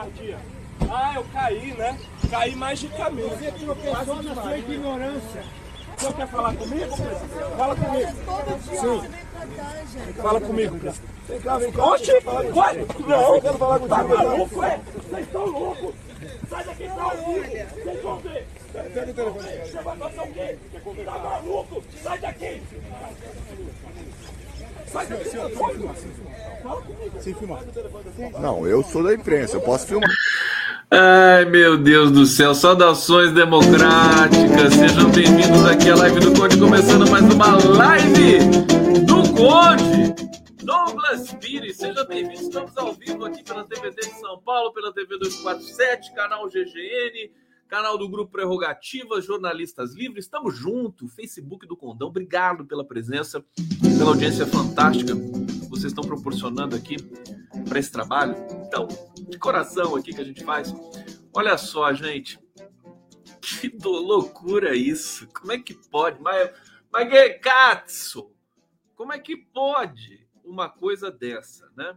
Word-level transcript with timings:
covardia? 0.00 0.38
Ah, 0.90 1.12
eu 1.16 1.24
caí, 1.32 1.74
né? 1.74 1.98
Caí 2.30 2.56
magicamente. 2.56 3.28
Você 3.28 3.52
tropeçou 3.52 4.22
na 4.22 4.34
sua 4.34 4.58
ignorância. 4.58 5.44
Você 5.98 6.12
quer 6.14 6.28
falar 6.28 6.54
comigo, 6.54 6.96
presidente? 6.96 7.56
Fala 7.56 7.76
comigo. 7.76 8.12
Sim. 8.80 9.02
Fala 10.22 10.40
comigo, 10.40 10.78
presidente. 10.78 11.10
Vem 11.28 11.40
cá, 11.40 11.58
vem 11.58 11.72
cá. 11.72 11.84
Oxi, 11.84 12.20
vai! 12.20 12.86
Não, 13.06 13.34
eu 13.34 13.42
quero 13.42 13.58
falar 13.58 13.78
contigo. 13.78 13.96
Tá 13.96 14.04
maluco, 14.04 14.64
é? 14.64 14.80
Vocês 14.94 15.26
estão 15.26 15.46
loucos. 15.46 15.94
Sai 16.48 16.64
daqui, 16.64 16.84
tá 16.88 17.02
ao 17.02 17.10
vivo. 17.10 17.84
Vocês 17.84 18.02
vão 18.02 18.16
ver. 18.18 18.46
Pega 18.72 19.10
o 19.10 19.14
telefone. 19.14 19.48
Você 19.58 19.82
vai 19.82 19.96
fazer 19.96 20.20
o 20.20 20.32
quê? 20.32 20.58
Tá 21.04 21.18
maluco? 21.18 21.84
Sai 22.02 22.18
daqui. 22.18 22.62
Sai 24.86 25.06
daqui, 25.06 25.30
tá 25.30 25.48
doido? 25.48 25.94
Fala 26.62 26.82
comigo. 26.82 27.09
Sem 27.20 27.34
filmar. 27.34 27.62
Não, 28.40 28.66
eu 28.66 28.82
sou 28.82 29.02
da 29.02 29.12
imprensa, 29.12 29.56
eu 29.56 29.60
posso 29.60 29.86
filmar. 29.86 30.10
Ai, 30.90 31.44
meu 31.44 31.76
Deus 31.76 32.10
do 32.10 32.24
céu, 32.24 32.54
saudações 32.54 33.30
democráticas, 33.32 34.74
sejam 34.74 35.10
bem-vindos 35.10 35.64
aqui 35.66 35.90
à 35.90 35.96
live 35.96 36.18
do 36.18 36.32
Conde, 36.32 36.58
começando 36.58 37.08
mais 37.10 37.22
uma 37.32 37.56
live 37.76 38.38
do 39.06 39.22
Conde. 39.34 40.14
Douglas 40.64 41.32
Pires, 41.34 41.76
seja 41.76 42.04
bem-vindo, 42.04 42.40
estamos 42.40 42.76
ao 42.78 42.94
vivo 42.94 43.24
aqui 43.26 43.44
pela 43.44 43.64
TVT 43.64 44.00
de 44.00 44.18
São 44.18 44.40
Paulo, 44.40 44.72
pela 44.72 44.92
TV 44.92 45.18
247, 45.18 46.14
canal 46.14 46.48
GGN, 46.48 47.30
canal 47.68 47.98
do 47.98 48.08
Grupo 48.08 48.32
Prerrogativas, 48.32 49.26
Jornalistas 49.26 49.94
Livres, 49.94 50.24
estamos 50.24 50.56
juntos, 50.56 51.14
Facebook 51.14 51.66
do 51.66 51.76
Condão, 51.76 52.08
obrigado 52.08 52.64
pela 52.64 52.84
presença, 52.84 53.44
pela 53.98 54.10
audiência 54.10 54.46
fantástica 54.46 55.14
vocês 55.70 55.92
estão 55.92 56.02
proporcionando 56.02 56.74
aqui 56.74 56.96
para 57.68 57.78
esse 57.78 57.92
trabalho. 57.92 58.34
Então, 58.66 58.88
de 59.28 59.38
coração 59.38 59.94
aqui 59.94 60.12
que 60.12 60.20
a 60.20 60.24
gente 60.24 60.44
faz. 60.44 60.74
Olha 61.32 61.56
só, 61.56 61.92
gente. 61.94 62.38
Que 63.40 63.68
do 63.68 63.90
loucura 63.90 64.74
isso. 64.74 65.28
Como 65.28 65.52
é 65.52 65.58
que 65.58 65.74
pode? 65.88 66.20
Mas, 66.20 66.50
mas. 66.92 68.14
Como 68.96 69.12
é 69.12 69.18
que 69.18 69.36
pode 69.36 70.28
uma 70.44 70.68
coisa 70.68 71.10
dessa, 71.10 71.70
né? 71.76 71.96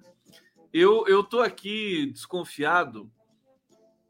Eu, 0.72 1.06
eu 1.08 1.24
tô 1.24 1.42
aqui 1.42 2.12
desconfiado 2.14 3.12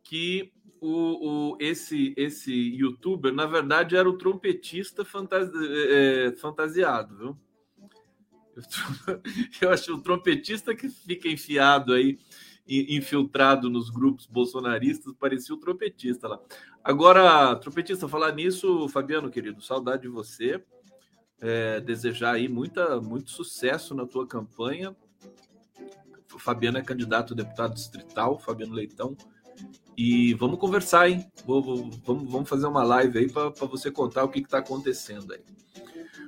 que 0.03 0.51
o, 0.81 1.53
o, 1.53 1.57
esse, 1.59 2.13
esse 2.17 2.53
youtuber, 2.53 3.33
na 3.33 3.45
verdade, 3.45 3.95
era 3.95 4.09
o 4.09 4.17
trompetista 4.17 5.05
fantasi, 5.05 5.51
é, 5.89 6.33
fantasiado, 6.33 7.17
viu? 7.17 7.37
Eu 9.61 9.71
acho 9.71 9.93
o 9.93 10.01
trompetista 10.01 10.75
que 10.75 10.89
fica 10.89 11.27
enfiado 11.27 11.93
aí, 11.93 12.19
infiltrado 12.67 13.69
nos 13.69 13.89
grupos 13.89 14.25
bolsonaristas, 14.25 15.13
parecia 15.19 15.53
o 15.53 15.59
trompetista 15.59 16.27
lá. 16.27 16.39
Agora, 16.83 17.55
trompetista, 17.55 18.07
falar 18.07 18.33
nisso, 18.33 18.87
Fabiano, 18.89 19.29
querido, 19.29 19.61
saudade 19.61 20.03
de 20.03 20.07
você. 20.07 20.63
É, 21.39 21.81
desejar 21.81 22.35
aí 22.35 22.47
muita, 22.47 23.01
muito 23.01 23.29
sucesso 23.29 23.93
na 23.93 24.05
tua 24.05 24.25
campanha. 24.25 24.95
O 26.33 26.39
Fabiano 26.39 26.77
é 26.77 26.81
candidato 26.81 27.33
a 27.33 27.35
deputado 27.35 27.73
distrital, 27.73 28.39
Fabiano 28.39 28.73
Leitão. 28.73 29.15
E 29.95 30.33
vamos 30.35 30.57
conversar, 30.57 31.09
hein? 31.09 31.29
Vamos, 31.45 31.97
vamos 32.05 32.49
fazer 32.49 32.65
uma 32.65 32.83
live 32.83 33.19
aí 33.19 33.31
para 33.31 33.49
você 33.67 33.91
contar 33.91 34.23
o 34.23 34.29
que 34.29 34.39
está 34.39 34.59
acontecendo 34.59 35.33
aí. 35.33 35.41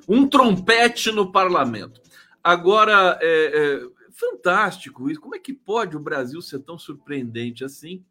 Um 0.07 0.27
trompete 0.27 1.11
no 1.11 1.31
parlamento. 1.31 2.01
Agora, 2.45 3.17
é, 3.23 3.27
é, 3.27 3.87
fantástico 4.11 5.09
isso. 5.09 5.19
Como 5.19 5.33
é 5.33 5.39
que 5.39 5.51
pode 5.51 5.97
o 5.97 5.99
Brasil 5.99 6.39
ser 6.43 6.59
tão 6.59 6.77
surpreendente 6.77 7.65
assim? 7.65 8.05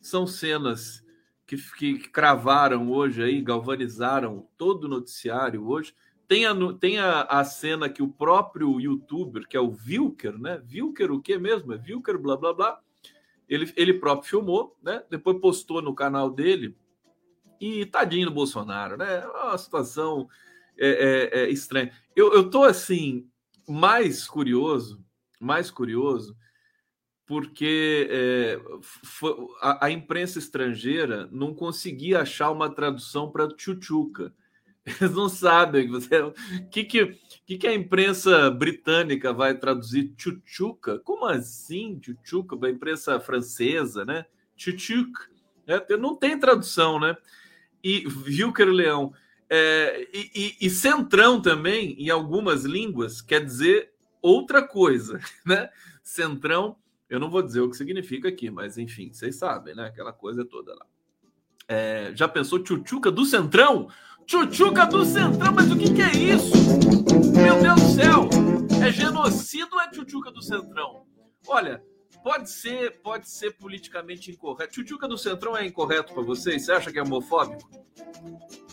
São 0.00 0.26
cenas 0.26 1.04
que, 1.46 1.56
que 1.78 1.96
cravaram 2.08 2.90
hoje 2.90 3.22
aí, 3.22 3.40
galvanizaram 3.40 4.48
todo 4.58 4.86
o 4.86 4.88
noticiário 4.88 5.68
hoje. 5.68 5.94
Tem, 6.26 6.46
a, 6.46 6.52
tem 6.80 6.98
a, 6.98 7.22
a, 7.22 7.44
cena 7.44 7.88
que 7.88 8.02
o 8.02 8.08
próprio 8.08 8.80
youtuber, 8.80 9.46
que 9.46 9.56
é 9.56 9.60
o 9.60 9.70
Vilker, 9.70 10.36
né? 10.36 10.60
Vilker 10.64 11.12
o 11.12 11.22
que 11.22 11.38
mesmo? 11.38 11.72
É 11.72 11.78
Vilker, 11.78 12.18
blá 12.18 12.36
blá 12.36 12.52
blá. 12.52 12.80
Ele, 13.48 13.72
ele 13.76 13.94
próprio 13.94 14.28
filmou, 14.28 14.76
né? 14.82 15.04
Depois 15.08 15.40
postou 15.40 15.80
no 15.80 15.94
canal 15.94 16.28
dele. 16.28 16.76
E 17.60 17.86
tadinho 17.86 18.26
do 18.26 18.34
Bolsonaro, 18.34 18.96
né? 18.96 19.18
É 19.22 19.28
uma 19.28 19.56
situação 19.56 20.28
é, 20.76 21.30
é, 21.32 21.40
é 21.42 21.50
estranha. 21.50 21.92
Eu, 22.16 22.32
eu 22.32 22.50
tô 22.50 22.64
assim, 22.64 23.30
mais 23.68 24.26
curioso, 24.26 25.04
mais 25.40 25.70
curioso, 25.70 26.36
porque 27.26 28.06
é, 28.08 28.60
a, 29.60 29.86
a, 29.86 29.90
imprensa 29.90 30.38
estrangeira 30.38 31.28
não 31.32 31.52
conseguia 31.52 32.20
achar 32.20 32.50
uma 32.52 32.70
tradução 32.70 33.30
para 33.30 33.48
tchutchuca. 33.48 34.32
Eles 34.86 35.12
não 35.12 35.28
sabem 35.28 35.88
você, 35.88 36.08
que, 36.70 36.84
que, 36.84 37.18
que, 37.44 37.58
que 37.58 37.66
a 37.66 37.74
imprensa 37.74 38.48
britânica 38.50 39.32
vai 39.32 39.58
traduzir 39.58 40.14
tchutchuca? 40.14 41.00
Como 41.00 41.26
assim 41.26 41.98
tchutchuca? 41.98 42.56
A 42.64 42.70
imprensa 42.70 43.18
francesa, 43.18 44.04
né? 44.04 44.24
Tchutchuk. 44.56 45.12
É, 45.66 45.96
não 45.96 46.14
tem 46.14 46.38
tradução, 46.38 47.00
né? 47.00 47.16
E 47.82 48.04
Vilker 48.08 48.68
Leão 48.68 49.12
é, 49.48 50.08
e, 50.12 50.30
e, 50.34 50.66
e, 50.66 50.70
centrão 50.70 51.40
também, 51.40 51.94
em 51.98 52.10
algumas 52.10 52.64
línguas, 52.64 53.20
quer 53.20 53.44
dizer 53.44 53.92
outra 54.20 54.66
coisa, 54.66 55.20
né? 55.46 55.70
Centrão, 56.02 56.76
eu 57.08 57.20
não 57.20 57.30
vou 57.30 57.42
dizer 57.42 57.60
o 57.60 57.70
que 57.70 57.76
significa 57.76 58.28
aqui, 58.28 58.50
mas 58.50 58.76
enfim, 58.76 59.12
vocês 59.12 59.36
sabem, 59.36 59.74
né? 59.74 59.86
Aquela 59.86 60.12
coisa 60.12 60.44
toda 60.44 60.74
lá. 60.74 60.86
É, 61.68 62.12
já 62.14 62.28
pensou 62.28 62.60
tchutchuca 62.60 63.10
do 63.10 63.24
centrão? 63.24 63.88
Tchutchuca 64.24 64.86
do 64.86 65.04
centrão, 65.04 65.52
mas 65.52 65.70
o 65.70 65.76
que, 65.76 65.94
que 65.94 66.02
é 66.02 66.16
isso? 66.16 66.52
Meu 67.32 67.60
Deus 67.60 67.80
do 67.80 67.94
céu! 67.94 68.28
É 68.84 68.90
genocídio 68.90 69.68
ou 69.72 69.80
é 69.80 69.90
tchutchuca 69.90 70.30
do 70.30 70.42
centrão? 70.42 71.06
Olha, 71.46 71.82
pode 72.26 72.50
ser, 72.50 73.00
pode 73.02 73.30
ser 73.30 73.52
politicamente 73.52 74.32
incorreto. 74.32 74.72
Tchutchuca 74.72 75.06
do 75.06 75.16
centrão 75.16 75.56
é 75.56 75.64
incorreto 75.64 76.12
para 76.12 76.24
vocês? 76.24 76.64
Você 76.64 76.72
acha 76.72 76.90
que 76.90 76.98
é 76.98 77.02
homofóbico? 77.02 77.70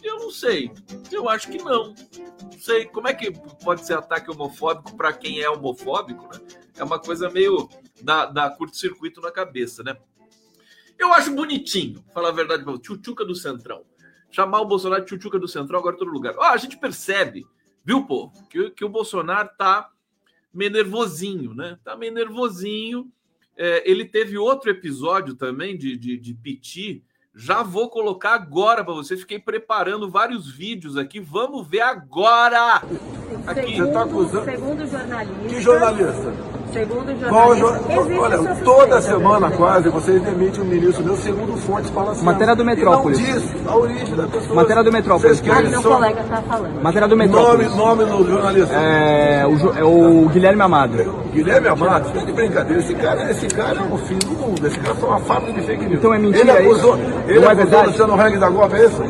Eu 0.01 0.17
não 0.17 0.31
sei. 0.31 0.71
Eu 1.11 1.29
acho 1.29 1.51
que 1.51 1.59
não. 1.59 1.93
Não 1.93 2.51
sei. 2.59 2.87
Como 2.87 3.07
é 3.07 3.13
que 3.13 3.31
pode 3.63 3.85
ser 3.85 3.93
ataque 3.93 4.31
homofóbico 4.31 4.97
para 4.97 5.13
quem 5.13 5.39
é 5.39 5.47
homofóbico, 5.47 6.27
né? 6.33 6.41
É 6.75 6.83
uma 6.83 6.97
coisa 6.97 7.29
meio 7.29 7.69
da, 8.01 8.25
da 8.25 8.49
curto-circuito 8.49 9.21
na 9.21 9.29
cabeça, 9.29 9.83
né? 9.83 9.95
Eu 10.97 11.13
acho 11.13 11.31
bonitinho, 11.31 12.03
falar 12.11 12.29
a 12.29 12.31
verdade, 12.31 12.63
tchutchuca 12.79 13.23
do 13.23 13.35
Centrão. 13.35 13.85
Chamar 14.31 14.61
o 14.61 14.65
Bolsonaro 14.65 15.03
de 15.03 15.09
tchutchuca 15.09 15.37
do 15.37 15.47
Centrão 15.47 15.77
agora 15.77 15.95
em 15.95 15.99
todo 15.99 16.09
lugar. 16.09 16.33
Ó, 16.39 16.43
a 16.43 16.57
gente 16.57 16.75
percebe, 16.75 17.45
viu, 17.85 18.03
povo, 18.03 18.33
que, 18.49 18.71
que 18.71 18.83
o 18.83 18.89
Bolsonaro 18.89 19.51
tá 19.55 19.91
meio 20.51 20.71
nervosinho, 20.71 21.53
né? 21.53 21.77
Tá 21.83 21.95
meio 21.95 22.11
nervosinho. 22.11 23.13
É, 23.57 23.89
ele 23.89 24.05
teve 24.05 24.37
outro 24.37 24.69
episódio 24.69 25.35
também 25.35 25.77
de, 25.77 25.95
de, 25.97 26.17
de 26.17 26.33
piti, 26.33 27.03
já 27.35 27.63
vou 27.63 27.89
colocar 27.89 28.33
agora 28.33 28.83
para 28.83 28.93
vocês. 28.93 29.21
Fiquei 29.21 29.39
preparando 29.39 30.09
vários 30.09 30.51
vídeos 30.51 30.97
aqui. 30.97 31.19
Vamos 31.19 31.67
ver 31.67 31.81
agora. 31.81 32.75
Aqui. 33.47 33.71
Segundo, 33.71 33.85
Você 33.85 33.91
tá 33.91 34.03
acusando? 34.03 34.45
Segundo 34.45 34.87
jornalista. 34.87 35.49
Que 35.49 35.61
jornalista? 35.61 36.62
Segundo 36.73 37.19
jornalista. 37.19 38.19
Olha, 38.19 38.55
toda 38.63 39.01
semana 39.01 39.51
quase 39.51 39.89
vocês 39.89 40.21
demitem 40.23 40.61
um 40.61 40.65
ministro 40.65 41.03
meu 41.03 41.15
segundo 41.15 41.55
fontes 41.57 41.89
falaciosas. 41.91 42.23
Matéria 42.23 42.55
do 42.55 42.65
Metrópolis. 42.65 43.19
E 43.19 43.21
não 43.21 43.39
diz 43.39 43.67
a 43.67 43.77
origem 43.77 44.15
da 44.15 44.27
pessoa. 44.27 44.55
Matéria 44.55 44.83
do 44.83 44.91
Metrópolis. 44.91 45.43
Ah, 45.47 45.61
meu 45.61 45.81
só... 45.81 45.93
colega 45.95 46.21
está 46.21 46.41
falando. 46.41 46.81
Matéria 46.81 47.07
do 47.07 47.15
Metrópolis. 47.15 47.75
Nome, 47.75 48.05
nome 48.05 48.23
do 48.23 48.29
jornalista. 48.31 48.73
É 48.73 49.45
o, 49.45 49.77
é 49.77 49.83
o 49.83 50.29
Guilherme 50.29 50.61
Amado. 50.61 51.23
Guilherme 51.31 51.67
Amado? 51.67 52.11
Tá 52.11 52.25
de 52.25 52.31
brincadeira. 52.31 52.81
Esse 52.81 52.95
cara, 52.95 53.31
esse 53.31 53.47
cara 53.47 53.79
é 53.79 53.93
o 53.93 53.97
fim 53.99 54.17
do 54.17 54.31
mundo. 54.31 54.65
Esse 54.65 54.79
cara 54.79 54.97
é 54.99 55.05
uma 55.05 55.19
fábrica 55.19 55.59
de 55.59 55.67
fake 55.67 55.85
news. 55.85 55.99
Então 55.99 56.13
é 56.13 56.17
mentira 56.17 56.59
ele 56.59 56.67
acusou, 56.69 56.97
isso? 56.97 57.13
Ele 57.27 57.39
não 57.39 57.49
é 57.49 57.51
é 57.51 57.55
verdade? 57.55 57.87
o 57.87 57.91
Luciano 57.91 58.19
Hang 58.19 58.37
da 58.37 58.49
Globo, 58.49 58.75
é 58.75 58.85
isso? 58.85 59.03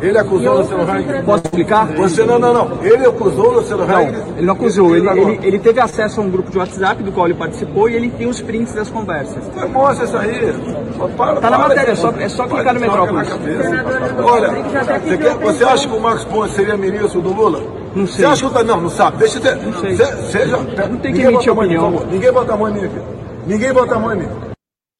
Ele 0.00 0.18
acusou 0.18 0.54
o 0.54 0.58
Luciano 0.58 0.90
Hang. 0.90 1.22
Posso 1.24 1.42
explicar? 1.44 1.86
Você 1.88 2.24
não, 2.24 2.38
não, 2.38 2.52
não. 2.52 2.84
Ele 2.84 3.06
acusou 3.06 3.48
o 3.48 3.52
Luciano 3.54 3.82
Hang. 3.82 4.10
Não, 4.12 4.36
ele 4.36 4.46
não 4.46 4.54
acusou. 4.54 4.96
Ele, 4.96 5.08
ele, 5.08 5.40
ele, 5.42 5.58
teve 5.58 5.80
acesso 5.80 6.20
a 6.20 6.24
um 6.24 6.30
grupo 6.30 6.50
de 6.50 6.58
WhatsApp 6.58 7.02
do 7.02 7.12
qual 7.12 7.26
ele 7.26 7.34
participou 7.34 7.88
e 7.88 7.94
ele 7.94 8.10
tem 8.10 8.26
os 8.26 8.40
prints 8.40 8.72
das 8.74 8.88
conversas. 8.88 9.44
Mostra 9.70 10.04
isso 10.04 10.16
aí. 10.16 10.52
Para, 11.16 11.40
tá 11.40 11.50
na 11.50 11.58
matéria, 11.58 11.92
é 11.92 11.94
só, 11.94 12.10
é 12.10 12.28
só 12.28 12.46
clicar 12.46 12.74
no 12.74 12.80
Metrópolis. 12.80 13.28
Olha, 14.24 14.50
você, 15.00 15.18
quer, 15.18 15.34
você 15.36 15.64
acha 15.64 15.88
que 15.88 15.94
o 15.94 16.00
Marcos 16.00 16.24
Pontes 16.24 16.54
seria 16.54 16.76
ministro 16.76 17.20
do 17.20 17.32
Lula? 17.32 17.60
Não 17.94 18.06
Você 18.06 18.18
sei. 18.18 18.24
acha 18.24 18.40
que 18.48 18.56
eu 18.56 18.60
tô... 18.60 18.64
Não, 18.64 18.80
não 18.80 18.90
sabe. 18.90 19.16
Deixa 19.18 19.38
eu 19.38 19.42
ter... 19.42 19.56
Não 19.56 19.72
sei. 19.80 19.96
Cê- 19.96 20.16
Seja... 20.30 20.56
Não 20.56 20.96
tem 20.98 21.12
que 21.12 21.22
emitir 21.22 21.52
opinião. 21.52 21.90
Ninguém 22.10 22.32
bota 22.32 22.54
a 22.54 22.56
mão 22.56 22.68
em 22.68 22.72
mim 22.74 22.84
aqui. 22.84 23.00
Ninguém 23.46 23.72
bota 23.72 23.94
a 23.96 23.98
mão 23.98 24.14
em 24.14 24.18
mim. 24.18 24.28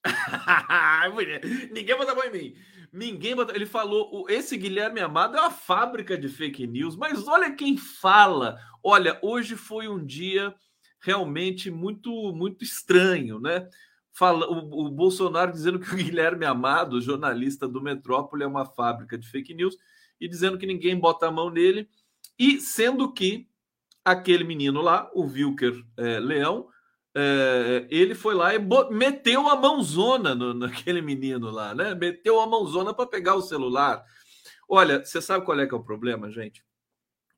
Ninguém 1.73 1.97
bota 1.97 2.13
a 2.13 2.15
mão 2.15 2.25
em 2.25 2.33
mim. 2.33 2.55
Ninguém 2.93 3.37
bota. 3.37 3.55
Ele 3.55 3.67
falou: 3.67 4.27
esse 4.29 4.57
Guilherme 4.57 5.01
Amado 5.01 5.37
é 5.37 5.41
uma 5.41 5.51
fábrica 5.51 6.17
de 6.19 6.29
fake 6.29 6.67
news, 6.67 6.97
mas 6.97 7.27
olha 7.27 7.55
quem 7.55 7.77
fala. 7.77 8.59
Olha, 8.83 9.19
hoje 9.23 9.57
foi 9.57 9.89
um 9.89 10.05
dia 10.05 10.55
realmente 11.01 11.71
muito, 11.71 12.11
muito 12.33 12.65
estranho, 12.65 13.41
né? 13.41 13.69
Fala, 14.13 14.47
o, 14.51 14.87
o 14.87 14.91
Bolsonaro 14.91 15.53
dizendo 15.53 15.79
que 15.79 15.93
o 15.93 15.97
Guilherme 15.97 16.45
Amado, 16.45 17.01
jornalista 17.01 17.67
do 17.69 17.81
Metrópole, 17.81 18.43
é 18.43 18.47
uma 18.47 18.67
fábrica 18.67 19.17
de 19.17 19.29
fake 19.29 19.55
news 19.55 19.77
e 20.21 20.29
dizendo 20.29 20.59
que 20.59 20.67
ninguém 20.67 20.99
bota 20.99 21.27
a 21.27 21.31
mão 21.31 21.49
nele, 21.49 21.89
e 22.39 22.61
sendo 22.61 23.11
que 23.13 23.49
aquele 24.05 24.45
menino 24.45 24.83
lá, 24.83 25.11
o 25.15 25.23
Wilker 25.23 25.83
eh, 25.97 26.21
Leão, 26.21 26.69
é, 27.15 27.87
ele 27.91 28.15
foi 28.15 28.35
lá 28.35 28.55
e 28.55 28.59
meteu 28.91 29.49
a 29.49 29.57
mãozona 29.57 30.35
no, 30.35 30.55
naquele 30.55 31.03
menino 31.03 31.51
lá, 31.51 31.75
né? 31.75 31.95
Meteu 31.95 32.41
a 32.41 32.47
mãozona 32.47 32.95
para 32.95 33.07
pegar 33.07 33.35
o 33.35 33.43
celular. 33.43 34.05
Olha, 34.69 35.05
você 35.05 35.21
sabe 35.21 35.45
qual 35.45 35.59
é 35.59 35.67
que 35.67 35.75
é 35.75 35.77
o 35.77 35.83
problema, 35.83 36.31
gente? 36.31 36.65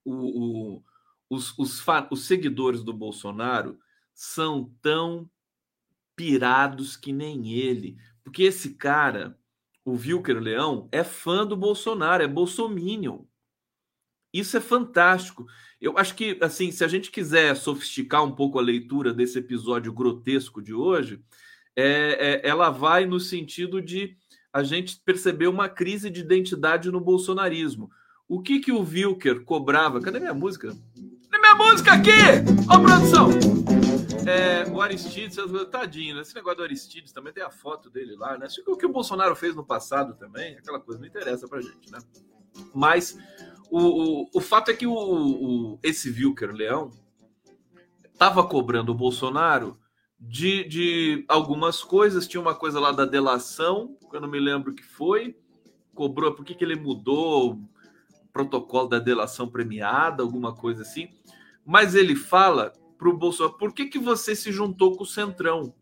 O- 0.04 0.76
o- 0.76 0.84
os, 1.30 1.56
os 1.58 1.82
os 2.10 2.26
seguidores 2.26 2.82
do 2.84 2.92
Bolsonaro 2.92 3.78
são 4.14 4.70
tão 4.82 5.30
pirados 6.14 6.96
que 6.96 7.12
nem 7.12 7.52
ele. 7.52 7.96
Porque 8.22 8.42
esse 8.42 8.74
cara, 8.74 9.38
o 9.84 9.92
Wilker 9.92 10.38
Leão, 10.38 10.88
é 10.92 11.02
fã 11.02 11.46
do 11.46 11.56
Bolsonaro, 11.56 12.22
é 12.22 12.28
bolsominion. 12.28 13.24
Isso 14.32 14.56
é 14.56 14.60
fantástico. 14.60 15.46
Eu 15.80 15.98
acho 15.98 16.14
que, 16.14 16.38
assim, 16.40 16.70
se 16.70 16.84
a 16.84 16.88
gente 16.88 17.10
quiser 17.10 17.54
sofisticar 17.56 18.24
um 18.24 18.32
pouco 18.32 18.58
a 18.58 18.62
leitura 18.62 19.12
desse 19.12 19.38
episódio 19.38 19.92
grotesco 19.92 20.62
de 20.62 20.72
hoje, 20.72 21.20
é, 21.76 22.40
é- 22.44 22.48
ela 22.48 22.70
vai 22.70 23.04
no 23.04 23.18
sentido 23.18 23.82
de 23.82 24.16
a 24.52 24.62
gente 24.62 25.00
perceber 25.04 25.48
uma 25.48 25.68
crise 25.68 26.10
de 26.10 26.20
identidade 26.20 26.90
no 26.90 27.00
bolsonarismo. 27.00 27.90
O 28.28 28.40
que 28.40 28.60
que 28.60 28.70
o 28.72 28.80
Wilker 28.80 29.44
cobrava? 29.44 30.00
Cadê 30.00 30.20
minha 30.20 30.34
música? 30.34 30.68
Cadê 30.68 31.38
minha 31.38 31.54
música 31.54 31.92
aqui? 31.92 32.10
Ó, 32.68 32.78
produção! 32.78 33.30
É, 34.26 34.70
o 34.70 34.80
Aristides, 34.80 35.36
tadinho, 35.70 36.14
né? 36.14 36.22
esse 36.22 36.34
negócio 36.34 36.58
do 36.58 36.62
Aristides 36.62 37.12
também 37.12 37.32
tem 37.32 37.42
a 37.42 37.50
foto 37.50 37.90
dele 37.90 38.14
lá, 38.14 38.38
né? 38.38 38.46
O 38.68 38.76
que 38.76 38.86
o 38.86 38.92
Bolsonaro 38.92 39.34
fez 39.34 39.54
no 39.56 39.64
passado 39.64 40.14
também, 40.14 40.56
aquela 40.56 40.78
coisa 40.78 41.00
não 41.00 41.06
interessa 41.08 41.48
pra 41.48 41.60
gente, 41.60 41.90
né? 41.90 41.98
Mas 42.72 43.18
o, 43.80 44.28
o, 44.34 44.40
fato 44.40 44.70
é 44.70 44.74
que 44.74 44.86
o, 44.86 44.92
o- 44.92 45.78
esse 45.82 46.10
Wilker 46.10 46.52
Leão 46.52 46.90
estava 48.12 48.46
cobrando 48.46 48.92
o 48.92 48.94
Bolsonaro 48.94 49.78
de, 50.20 50.64
de 50.64 51.24
algumas 51.26 51.82
coisas. 51.82 52.28
Tinha 52.28 52.40
uma 52.40 52.54
coisa 52.54 52.78
lá 52.78 52.92
da 52.92 53.06
delação, 53.06 53.96
que 54.10 54.16
eu 54.16 54.20
não 54.20 54.28
me 54.28 54.38
lembro 54.38 54.72
o 54.72 54.74
que 54.74 54.84
foi. 54.84 55.36
Cobrou, 55.94 56.34
por 56.34 56.44
que, 56.44 56.54
que 56.54 56.62
ele 56.62 56.76
mudou 56.76 57.54
o 57.54 57.68
protocolo 58.32 58.88
da 58.88 58.98
delação 58.98 59.48
premiada, 59.48 60.22
alguma 60.22 60.54
coisa 60.54 60.82
assim. 60.82 61.08
Mas 61.64 61.94
ele 61.94 62.14
fala 62.14 62.72
para 62.98 63.08
o 63.08 63.16
Bolsonaro: 63.16 63.56
por 63.56 63.72
que, 63.72 63.86
que 63.86 63.98
você 63.98 64.36
se 64.36 64.52
juntou 64.52 64.96
com 64.96 65.04
o 65.04 65.06
Centrão? 65.06 65.74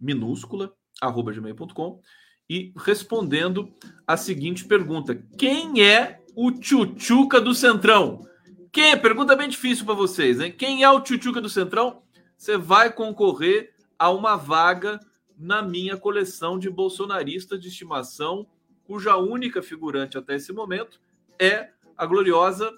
minúscula, 0.00 0.72
arroba 1.00 1.32
gmail.com, 1.32 2.00
e 2.48 2.72
respondendo 2.76 3.72
a 4.06 4.16
seguinte 4.16 4.64
pergunta: 4.64 5.14
quem 5.36 5.82
é 5.82 6.20
o 6.34 6.50
Tchutchuca 6.52 7.40
do 7.40 7.54
Centrão? 7.54 8.26
Quem 8.72 8.92
é? 8.92 8.96
Pergunta 8.96 9.34
bem 9.34 9.48
difícil 9.48 9.84
para 9.84 9.94
vocês, 9.94 10.40
hein? 10.40 10.52
Quem 10.52 10.82
é 10.82 10.90
o 10.90 11.00
Tchutchuca 11.00 11.40
do 11.40 11.48
Centrão? 11.48 12.02
Você 12.36 12.56
vai 12.56 12.92
concorrer 12.92 13.74
a 13.98 14.10
uma 14.10 14.36
vaga 14.36 15.00
na 15.36 15.62
minha 15.62 15.96
coleção 15.96 16.58
de 16.58 16.70
bolsonaristas 16.70 17.60
de 17.60 17.68
estimação, 17.68 18.46
cuja 18.84 19.16
única 19.16 19.62
figurante 19.62 20.16
até 20.16 20.36
esse 20.36 20.52
momento 20.52 21.00
é 21.38 21.70
a 21.96 22.06
gloriosa 22.06 22.72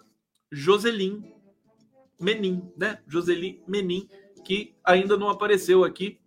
Joselin 0.50 1.22
Menin, 2.18 2.70
né? 2.76 2.98
Joselin 3.06 3.62
Menin, 3.66 4.08
que 4.44 4.74
ainda 4.84 5.16
não 5.16 5.28
apareceu 5.28 5.84
aqui. 5.84 6.18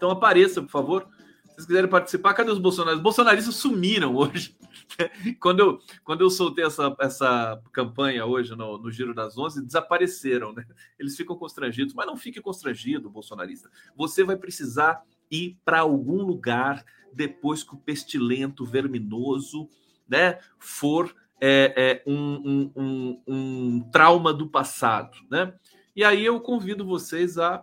Então 0.00 0.10
apareça, 0.10 0.62
por 0.62 0.70
favor. 0.70 1.02
Se 1.02 1.56
vocês 1.56 1.66
quiserem 1.66 1.90
participar, 1.90 2.32
cadê 2.32 2.50
os 2.50 2.58
bolsonaristas? 2.58 2.96
Os 2.96 3.02
bolsonaristas 3.02 3.54
sumiram 3.56 4.16
hoje. 4.16 4.56
quando, 5.38 5.60
eu, 5.60 5.78
quando 6.02 6.22
eu 6.22 6.30
soltei 6.30 6.64
essa, 6.64 6.96
essa 6.98 7.62
campanha 7.70 8.24
hoje 8.24 8.56
no, 8.56 8.78
no 8.78 8.90
Giro 8.90 9.12
das 9.12 9.36
Onze, 9.36 9.62
desapareceram, 9.62 10.54
né? 10.54 10.64
Eles 10.98 11.14
ficam 11.18 11.36
constrangidos, 11.36 11.92
mas 11.92 12.06
não 12.06 12.16
fique 12.16 12.40
constrangido, 12.40 13.10
bolsonarista. 13.10 13.68
Você 13.94 14.24
vai 14.24 14.36
precisar 14.36 15.02
ir 15.30 15.58
para 15.66 15.80
algum 15.80 16.22
lugar 16.22 16.82
depois 17.12 17.62
que 17.62 17.74
o 17.74 17.78
pestilento 17.78 18.64
verminoso 18.64 19.68
né, 20.08 20.38
for 20.58 21.14
é, 21.38 21.74
é, 21.76 22.10
um, 22.10 22.16
um, 22.16 22.72
um, 22.74 23.22
um 23.26 23.90
trauma 23.92 24.32
do 24.32 24.48
passado. 24.48 25.18
Né? 25.30 25.52
E 25.94 26.02
aí 26.02 26.24
eu 26.24 26.40
convido 26.40 26.86
vocês 26.86 27.36
a 27.36 27.62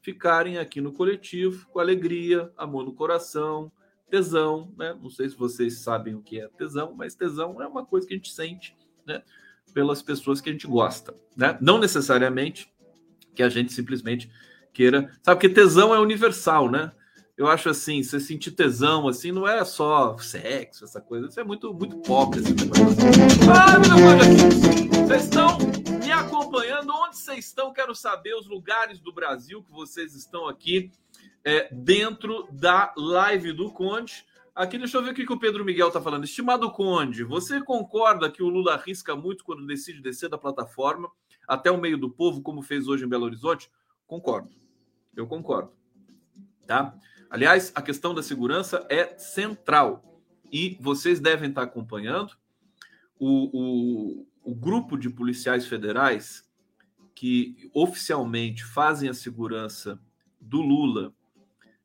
ficarem 0.00 0.58
aqui 0.58 0.80
no 0.80 0.92
coletivo 0.92 1.68
com 1.68 1.78
alegria, 1.78 2.50
amor 2.56 2.84
no 2.84 2.94
coração, 2.94 3.70
tesão. 4.10 4.72
Né? 4.76 4.96
Não 5.00 5.10
sei 5.10 5.28
se 5.28 5.36
vocês 5.36 5.78
sabem 5.78 6.14
o 6.14 6.22
que 6.22 6.40
é 6.40 6.48
tesão, 6.48 6.94
mas 6.96 7.14
tesão 7.14 7.60
é 7.62 7.66
uma 7.66 7.84
coisa 7.84 8.06
que 8.06 8.14
a 8.14 8.16
gente 8.16 8.32
sente 8.32 8.76
né, 9.06 9.22
pelas 9.72 10.02
pessoas 10.02 10.40
que 10.40 10.48
a 10.48 10.52
gente 10.52 10.66
gosta. 10.66 11.14
Né? 11.36 11.56
Não 11.60 11.78
necessariamente 11.78 12.72
que 13.34 13.42
a 13.42 13.48
gente 13.48 13.72
simplesmente 13.72 14.30
queira. 14.72 15.10
Sabe 15.22 15.40
que 15.40 15.48
tesão 15.48 15.94
é 15.94 16.00
universal, 16.00 16.70
né? 16.70 16.92
Eu 17.36 17.46
acho 17.46 17.70
assim, 17.70 18.02
você 18.02 18.20
sentir 18.20 18.50
tesão 18.50 19.08
assim 19.08 19.32
não 19.32 19.48
é 19.48 19.64
só 19.64 20.14
sexo, 20.18 20.84
essa 20.84 21.00
coisa, 21.00 21.26
isso 21.26 21.40
é 21.40 21.44
muito 21.44 21.72
muito 21.72 21.96
pobre 21.98 22.40
assim. 22.40 22.54
Ah, 23.50 23.78
meu 23.78 23.96
Deus, 23.96 24.64
aqui. 24.66 24.88
Vocês 24.98 25.24
estão 25.24 25.56
me 26.04 26.12
acompanhando? 26.12 26.79
Vocês 27.30 27.46
estão? 27.46 27.72
Quero 27.72 27.94
saber 27.94 28.34
os 28.34 28.48
lugares 28.48 28.98
do 28.98 29.12
Brasil 29.12 29.62
que 29.62 29.70
vocês 29.70 30.16
estão 30.16 30.48
aqui 30.48 30.90
é, 31.44 31.72
dentro 31.72 32.48
da 32.50 32.92
live 32.96 33.52
do 33.52 33.70
Conde. 33.70 34.26
Aqui, 34.52 34.76
deixa 34.76 34.98
eu 34.98 35.02
ver 35.04 35.12
o 35.12 35.14
que, 35.14 35.24
que 35.24 35.32
o 35.32 35.38
Pedro 35.38 35.64
Miguel 35.64 35.86
está 35.86 36.00
falando. 36.00 36.24
Estimado 36.24 36.68
Conde, 36.72 37.22
você 37.22 37.62
concorda 37.62 38.28
que 38.28 38.42
o 38.42 38.48
Lula 38.48 38.74
arrisca 38.74 39.14
muito 39.14 39.44
quando 39.44 39.64
decide 39.64 40.02
descer 40.02 40.28
da 40.28 40.36
plataforma 40.36 41.08
até 41.46 41.70
o 41.70 41.80
meio 41.80 41.96
do 41.96 42.10
povo, 42.10 42.42
como 42.42 42.62
fez 42.62 42.88
hoje 42.88 43.04
em 43.04 43.08
Belo 43.08 43.26
Horizonte? 43.26 43.70
Concordo. 44.08 44.50
Eu 45.14 45.28
concordo. 45.28 45.72
Tá? 46.66 46.98
Aliás, 47.30 47.70
a 47.76 47.80
questão 47.80 48.12
da 48.12 48.24
segurança 48.24 48.84
é 48.90 49.16
central 49.16 50.20
e 50.50 50.76
vocês 50.80 51.20
devem 51.20 51.50
estar 51.50 51.62
acompanhando 51.62 52.36
o, 53.16 54.24
o, 54.42 54.50
o 54.50 54.52
grupo 54.52 54.98
de 54.98 55.08
policiais 55.08 55.64
federais 55.64 56.49
que 57.14 57.70
oficialmente 57.74 58.64
fazem 58.64 59.08
a 59.08 59.14
segurança 59.14 60.00
do 60.40 60.60
Lula 60.60 61.12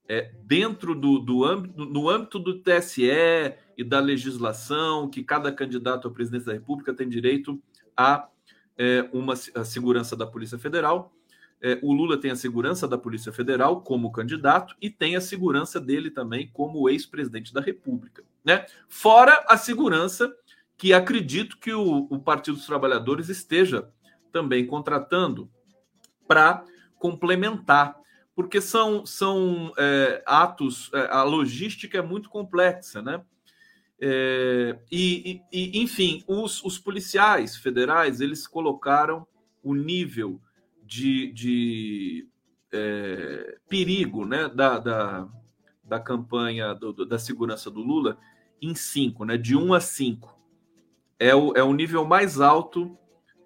é, 0.08 0.32
dentro 0.44 0.94
do, 0.94 1.20
do 1.20 1.44
âmbito, 1.44 1.86
no 1.86 2.10
âmbito 2.10 2.40
do 2.40 2.60
TSE 2.60 3.10
e 3.78 3.84
da 3.84 4.00
legislação, 4.00 5.10
que 5.10 5.24
cada 5.24 5.52
candidato 5.52 6.08
à 6.08 6.12
presidência 6.12 6.48
da 6.48 6.54
República 6.54 6.94
tem 6.94 7.10
direito 7.10 7.62
a 7.98 8.30
é, 8.78 9.10
uma 9.14 9.34
a 9.34 9.64
segurança 9.64 10.16
da 10.16 10.28
Polícia 10.28 10.58
Federal. 10.58 11.14
É, 11.62 11.80
o 11.82 11.94
Lula 11.94 12.18
tem 12.18 12.32
a 12.32 12.36
segurança 12.36 12.88
da 12.88 12.98
Polícia 12.98 13.32
Federal 13.32 13.82
como 13.82 14.12
candidato 14.12 14.76
e 14.82 14.90
tem 14.90 15.16
a 15.16 15.22
segurança 15.22 15.80
dele 15.80 16.12
também 16.12 16.50
como 16.54 16.90
ex-presidente 16.90 17.54
da 17.54 17.62
República. 17.62 18.24
Né? 18.44 18.66
Fora 18.88 19.44
a 19.48 19.58
segurança 19.58 20.32
que 20.78 20.94
acredito 20.94 21.58
que 21.58 21.74
o, 21.74 22.08
o 22.10 22.20
Partido 22.20 22.58
dos 22.58 22.66
Trabalhadores 22.66 23.30
esteja 23.30 23.90
também 24.36 24.68
contratando 24.68 25.50
para 26.28 26.66
complementar, 27.00 27.98
porque 28.36 28.60
são, 28.60 29.06
são 29.06 29.72
é, 29.78 30.22
atos, 30.26 30.92
é, 30.94 31.08
a 31.10 31.24
logística 31.24 31.98
é 31.98 32.02
muito 32.02 32.30
complexa, 32.30 33.02
né? 33.02 33.24
É, 33.98 34.78
e, 34.92 35.42
e, 35.54 35.82
enfim, 35.82 36.22
os, 36.28 36.62
os, 36.66 36.78
policiais 36.78 37.56
federais 37.56 38.20
eles 38.20 38.46
colocaram 38.46 39.26
o 39.64 39.74
nível 39.74 40.42
de, 40.84 41.32
de 41.32 42.28
é, 42.74 43.58
perigo 43.70 44.26
né, 44.26 44.50
da, 44.50 44.80
da, 44.80 45.30
da 45.82 45.98
campanha 45.98 46.74
do, 46.74 47.06
da 47.06 47.18
segurança 47.18 47.72
do 47.72 47.80
Lula 47.80 48.18
em 48.62 48.76
cinco, 48.76 49.24
né, 49.24 49.38
de 49.38 49.56
um 49.56 49.74
a 49.74 49.80
cinco. 49.80 50.38
É 51.18 51.34
o, 51.34 51.54
é 51.56 51.64
o 51.64 51.72
nível 51.72 52.04
mais 52.04 52.42
alto 52.42 53.00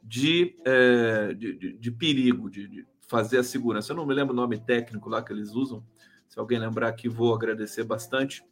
de, 0.10 0.56
é, 0.66 1.34
de, 1.36 1.54
de, 1.54 1.74
de, 1.74 1.92
perigo, 1.92 2.50
de, 2.50 2.68
de, 2.68 2.88
fazer 3.08 3.38
a 3.38 3.44
segurança. 3.44 3.92
Eu 3.92 3.98
não 3.98 4.08
me 4.08 4.13
lembro 4.13 4.34
o 4.34 4.36
nome 4.36 4.58
técnico 4.58 5.08
lá 5.08 5.22
que 5.22 5.32
eles 5.32 5.51
usam. 5.51 5.86
Se 6.28 6.39
alguém 6.39 6.58
lembrar 6.58 6.88
aqui, 6.88 7.08
vou 7.08 7.34
agradecer 7.34 7.84
bastante. 7.84 8.44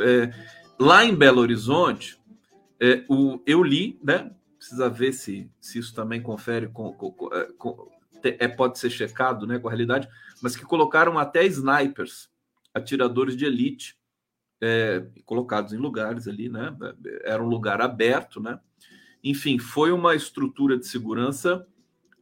É, 0.00 0.32
lá 0.78 1.04
em 1.04 1.14
Belo 1.14 1.40
Horizonte, 1.40 2.20
é, 2.80 3.04
o, 3.08 3.40
eu 3.46 3.62
li, 3.62 4.00
né? 4.02 4.32
Precisa 4.58 4.90
ver 4.90 5.12
se, 5.12 5.48
se 5.60 5.78
isso 5.78 5.94
também 5.94 6.20
confere 6.20 6.66
com, 6.68 6.92
com, 6.92 7.12
com 7.12 7.88
é, 8.24 8.48
pode 8.48 8.80
ser 8.80 8.90
checado 8.90 9.46
né, 9.46 9.60
com 9.60 9.68
a 9.68 9.70
realidade, 9.70 10.08
mas 10.42 10.56
que 10.56 10.64
colocaram 10.64 11.16
até 11.16 11.46
snipers, 11.46 12.28
atiradores 12.74 13.36
de 13.36 13.44
elite, 13.44 13.96
é, 14.60 15.06
colocados 15.24 15.72
em 15.72 15.76
lugares 15.76 16.26
ali, 16.26 16.48
né? 16.48 16.76
Era 17.22 17.40
um 17.40 17.46
lugar 17.46 17.80
aberto, 17.80 18.40
né? 18.40 18.58
Enfim, 19.28 19.58
foi 19.58 19.92
uma 19.92 20.14
estrutura 20.14 20.78
de 20.78 20.86
segurança, 20.86 21.66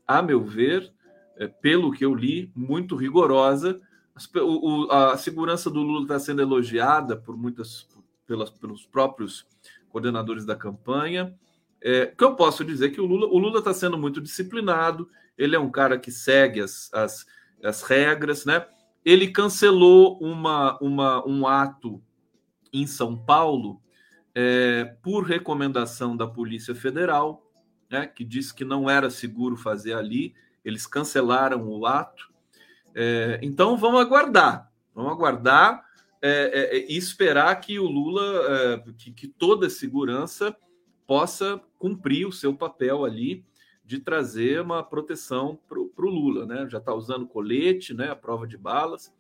a 0.05 0.21
meu 0.21 0.43
ver, 0.43 0.93
é, 1.37 1.47
pelo 1.47 1.93
que 1.93 2.05
eu 2.05 2.13
li, 2.13 2.51
muito 2.53 2.97
rigorosa. 2.97 3.81
O, 4.35 4.91
a 4.91 5.17
segurança 5.17 5.71
do 5.71 5.83
Lula 5.83 6.03
está 6.03 6.19
sendo 6.19 6.43
elogiada 6.43 7.17
por 7.17 7.37
muitas, 7.37 7.87
pelas, 8.27 8.51
pelos 8.51 8.85
próprios 8.85 9.47
coordenadores 9.89 10.45
da 10.45 10.57
campanha. 10.57 11.33
É, 11.81 12.07
que 12.07 12.25
eu 12.25 12.35
posso 12.35 12.65
dizer 12.65 12.91
que 12.91 13.01
o 13.01 13.07
Lula 13.07 13.29
o 13.29 13.39
Lula 13.39 13.61
está 13.61 13.73
sendo 13.73 13.97
muito 13.97 14.21
disciplinado. 14.21 15.09
Ele 15.39 15.55
é 15.55 15.61
um 15.61 15.71
cara 15.71 15.97
que 15.97 16.11
segue 16.11 16.61
as, 16.61 16.93
as, 16.93 17.25
as 17.63 17.83
regras, 17.83 18.45
né? 18.45 18.67
Ele 19.05 19.29
cancelou 19.29 20.19
uma, 20.19 20.77
uma, 20.81 21.25
um 21.25 21.47
ato 21.47 22.03
em 22.73 22.85
São 22.85 23.17
Paulo 23.17 23.81
é, 24.39 24.85
por 25.03 25.25
recomendação 25.25 26.15
da 26.15 26.27
Polícia 26.27 26.75
Federal, 26.75 27.51
né, 27.91 28.07
que 28.07 28.23
disse 28.23 28.55
que 28.55 28.67
não 28.67 28.91
era 28.91 29.09
seguro 29.09 29.57
fazer 29.57 29.95
ali, 29.95 30.35
eles 30.63 30.87
cancelaram 30.87 31.67
o 31.67 31.87
ato. 31.87 32.31
É, 32.95 33.41
então 33.43 33.79
vamos 33.79 34.03
aguardar, 34.03 34.71
vamos 34.95 35.13
aguardar 35.13 35.83
é, 36.21 36.77
é 36.77 36.93
e 36.93 36.99
esperar 36.99 37.59
que 37.61 37.79
o 37.79 37.87
Lula, 37.87 38.23
é, 38.23 38.93
que, 38.99 39.11
que 39.11 39.27
toda 39.27 39.69
a 39.69 39.71
segurança 39.71 40.55
possa 41.07 41.59
cumprir 41.79 42.27
o 42.27 42.33
seu 42.33 42.55
papel 42.55 43.07
ali 43.07 43.43
de 43.87 44.01
trazer 44.01 44.61
uma 44.61 44.83
proteção 44.83 45.59
para 45.67 45.79
o 45.79 46.11
Lula, 46.11 46.45
né? 46.45 46.67
Já 46.69 46.79
está 46.79 46.93
usando 46.93 47.27
colete, 47.27 47.95
né? 47.95 48.11
A 48.11 48.17
prova 48.17 48.47
de 48.47 48.59
balas 48.59 49.15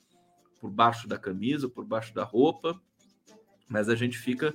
por 0.60 0.68
baixo 0.70 1.06
da 1.08 1.16
camisa, 1.16 1.68
por 1.68 1.84
baixo 1.84 2.12
da 2.12 2.24
roupa, 2.24 2.78
mas 3.68 3.88
a 3.88 3.94
gente 3.94 4.18
fica 4.18 4.54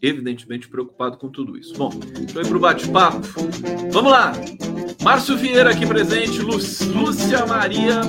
evidentemente 0.00 0.68
preocupado 0.68 1.16
com 1.16 1.28
tudo 1.28 1.56
isso. 1.56 1.74
Bom, 1.74 1.90
estou 2.20 2.42
aí 2.42 2.48
para 2.48 2.56
o 2.56 2.60
bate-papo. 2.60 3.26
Vamos 3.90 4.12
lá! 4.12 4.32
Márcio 5.02 5.36
Vieira 5.36 5.70
aqui 5.70 5.86
presente, 5.86 6.40
Lu 6.40 6.56
Lúcia 6.56 7.46
Maria 7.46 8.00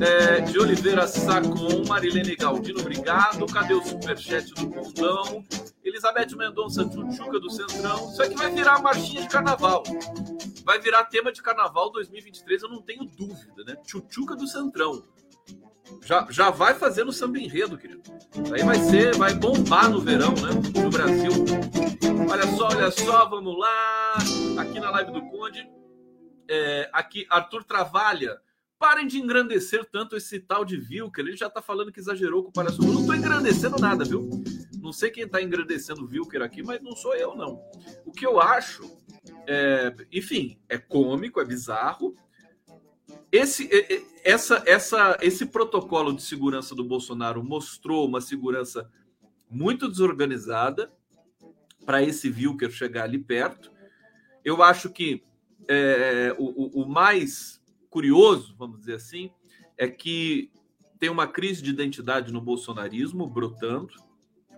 é, 0.00 0.40
de 0.42 0.58
Oliveira 0.58 1.06
Sacon, 1.06 1.84
Marilene 1.86 2.36
Galdino, 2.36 2.80
obrigado. 2.80 3.46
Cadê 3.46 3.74
o 3.74 3.82
superchat 3.82 4.52
do 4.54 4.68
Condão? 4.68 5.44
Elizabeth 5.84 6.36
Mendonça, 6.36 6.84
Tchutchuca 6.84 7.40
do 7.40 7.50
Centrão. 7.50 8.10
Isso 8.10 8.22
aqui 8.22 8.34
vai 8.36 8.52
virar 8.52 8.80
marchinha 8.80 9.22
de 9.22 9.28
carnaval. 9.28 9.82
Vai 10.64 10.78
virar 10.78 11.04
tema 11.04 11.32
de 11.32 11.42
carnaval 11.42 11.90
2023, 11.90 12.62
eu 12.62 12.68
não 12.68 12.82
tenho 12.82 13.04
dúvida, 13.04 13.64
né? 13.66 13.76
Tchutchuca 13.86 14.36
do 14.36 14.46
Centrão. 14.46 15.02
Já, 16.02 16.26
já 16.30 16.50
vai 16.50 16.74
fazendo 16.74 17.12
samba 17.12 17.38
enredo, 17.38 17.76
querido. 17.76 18.02
Aí 18.52 18.62
vai 18.62 18.78
ser, 18.78 19.16
vai 19.16 19.34
bombar 19.34 19.90
no 19.90 20.00
verão, 20.00 20.32
né? 20.32 20.82
No 20.82 20.90
Brasil. 20.90 21.32
Olha 22.30 22.46
só, 22.56 22.68
olha 22.68 22.90
só, 22.90 23.28
vamos 23.28 23.58
lá. 23.58 24.14
Aqui 24.58 24.80
na 24.80 24.90
live 24.90 25.12
do 25.12 25.22
Conde. 25.28 25.68
É, 26.48 26.88
aqui, 26.92 27.26
Arthur 27.28 27.64
Travalha. 27.64 28.38
Parem 28.78 29.06
de 29.06 29.18
engrandecer 29.18 29.84
tanto 29.90 30.16
esse 30.16 30.38
tal 30.38 30.64
de 30.64 30.76
Vilker. 30.76 31.26
Ele 31.26 31.36
já 31.36 31.50
tá 31.50 31.60
falando 31.60 31.90
que 31.90 31.98
exagerou 32.00 32.44
com 32.44 32.50
o 32.50 32.52
palhaço. 32.52 32.82
Eu 32.82 32.92
não 32.92 33.06
tô 33.06 33.12
engrandecendo 33.12 33.76
nada, 33.76 34.04
viu? 34.04 34.30
Não 34.80 34.92
sei 34.92 35.10
quem 35.10 35.26
tá 35.26 35.42
engrandecendo 35.42 36.04
o 36.04 36.06
Vilker 36.06 36.42
aqui, 36.42 36.62
mas 36.62 36.80
não 36.80 36.94
sou 36.94 37.14
eu, 37.14 37.34
não. 37.34 37.60
O 38.06 38.12
que 38.12 38.24
eu 38.24 38.40
acho, 38.40 38.88
é, 39.46 39.92
enfim, 40.12 40.60
é 40.68 40.78
cômico, 40.78 41.40
é 41.40 41.44
bizarro, 41.44 42.14
esse, 43.30 43.68
essa, 44.24 44.62
essa, 44.66 45.18
esse 45.20 45.46
protocolo 45.46 46.12
de 46.14 46.22
segurança 46.22 46.74
do 46.74 46.84
Bolsonaro 46.84 47.42
mostrou 47.44 48.06
uma 48.06 48.20
segurança 48.20 48.90
muito 49.50 49.88
desorganizada 49.88 50.92
para 51.84 52.02
esse 52.02 52.28
Wilker 52.28 52.70
chegar 52.70 53.04
ali 53.04 53.18
perto. 53.18 53.70
Eu 54.44 54.62
acho 54.62 54.90
que 54.90 55.22
é, 55.66 56.34
o, 56.38 56.82
o 56.82 56.88
mais 56.88 57.60
curioso, 57.90 58.54
vamos 58.56 58.80
dizer 58.80 58.94
assim, 58.94 59.30
é 59.76 59.88
que 59.88 60.50
tem 60.98 61.08
uma 61.08 61.26
crise 61.26 61.62
de 61.62 61.70
identidade 61.70 62.32
no 62.32 62.40
bolsonarismo 62.40 63.26
brotando. 63.26 63.94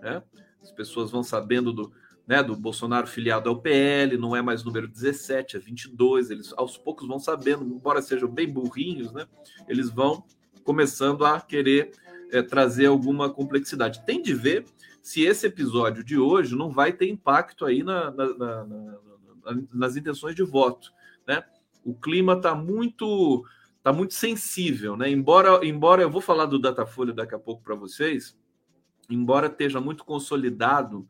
Né? 0.01 0.23
As 0.61 0.71
pessoas 0.71 1.11
vão 1.11 1.23
sabendo 1.23 1.71
do, 1.71 1.93
né, 2.27 2.41
do 2.41 2.55
Bolsonaro 2.55 3.07
filiado 3.07 3.49
ao 3.49 3.59
PL, 3.59 4.17
não 4.17 4.35
é 4.35 4.41
mais 4.41 4.63
número 4.63 4.87
17, 4.87 5.57
é 5.57 5.59
22. 5.59 6.29
Eles 6.29 6.53
aos 6.55 6.77
poucos 6.77 7.07
vão 7.07 7.19
sabendo, 7.19 7.63
embora 7.63 8.01
sejam 8.01 8.29
bem 8.29 8.47
burrinhos, 8.47 9.11
né, 9.11 9.27
eles 9.67 9.89
vão 9.89 10.23
começando 10.63 11.25
a 11.25 11.41
querer 11.41 11.91
é, 12.31 12.41
trazer 12.41 12.85
alguma 12.85 13.29
complexidade. 13.29 14.05
Tem 14.05 14.21
de 14.21 14.33
ver 14.33 14.65
se 15.01 15.23
esse 15.23 15.47
episódio 15.47 16.03
de 16.03 16.17
hoje 16.17 16.55
não 16.55 16.69
vai 16.69 16.93
ter 16.93 17.09
impacto 17.09 17.65
aí 17.65 17.83
na, 17.83 18.11
na, 18.11 18.33
na, 18.33 18.67
nas 19.73 19.95
intenções 19.95 20.35
de 20.35 20.43
voto. 20.43 20.91
Né? 21.27 21.43
O 21.83 21.93
clima 21.93 22.33
está 22.33 22.53
muito 22.53 23.43
tá 23.83 23.91
muito 23.91 24.13
sensível, 24.13 24.95
né? 24.95 25.09
Embora, 25.09 25.65
embora 25.65 26.03
eu 26.03 26.09
vou 26.09 26.21
falar 26.21 26.45
do 26.45 26.59
Datafolha 26.59 27.13
daqui 27.13 27.33
a 27.33 27.39
pouco 27.39 27.63
para 27.63 27.73
vocês, 27.73 28.37
embora 29.09 29.47
esteja 29.47 29.81
muito 29.81 30.05
consolidado 30.05 31.07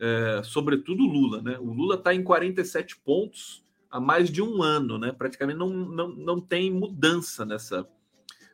é, 0.00 0.42
sobretudo 0.44 1.02
Lula, 1.02 1.42
né? 1.42 1.58
O 1.58 1.72
Lula 1.72 1.96
está 1.96 2.14
em 2.14 2.22
47 2.22 2.96
pontos 2.98 3.64
há 3.90 4.00
mais 4.00 4.30
de 4.30 4.42
um 4.42 4.62
ano, 4.62 4.98
né? 4.98 5.12
Praticamente 5.12 5.58
não, 5.58 5.70
não, 5.70 6.08
não 6.08 6.40
tem 6.40 6.70
mudança 6.70 7.44
nessa, 7.44 7.88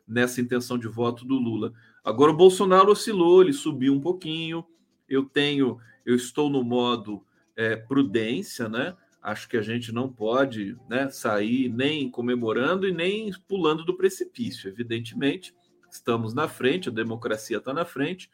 nessa 0.07 0.41
intenção 0.41 0.79
de 0.79 0.89
voto 0.89 1.25
do 1.25 1.35
Lula. 1.35 1.73
Agora 2.03 2.31
o 2.31 2.37
Bolsonaro 2.37 2.91
oscilou, 2.91 3.43
ele 3.43 3.53
subiu 3.53 3.93
um 3.93 4.01
pouquinho. 4.01 4.65
Eu 5.09 5.25
tenho, 5.25 5.79
eu 6.05 6.15
estou 6.15 6.49
no 6.49 6.63
modo 6.63 7.25
é, 7.57 7.77
prudência, 7.77 8.69
né? 8.69 8.97
Acho 9.23 9.49
que 9.49 9.57
a 9.57 9.63
gente 9.63 9.91
não 9.91 10.11
pode 10.11 10.77
né, 10.89 11.09
sair 11.09 11.71
nem 11.71 12.11
comemorando 12.11 12.87
e 12.87 12.93
nem 12.93 13.31
pulando 13.49 13.83
do 13.83 13.97
precipício. 13.97 14.69
Evidentemente, 14.69 15.55
estamos 15.91 16.35
na 16.35 16.47
frente, 16.47 16.91
a 16.91 16.93
democracia 16.93 17.57
está 17.57 17.73
na 17.73 17.87
frente 17.87 18.31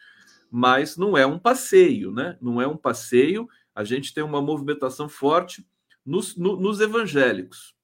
mas 0.51 0.97
não 0.97 1.17
é 1.17 1.25
um 1.25 1.39
passeio, 1.39 2.11
né? 2.11 2.37
Não 2.41 2.61
é 2.61 2.67
um 2.67 2.77
passeio. 2.77 3.49
A 3.75 3.85
gente 3.85 4.13
tem 4.13 4.25
uma 4.25 4.43
movimentação 4.43 5.09
forte 5.09 5.65
nos, 6.05 6.37
no, 6.37 6.57
nos 6.57 6.81
evangélicos. 6.81 7.75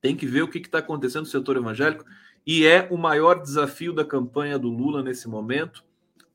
Tem 0.00 0.16
que 0.16 0.26
ver 0.26 0.42
o 0.42 0.48
que 0.48 0.58
está 0.58 0.78
acontecendo 0.78 1.22
no 1.22 1.30
setor 1.30 1.56
evangélico 1.56 2.04
e 2.46 2.64
é 2.64 2.86
o 2.90 2.96
maior 2.96 3.40
desafio 3.40 3.92
da 3.92 4.04
campanha 4.04 4.58
do 4.58 4.68
Lula 4.68 5.02
nesse 5.02 5.28
momento 5.28 5.84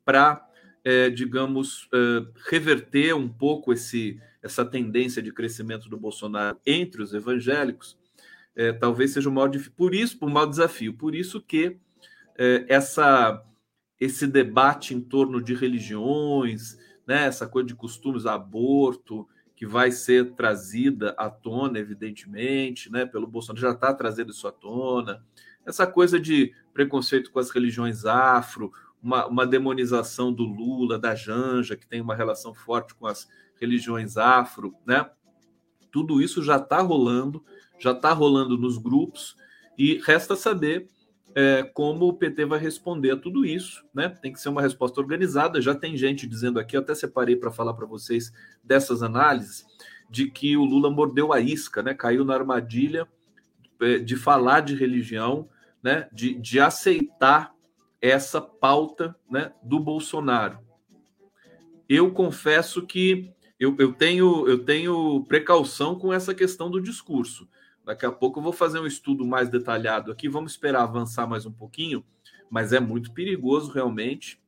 para, 0.04 0.46
é, 0.84 1.10
digamos, 1.10 1.88
é, 1.94 2.26
reverter 2.50 3.16
um 3.16 3.30
pouco 3.30 3.72
esse, 3.72 4.20
essa 4.42 4.66
tendência 4.66 5.22
de 5.22 5.32
crescimento 5.32 5.90
do 5.90 5.98
Bolsonaro 5.98 6.58
entre 6.66 7.02
os 7.02 7.14
evangélicos. 7.14 7.98
É, 8.54 8.74
talvez 8.74 9.12
seja 9.12 9.30
o 9.30 9.32
maior 9.32 9.50
por 9.76 9.96
isso, 9.96 10.18
o 10.22 10.30
maior 10.30 10.48
desafio. 10.48 10.94
Por 10.94 11.16
isso 11.16 11.42
que 11.42 11.78
é, 12.38 12.66
essa 12.68 13.42
esse 14.02 14.26
debate 14.26 14.96
em 14.96 15.00
torno 15.00 15.40
de 15.40 15.54
religiões, 15.54 16.76
né, 17.06 17.26
essa 17.28 17.48
coisa 17.48 17.68
de 17.68 17.76
costumes, 17.76 18.26
aborto, 18.26 19.30
que 19.56 19.64
vai 19.64 19.92
ser 19.92 20.34
trazida 20.34 21.14
à 21.20 21.30
tona, 21.30 21.78
evidentemente, 21.78 22.92
né, 22.92 23.06
pelo 23.06 23.28
Bolsonaro, 23.28 23.62
já 23.62 23.72
está 23.74 23.94
trazendo 23.94 24.32
isso 24.32 24.48
à 24.48 24.52
tona. 24.52 25.24
Essa 25.64 25.86
coisa 25.86 26.20
de 26.20 26.52
preconceito 26.74 27.32
com 27.32 27.38
as 27.38 27.52
religiões 27.52 28.04
afro, 28.04 28.72
uma, 29.04 29.28
uma 29.28 29.46
demonização 29.46 30.34
do 30.34 30.46
Lula, 30.46 30.98
da 30.98 31.14
Janja, 31.14 31.78
que 31.78 31.88
tem 31.88 32.02
uma 32.02 32.16
relação 32.16 32.56
forte 32.56 32.96
com 32.96 33.06
as 33.06 33.30
religiões 33.60 34.18
afro, 34.18 34.74
né? 34.84 35.08
Tudo 35.92 36.20
isso 36.20 36.42
já 36.42 36.56
está 36.56 36.82
rolando, 36.82 37.46
já 37.78 37.92
está 37.92 38.14
rolando 38.14 38.58
nos 38.58 38.80
grupos, 38.80 39.36
e 39.78 40.02
resta 40.04 40.36
saber 40.36 40.88
é, 41.36 41.64
como 41.64 42.08
o 42.08 42.14
PT 42.14 42.46
vai 42.46 42.60
responder 42.60 43.12
a 43.12 43.18
tudo 43.18 43.46
isso, 43.46 43.86
né? 43.94 44.10
Tem 44.10 44.32
que 44.32 44.40
ser 44.40 44.50
uma 44.50 44.62
resposta 44.62 45.00
organizada. 45.00 45.62
Já 45.62 45.74
tem 45.74 45.96
gente 45.98 46.28
dizendo 46.28 46.60
aqui, 46.60 46.76
até 46.76 46.94
separei 46.94 47.36
para 47.36 47.52
falar 47.52 47.74
para 47.74 47.86
vocês 47.86 48.32
dessas 48.64 49.02
análises, 49.02 49.66
de 50.10 50.30
que 50.30 50.58
o 50.58 50.66
Lula 50.66 50.90
mordeu 50.90 51.32
a 51.32 51.40
isca, 51.40 51.82
né? 51.82 51.94
Caiu 51.94 52.26
na 52.26 52.34
armadilha 52.34 53.08
é, 53.80 53.98
de 53.98 54.16
falar 54.16 54.62
de 54.62 54.76
religião, 54.76 55.50
né? 55.82 56.08
De, 56.12 56.34
de 56.34 56.60
aceitar 56.60 57.54
essa 58.02 58.42
pauta, 58.42 59.16
né? 59.30 59.54
Do 59.64 59.80
Bolsonaro. 59.80 60.60
Eu 61.88 62.12
confesso 62.12 62.86
que 62.86 63.32
eu, 63.60 63.76
eu 63.78 63.94
tenho 63.94 64.48
eu 64.48 64.64
tenho 64.64 65.24
precaução 65.26 65.98
com 65.98 66.12
essa 66.12 66.34
questão 66.34 66.70
do 66.70 66.82
discurso. 66.82 67.48
Daqui 67.84 68.06
a 68.06 68.12
pouco 68.12 68.40
eu 68.40 68.44
vou 68.44 68.54
fazer 68.54 68.80
um 68.80 68.86
estudo 68.86 69.26
mais 69.26 69.50
detalhado 69.50 70.12
aqui. 70.12 70.30
Vamos 70.30 70.54
esperar 70.54 70.84
avançar 70.84 71.28
mais 71.28 71.46
um 71.46 71.52
pouquinho, 71.52 72.06
mas 72.50 72.74
é 72.74 72.80
muito 72.80 73.12
perigoso 73.12 73.72
realmente 73.72 74.40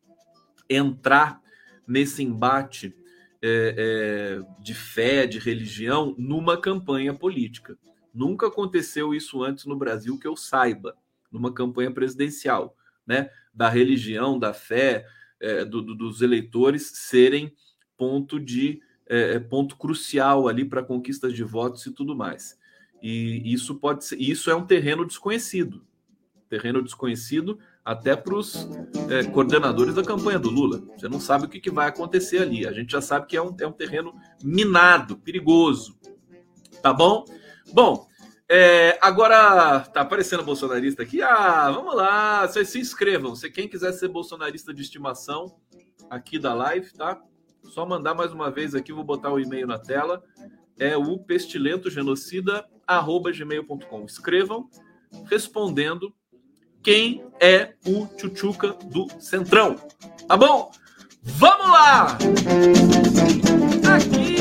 entrar 0.70 1.42
nesse 1.88 2.24
embate 2.24 2.96
é, 3.42 3.76
é, 3.78 4.62
de 4.62 4.74
fé, 4.74 5.28
de 5.28 5.40
religião, 5.40 6.16
numa 6.18 6.60
campanha 6.60 7.14
política. 7.14 7.78
Nunca 8.14 8.48
aconteceu 8.48 9.14
isso 9.14 9.44
antes 9.44 9.66
no 9.66 9.76
Brasil 9.76 10.18
que 10.20 10.28
eu 10.28 10.38
saiba, 10.38 10.96
numa 11.32 11.52
campanha 11.52 11.92
presidencial, 11.92 12.78
né? 13.06 13.30
Da 13.54 13.68
religião, 13.68 14.38
da 14.38 14.54
fé, 14.54 15.06
é, 15.40 15.66
do, 15.66 15.82
do, 15.82 15.96
dos 15.96 16.22
eleitores 16.22 16.92
serem 16.94 17.54
ponto 17.98 18.40
de 18.40 18.82
é, 19.08 19.40
ponto 19.40 19.76
crucial 19.76 20.48
ali 20.48 20.64
para 20.64 20.84
conquistas 20.84 21.34
de 21.34 21.44
votos 21.44 21.86
e 21.86 21.92
tudo 21.92 22.16
mais. 22.16 22.58
E 23.04 23.54
isso 23.54 23.76
pode 23.76 24.06
ser, 24.06 24.16
isso 24.16 24.50
é 24.50 24.56
um 24.56 24.66
terreno 24.66 25.06
desconhecido. 25.06 25.86
Terreno 26.48 26.82
desconhecido 26.82 27.60
até 27.84 28.16
para 28.16 28.34
os 28.34 28.66
é, 29.10 29.26
coordenadores 29.26 29.96
da 29.96 30.04
campanha 30.04 30.40
do 30.40 30.50
Lula. 30.50 30.82
Você 30.96 31.10
não 31.10 31.20
sabe 31.20 31.46
o 31.46 31.50
que, 31.50 31.60
que, 31.60 31.70
vai 31.70 31.90
acontecer 31.90 32.42
ali. 32.42 32.66
A 32.66 32.72
gente 32.72 32.94
já 32.94 33.02
sabe 33.02 33.28
que 33.28 33.36
é 33.36 33.42
um, 33.42 33.54
é 33.60 33.68
um 33.68 33.74
terreno 33.74 34.16
minado, 34.42 35.18
perigoso. 35.18 36.00
Tá 36.82 36.94
bom? 36.94 37.26
Bom, 37.74 38.08
é, 38.48 38.98
agora 39.02 39.82
tá 39.82 40.00
aparecendo 40.00 40.42
bolsonarista 40.42 41.04
aqui. 41.04 41.22
Ah, 41.22 41.70
vamos 41.72 41.96
lá. 41.96 42.48
Vocês 42.48 42.70
se 42.70 42.80
inscrevam. 42.80 43.36
Se 43.36 43.50
quem 43.50 43.68
quiser 43.68 43.92
ser 43.92 44.08
bolsonarista 44.08 44.74
de 44.74 44.82
estimação 44.82 45.58
aqui 46.10 46.40
da 46.40 46.54
live, 46.54 46.94
tá? 46.94 47.22
Só 47.66 47.86
mandar 47.86 48.14
mais 48.14 48.32
uma 48.32 48.50
vez 48.50 48.74
aqui, 48.74 48.94
vou 48.94 49.04
botar 49.04 49.34
o 49.34 49.40
e-mail 49.42 49.68
na 49.68 49.78
tela. 49.78 50.24
É 50.80 50.96
o 50.96 51.20
pestilento 51.20 51.90
genocida 51.90 52.66
gmail.com. 52.88 54.06
Escrevam 54.06 54.70
respondendo 55.30 56.14
quem 56.82 57.24
é 57.40 57.74
o 57.88 58.06
Tchutchuca 58.08 58.74
do 58.74 59.08
Centrão. 59.20 59.76
Tá 60.28 60.36
bom? 60.36 60.72
Vamos 61.24 61.70
lá! 61.70 62.18
Aqui, 63.96 64.36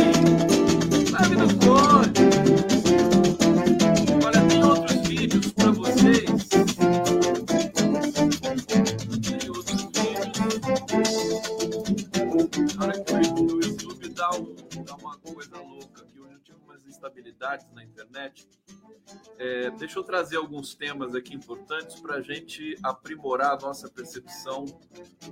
na 1.13 1.23
Vida 1.29 1.47
Conde. 1.65 2.23
Olha, 4.25 4.49
tem 4.49 4.65
outros 4.65 5.07
vídeos 5.07 5.53
para 5.53 5.71
vocês. 5.71 6.49
Tem 9.23 9.51
outros 9.51 9.83
vídeos. 9.83 10.33
Olha 12.81 13.05
que 13.05 13.15
o 13.41 13.63
YouTube 13.63 14.09
dá, 14.09 14.31
um, 14.35 14.57
dá 14.85 14.97
uma 14.97 15.17
coisa 15.19 15.57
louca 15.59 16.03
aqui. 16.03 16.19
Hoje 16.19 16.33
eu 16.35 16.41
tive 16.41 16.59
umas 16.65 16.85
instabilidades 16.85 17.67
na 17.73 17.85
internet. 17.85 17.92
É, 19.39 19.71
deixa 19.71 19.99
eu 19.99 20.05
trazer 20.05 20.37
alguns 20.37 20.75
temas 20.75 21.15
aqui 21.15 21.35
importantes 21.35 22.01
para 22.01 22.17
a 22.17 22.21
gente 22.21 22.77
aprimorar 22.83 23.53
a 23.53 23.61
nossa 23.61 23.89
percepção 23.91 24.65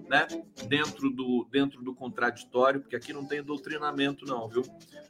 né, 0.08 0.26
dentro, 0.66 1.10
do, 1.10 1.46
dentro 1.50 1.82
do 1.82 1.94
contraditório, 1.94 2.80
porque 2.80 2.96
aqui 2.96 3.12
não 3.12 3.24
tem 3.24 3.42
doutrinamento, 3.42 4.26
não, 4.26 4.48
viu? 4.48 4.62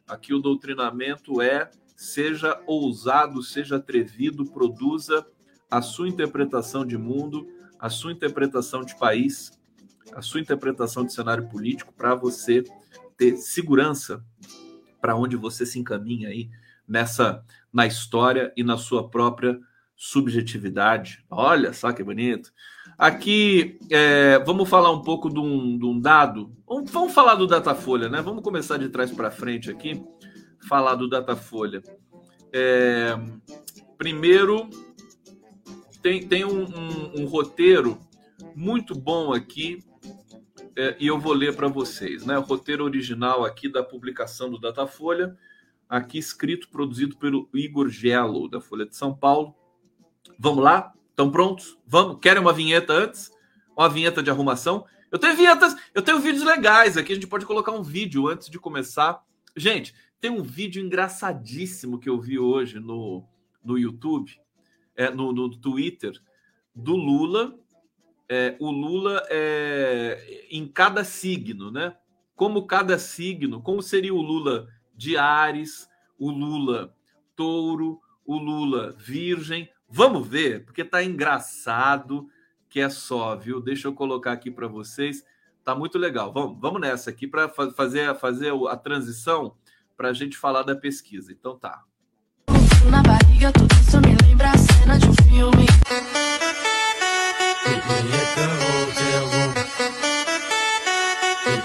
Aqui 0.06 0.34
o 0.34 0.38
doutrinamento 0.38 1.40
é 1.40 1.70
seja 1.96 2.62
ousado, 2.66 3.42
seja 3.42 3.76
atrevido, 3.76 4.44
produza 4.44 5.26
a 5.70 5.82
sua 5.82 6.08
interpretação 6.08 6.84
de 6.84 6.96
mundo, 6.96 7.46
a 7.78 7.88
sua 7.88 8.12
interpretação 8.12 8.82
de 8.82 8.96
país, 8.98 9.58
a 10.12 10.22
sua 10.22 10.40
interpretação 10.40 11.04
de 11.04 11.12
cenário 11.12 11.48
político 11.48 11.92
para 11.92 12.14
você 12.14 12.64
ter 13.16 13.36
segurança 13.36 14.24
para 15.00 15.16
onde 15.16 15.36
você 15.36 15.64
se 15.64 15.78
encaminha 15.78 16.28
aí 16.28 16.50
nessa 16.90 17.44
na 17.72 17.86
história 17.86 18.52
e 18.56 18.64
na 18.64 18.76
sua 18.76 19.08
própria 19.08 19.58
subjetividade. 19.94 21.24
Olha 21.30 21.72
só 21.72 21.92
que 21.92 22.02
bonito. 22.02 22.52
Aqui, 22.98 23.78
é, 23.90 24.38
vamos 24.40 24.68
falar 24.68 24.90
um 24.90 25.02
pouco 25.02 25.30
de 25.30 25.38
um, 25.38 25.78
de 25.78 25.86
um 25.86 26.00
dado. 26.00 26.52
Vamos, 26.66 27.14
falar 27.14 27.36
do 27.36 27.46
Datafolha, 27.46 28.08
né? 28.08 28.20
Vamos 28.20 28.42
começar 28.42 28.76
de 28.76 28.88
trás 28.88 29.10
para 29.10 29.30
frente 29.30 29.70
aqui, 29.70 30.02
falar 30.68 30.96
do 30.96 31.08
Datafolha. 31.08 31.82
É, 32.52 33.16
primeiro, 33.96 34.68
tem, 36.02 36.26
tem 36.26 36.44
um, 36.44 36.64
um, 36.64 37.20
um 37.22 37.26
roteiro 37.26 38.00
muito 38.56 38.94
bom 38.94 39.32
aqui 39.32 39.78
é, 40.76 40.96
e 40.98 41.06
eu 41.06 41.18
vou 41.18 41.32
ler 41.32 41.54
para 41.54 41.68
vocês, 41.68 42.24
né? 42.24 42.38
O 42.38 42.42
roteiro 42.42 42.84
original 42.84 43.44
aqui 43.44 43.68
da 43.68 43.82
publicação 43.82 44.50
do 44.50 44.58
Datafolha 44.58 45.36
aqui 45.90 46.18
escrito, 46.18 46.68
produzido 46.68 47.16
pelo 47.16 47.48
Igor 47.52 47.88
Gelo, 47.88 48.48
da 48.48 48.60
Folha 48.60 48.86
de 48.86 48.94
São 48.94 49.12
Paulo. 49.12 49.56
Vamos 50.38 50.62
lá? 50.62 50.94
Estão 51.10 51.32
prontos? 51.32 51.76
Vamos? 51.84 52.20
Querem 52.20 52.40
uma 52.40 52.52
vinheta 52.52 52.92
antes? 52.92 53.32
Uma 53.76 53.88
vinheta 53.88 54.22
de 54.22 54.30
arrumação? 54.30 54.86
Eu 55.10 55.18
tenho 55.18 55.34
vinhetas, 55.34 55.74
eu 55.92 56.00
tenho 56.00 56.20
vídeos 56.20 56.44
legais 56.44 56.96
aqui. 56.96 57.10
A 57.10 57.14
gente 57.16 57.26
pode 57.26 57.44
colocar 57.44 57.72
um 57.72 57.82
vídeo 57.82 58.28
antes 58.28 58.48
de 58.48 58.56
começar. 58.60 59.20
Gente, 59.56 59.92
tem 60.20 60.30
um 60.30 60.42
vídeo 60.42 60.80
engraçadíssimo 60.80 61.98
que 61.98 62.08
eu 62.08 62.20
vi 62.20 62.38
hoje 62.38 62.78
no, 62.78 63.24
no 63.64 63.76
YouTube, 63.76 64.40
é, 64.94 65.10
no, 65.10 65.32
no 65.32 65.50
Twitter, 65.50 66.12
do 66.72 66.94
Lula. 66.94 67.58
É, 68.28 68.56
o 68.60 68.70
Lula 68.70 69.26
é, 69.28 70.46
em 70.52 70.68
cada 70.68 71.02
signo, 71.02 71.72
né? 71.72 71.96
Como 72.36 72.64
cada 72.64 72.96
signo, 72.96 73.60
como 73.60 73.82
seria 73.82 74.14
o 74.14 74.22
Lula 74.22 74.68
de 75.00 75.16
Ares, 75.16 75.88
o 76.18 76.30
Lula 76.30 76.94
touro, 77.34 77.98
o 78.22 78.36
Lula 78.36 78.94
virgem. 78.98 79.66
Vamos 79.88 80.28
ver, 80.28 80.66
porque 80.66 80.84
tá 80.84 81.02
engraçado 81.02 82.28
que 82.68 82.80
é 82.80 82.90
só, 82.90 83.34
viu? 83.34 83.62
Deixa 83.62 83.88
eu 83.88 83.94
colocar 83.94 84.32
aqui 84.32 84.50
para 84.50 84.68
vocês. 84.68 85.24
Tá 85.64 85.74
muito 85.74 85.96
legal. 85.96 86.30
Vamos, 86.34 86.60
vamos 86.60 86.82
nessa 86.82 87.08
aqui 87.08 87.26
para 87.26 87.48
fazer, 87.48 88.14
fazer 88.16 88.52
a 88.68 88.76
transição 88.76 89.54
para 89.96 90.10
a 90.10 90.12
gente 90.12 90.36
falar 90.36 90.64
da 90.64 90.76
pesquisa. 90.76 91.32
Então 91.32 91.58
tá. 91.58 91.82
Na 92.90 93.02
barriga, 93.02 93.50
tudo 93.52 93.74
isso 93.80 93.98
me 94.02 94.14
lembra 94.22 94.50
a 94.50 94.58
cena 94.58 94.98
de 94.98 95.08
um 95.08 95.14
filme. 95.14 95.66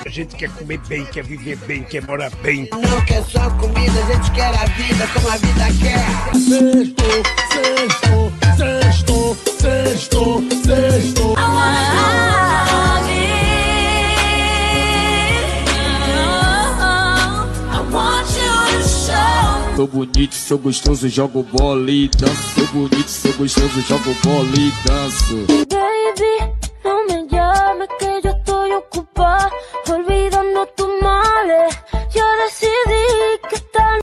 A 0.06 0.10
gente 0.10 0.36
quer 0.36 0.52
comer 0.52 0.78
bem, 0.88 1.04
quer 1.06 1.24
viver 1.24 1.58
bem, 1.66 1.84
quer 1.84 2.04
morar 2.04 2.30
bem. 2.44 2.70
Não 2.72 3.06
quer 3.06 3.24
só 3.24 3.50
comida, 3.50 3.92
a 3.92 4.14
gente 4.14 4.32
quer 4.34 4.54
a 4.54 4.66
vida 4.66 5.08
como 5.12 5.28
a 5.28 5.38
vida 5.38 5.66
quer. 5.82 6.06
Sexto, 6.40 7.04
sexto, 7.52 8.32
sexto, 8.56 9.38
sexto, 9.60 10.44
sexto. 10.64 11.36
Sou 19.76 19.88
bonito, 19.88 20.36
sou 20.36 20.58
gostoso, 20.60 21.10
jogo 21.10 21.44
bola 21.52 21.90
e 21.90 22.08
danço. 22.10 22.54
Sou 22.54 22.68
bonito, 22.68 23.10
sou 23.10 23.34
gostoso, 23.34 23.82
jogo 23.82 24.16
bola 24.24 24.56
e 24.56 24.72
danço. 24.88 25.48
Baby, 25.68 26.65
ocupada 28.76 29.52
olvidando 29.90 30.66
tus 30.76 31.02
males. 31.02 31.76
Yo 32.14 32.24
decidí 32.44 33.40
que 33.50 33.60
tal. 33.72 34.00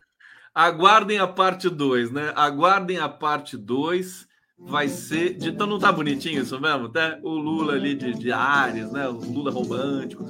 Aguardem 0.55 1.19
a 1.19 1.27
parte 1.27 1.69
2, 1.69 2.11
né? 2.11 2.33
Aguardem 2.37 2.99
a 2.99 3.09
parte 3.09 3.57
2. 3.57 4.29
Vai 4.59 4.87
ser. 4.89 5.35
De... 5.35 5.49
Então 5.49 5.67
não 5.67 5.79
tá 5.79 5.91
bonitinho 5.91 6.43
isso 6.43 6.61
mesmo? 6.61 6.89
Tá? 6.89 7.19
O 7.23 7.31
Lula 7.31 7.75
ali 7.75 7.95
de, 7.95 8.13
de 8.15 8.31
Ares, 8.31 8.93
né? 8.93 9.09
O 9.09 9.13
Lula 9.13 9.51
romântico. 9.51 10.25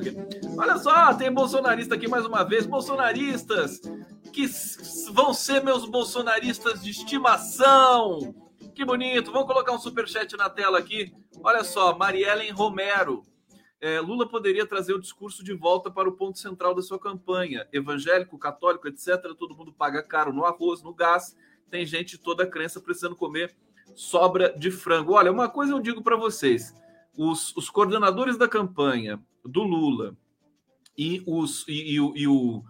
Olha 0.56 0.78
só, 0.78 1.12
tem 1.14 1.30
bolsonarista 1.30 1.94
aqui 1.96 2.08
mais 2.08 2.24
uma 2.24 2.42
vez. 2.44 2.64
Bolsonaristas, 2.64 3.80
que 4.32 4.46
vão 5.12 5.34
ser 5.34 5.62
meus 5.62 5.84
bolsonaristas 5.84 6.82
de 6.82 6.90
estimação. 6.90 8.34
Que 8.74 8.84
bonito. 8.84 9.30
Vamos 9.32 9.46
colocar 9.46 9.72
um 9.72 9.78
superchat 9.78 10.34
na 10.36 10.48
tela 10.48 10.78
aqui. 10.78 11.12
Olha 11.42 11.62
só, 11.62 11.96
Mariellen 11.98 12.52
Romero. 12.52 13.22
É, 13.84 13.98
Lula 13.98 14.28
poderia 14.28 14.64
trazer 14.64 14.94
o 14.94 15.00
discurso 15.00 15.42
de 15.42 15.52
volta 15.52 15.90
para 15.90 16.08
o 16.08 16.12
ponto 16.12 16.38
central 16.38 16.72
da 16.72 16.80
sua 16.80 17.00
campanha. 17.00 17.66
Evangélico, 17.72 18.38
católico, 18.38 18.86
etc. 18.86 19.20
Todo 19.36 19.56
mundo 19.56 19.72
paga 19.72 20.00
caro 20.04 20.32
no 20.32 20.44
arroz, 20.44 20.84
no 20.84 20.94
gás. 20.94 21.36
Tem 21.68 21.84
gente 21.84 22.16
toda 22.16 22.46
crença 22.46 22.80
precisando 22.80 23.16
comer 23.16 23.56
sobra 23.96 24.56
de 24.56 24.70
frango. 24.70 25.14
Olha, 25.14 25.32
uma 25.32 25.48
coisa 25.48 25.72
eu 25.72 25.80
digo 25.80 26.00
para 26.00 26.14
vocês: 26.14 26.72
os, 27.16 27.56
os, 27.56 27.68
coordenadores 27.68 28.38
da 28.38 28.46
campanha 28.46 29.20
do 29.44 29.64
Lula 29.64 30.16
e, 30.96 31.20
os, 31.26 31.66
e, 31.66 31.96
e, 31.96 32.22
e 32.22 32.28
o, 32.28 32.62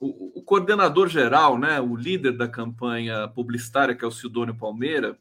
o, 0.00 0.38
o, 0.38 0.42
coordenador 0.42 1.06
geral, 1.08 1.58
né, 1.58 1.78
o 1.82 1.94
líder 1.94 2.32
da 2.32 2.48
campanha 2.48 3.28
publicitária, 3.28 3.94
que 3.94 4.06
é 4.06 4.08
o 4.08 4.12
Sidônio 4.12 4.56
Palmeira, 4.56 5.18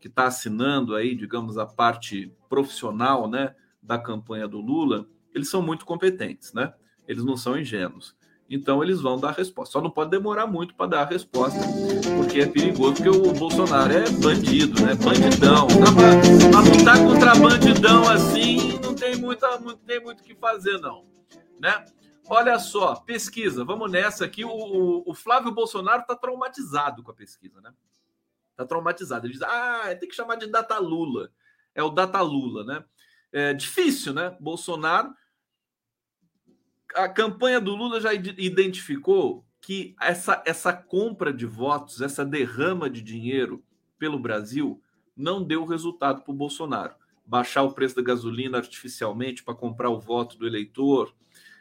que 0.00 0.08
está 0.08 0.26
assinando 0.26 0.96
aí, 0.96 1.14
digamos, 1.14 1.56
a 1.58 1.64
parte 1.64 2.32
profissional 2.48 3.30
né, 3.30 3.54
da 3.82 3.98
campanha 3.98 4.46
do 4.46 4.60
Lula, 4.60 5.06
eles 5.34 5.48
são 5.48 5.62
muito 5.62 5.84
competentes, 5.84 6.52
né? 6.52 6.74
Eles 7.06 7.24
não 7.24 7.36
são 7.36 7.58
ingênuos. 7.58 8.16
Então 8.50 8.82
eles 8.82 9.00
vão 9.00 9.18
dar 9.18 9.32
resposta. 9.32 9.72
Só 9.72 9.80
não 9.80 9.90
pode 9.90 10.10
demorar 10.10 10.46
muito 10.46 10.74
para 10.74 10.86
dar 10.86 11.02
a 11.02 11.04
resposta, 11.04 11.58
porque 12.16 12.40
é 12.40 12.46
perigoso, 12.46 12.94
porque 12.94 13.08
o 13.10 13.32
Bolsonaro 13.34 13.92
é 13.92 14.10
bandido, 14.10 14.82
né? 14.82 14.94
Bandidão. 14.94 15.66
Para 16.50 16.60
lutar 16.60 16.98
contra 16.98 17.34
bandidão 17.34 18.08
assim, 18.08 18.78
não 18.82 18.94
tem 18.94 19.16
muito, 19.16 19.46
não 19.60 19.76
tem 19.76 20.00
muito 20.00 20.22
que 20.22 20.34
fazer, 20.34 20.78
não. 20.78 21.06
Né? 21.60 21.84
Olha 22.30 22.58
só, 22.58 22.94
pesquisa, 22.94 23.64
vamos 23.64 23.90
nessa 23.90 24.24
aqui. 24.24 24.44
O, 24.44 24.50
o, 24.50 25.10
o 25.10 25.14
Flávio 25.14 25.52
Bolsonaro 25.52 26.02
está 26.02 26.16
traumatizado 26.16 27.02
com 27.02 27.10
a 27.10 27.14
pesquisa, 27.14 27.60
né? 27.60 27.72
Está 28.50 28.64
traumatizado. 28.64 29.26
Ele 29.26 29.34
diz: 29.34 29.42
ah, 29.42 29.94
tem 29.98 30.08
que 30.08 30.14
chamar 30.14 30.36
de 30.36 30.46
data 30.46 30.78
Lula. 30.78 31.30
É 31.74 31.82
o 31.82 31.90
data 31.90 32.20
Lula, 32.20 32.64
né? 32.64 32.84
É 33.32 33.52
difícil, 33.52 34.14
né? 34.14 34.36
Bolsonaro 34.40 35.14
a 36.94 37.08
campanha 37.08 37.60
do 37.60 37.74
Lula 37.74 38.00
já 38.00 38.12
identificou 38.14 39.44
que 39.60 39.94
essa, 40.00 40.42
essa 40.46 40.72
compra 40.72 41.32
de 41.32 41.46
votos, 41.46 42.00
essa 42.00 42.24
derrama 42.24 42.88
de 42.88 43.02
dinheiro 43.02 43.62
pelo 43.98 44.18
Brasil, 44.18 44.80
não 45.16 45.42
deu 45.42 45.64
resultado 45.64 46.22
para 46.22 46.32
o 46.32 46.36
Bolsonaro. 46.36 46.94
Baixar 47.26 47.62
o 47.62 47.72
preço 47.72 47.96
da 47.96 48.02
gasolina 48.02 48.58
artificialmente 48.58 49.42
para 49.42 49.54
comprar 49.54 49.90
o 49.90 50.00
voto 50.00 50.38
do 50.38 50.46
eleitor, 50.46 51.14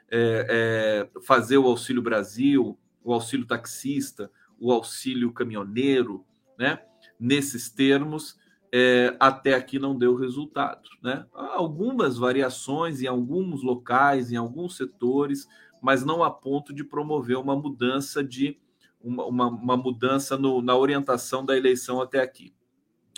é, 0.09 1.09
é, 1.13 1.21
fazer 1.21 1.57
o 1.57 1.67
Auxílio 1.67 2.01
Brasil, 2.01 2.77
o 3.03 3.13
auxílio 3.13 3.45
taxista, 3.45 4.31
o 4.59 4.71
auxílio 4.71 5.31
caminhoneiro, 5.33 6.25
né? 6.57 6.81
Nesses 7.19 7.69
termos, 7.69 8.37
é, 8.79 9.17
até 9.19 9.55
aqui 9.55 9.79
não 9.79 9.97
deu 9.97 10.15
resultado. 10.15 10.87
Né? 11.01 11.25
Há 11.33 11.55
algumas 11.55 12.15
variações 12.15 13.01
em 13.01 13.07
alguns 13.07 13.63
locais, 13.63 14.31
em 14.31 14.35
alguns 14.35 14.77
setores, 14.77 15.47
mas 15.81 16.05
não 16.05 16.23
a 16.23 16.29
ponto 16.29 16.71
de 16.71 16.83
promover 16.83 17.37
uma 17.37 17.55
mudança 17.55 18.23
de 18.23 18.59
uma, 19.01 19.25
uma, 19.25 19.47
uma 19.47 19.77
mudança 19.77 20.37
no, 20.37 20.61
na 20.61 20.75
orientação 20.75 21.43
da 21.43 21.57
eleição 21.57 21.99
até 21.99 22.21
aqui. 22.21 22.53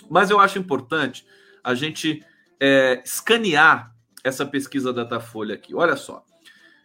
Mas 0.08 0.30
eu 0.30 0.40
acho 0.40 0.58
importante 0.58 1.26
a 1.62 1.74
gente 1.74 2.24
é, 2.58 3.02
escanear 3.04 3.94
essa 4.24 4.46
pesquisa 4.46 4.94
Datafolha 4.94 5.54
aqui. 5.54 5.74
Olha 5.74 5.94
só. 5.94 6.24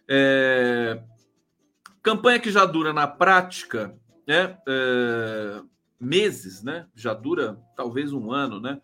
É, 0.05 1.01
campanha 2.03 2.41
que 2.41 2.51
já 2.51 2.65
dura 2.65 2.91
na 2.91 3.07
prática 3.07 3.97
né, 4.27 4.57
é, 4.67 5.61
meses, 6.05 6.63
né? 6.63 6.87
Já 6.95 7.13
dura 7.13 7.59
talvez 7.75 8.13
um 8.13 8.31
ano, 8.31 8.59
né? 8.59 8.79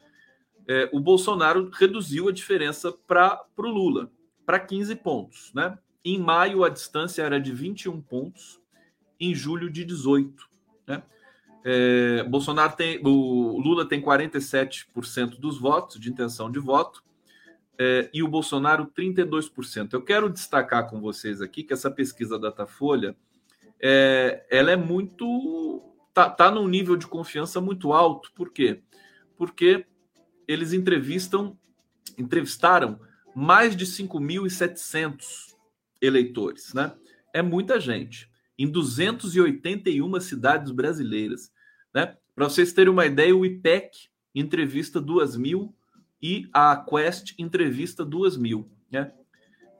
É, 0.68 0.90
o 0.92 1.00
Bolsonaro 1.00 1.70
reduziu 1.72 2.28
a 2.28 2.32
diferença 2.32 2.92
para 2.92 3.44
o 3.58 3.62
Lula 3.64 4.12
para 4.46 4.60
15 4.60 4.96
pontos, 4.96 5.52
né? 5.54 5.78
Em 6.04 6.20
maio 6.20 6.64
a 6.64 6.70
distância 6.70 7.22
era 7.22 7.40
de 7.40 7.54
21 7.54 8.02
pontos, 8.02 8.60
em 9.20 9.36
julho 9.36 9.70
de 9.70 9.86
18, 9.86 10.50
né? 10.88 11.04
É, 11.64 12.24
Bolsonaro 12.24 12.76
tem, 12.76 13.00
o 13.06 13.60
Lula 13.60 13.88
tem 13.88 14.02
47% 14.02 15.40
dos 15.40 15.60
votos 15.60 16.00
de 16.00 16.10
intenção 16.10 16.52
de 16.52 16.60
voto 16.60 17.04
é, 17.78 18.10
e 18.12 18.24
o 18.24 18.28
Bolsonaro 18.28 18.88
32%. 18.88 19.94
Eu 19.94 20.02
quero 20.02 20.30
destacar 20.30 20.90
com 20.90 21.00
vocês 21.00 21.42
aqui 21.42 21.64
que 21.64 21.74
essa 21.74 21.92
pesquisa 21.92 22.40
Datafolha 22.40 23.16
é, 23.80 24.46
ela 24.50 24.72
é 24.72 24.76
muito 24.76 25.91
tá, 26.14 26.30
tá 26.30 26.52
num 26.52 26.68
nível 26.68 26.96
de 26.96 27.08
confiança 27.08 27.60
muito 27.62 27.94
alto. 27.94 28.32
Por 28.34 28.52
quê? 28.52 28.82
Porque 29.38 29.86
eles 30.48 30.74
entrevistam, 30.74 31.58
entrevistaram 32.18 33.00
mais 33.36 33.76
de 33.76 33.86
5.700 33.86 35.56
eleitores, 36.02 36.74
né? 36.74 36.94
É 37.34 37.42
muita 37.42 37.80
gente 37.80 38.30
em 38.58 38.68
281 38.68 40.20
cidades 40.20 40.72
brasileiras, 40.72 41.52
né? 41.94 42.16
Para 42.36 42.50
vocês 42.50 42.74
terem 42.74 42.92
uma 42.92 43.06
ideia, 43.06 43.36
o 43.36 43.46
IPEC 43.46 44.10
entrevista 44.34 45.02
2 45.02 45.36
mil 45.36 45.76
e 46.22 46.48
a 46.54 46.76
Quest 46.76 47.34
entrevista 47.38 48.06
2 48.06 48.38
mil, 48.38 48.70
né? 48.92 49.12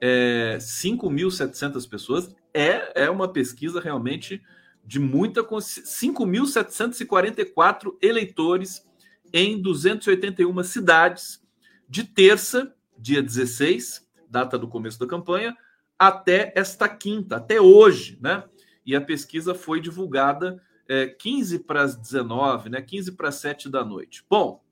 É, 0.00 0.58
5.700 0.58 1.88
pessoas 1.88 2.34
é, 2.52 3.04
é 3.04 3.10
uma 3.10 3.32
pesquisa 3.32 3.80
realmente 3.80 4.42
de 4.84 4.98
muita 4.98 5.44
5.744 5.44 7.96
eleitores 8.00 8.84
em 9.32 9.60
281 9.60 10.64
cidades, 10.64 11.40
de 11.88 12.04
terça, 12.04 12.74
dia 12.98 13.22
16, 13.22 14.06
data 14.28 14.58
do 14.58 14.68
começo 14.68 14.98
da 14.98 15.06
campanha, 15.06 15.56
até 15.98 16.52
esta 16.56 16.88
quinta, 16.88 17.36
até 17.36 17.60
hoje, 17.60 18.18
né? 18.20 18.44
E 18.84 18.96
a 18.96 19.00
pesquisa 19.00 19.54
foi 19.54 19.80
divulgada 19.80 20.60
é, 20.88 21.06
15 21.06 21.60
para 21.60 21.82
as 21.82 21.96
19, 21.96 22.70
né? 22.70 22.82
15 22.82 23.12
para 23.12 23.28
as 23.28 23.36
7 23.36 23.68
da 23.68 23.84
noite. 23.84 24.24
Bom, 24.28 24.62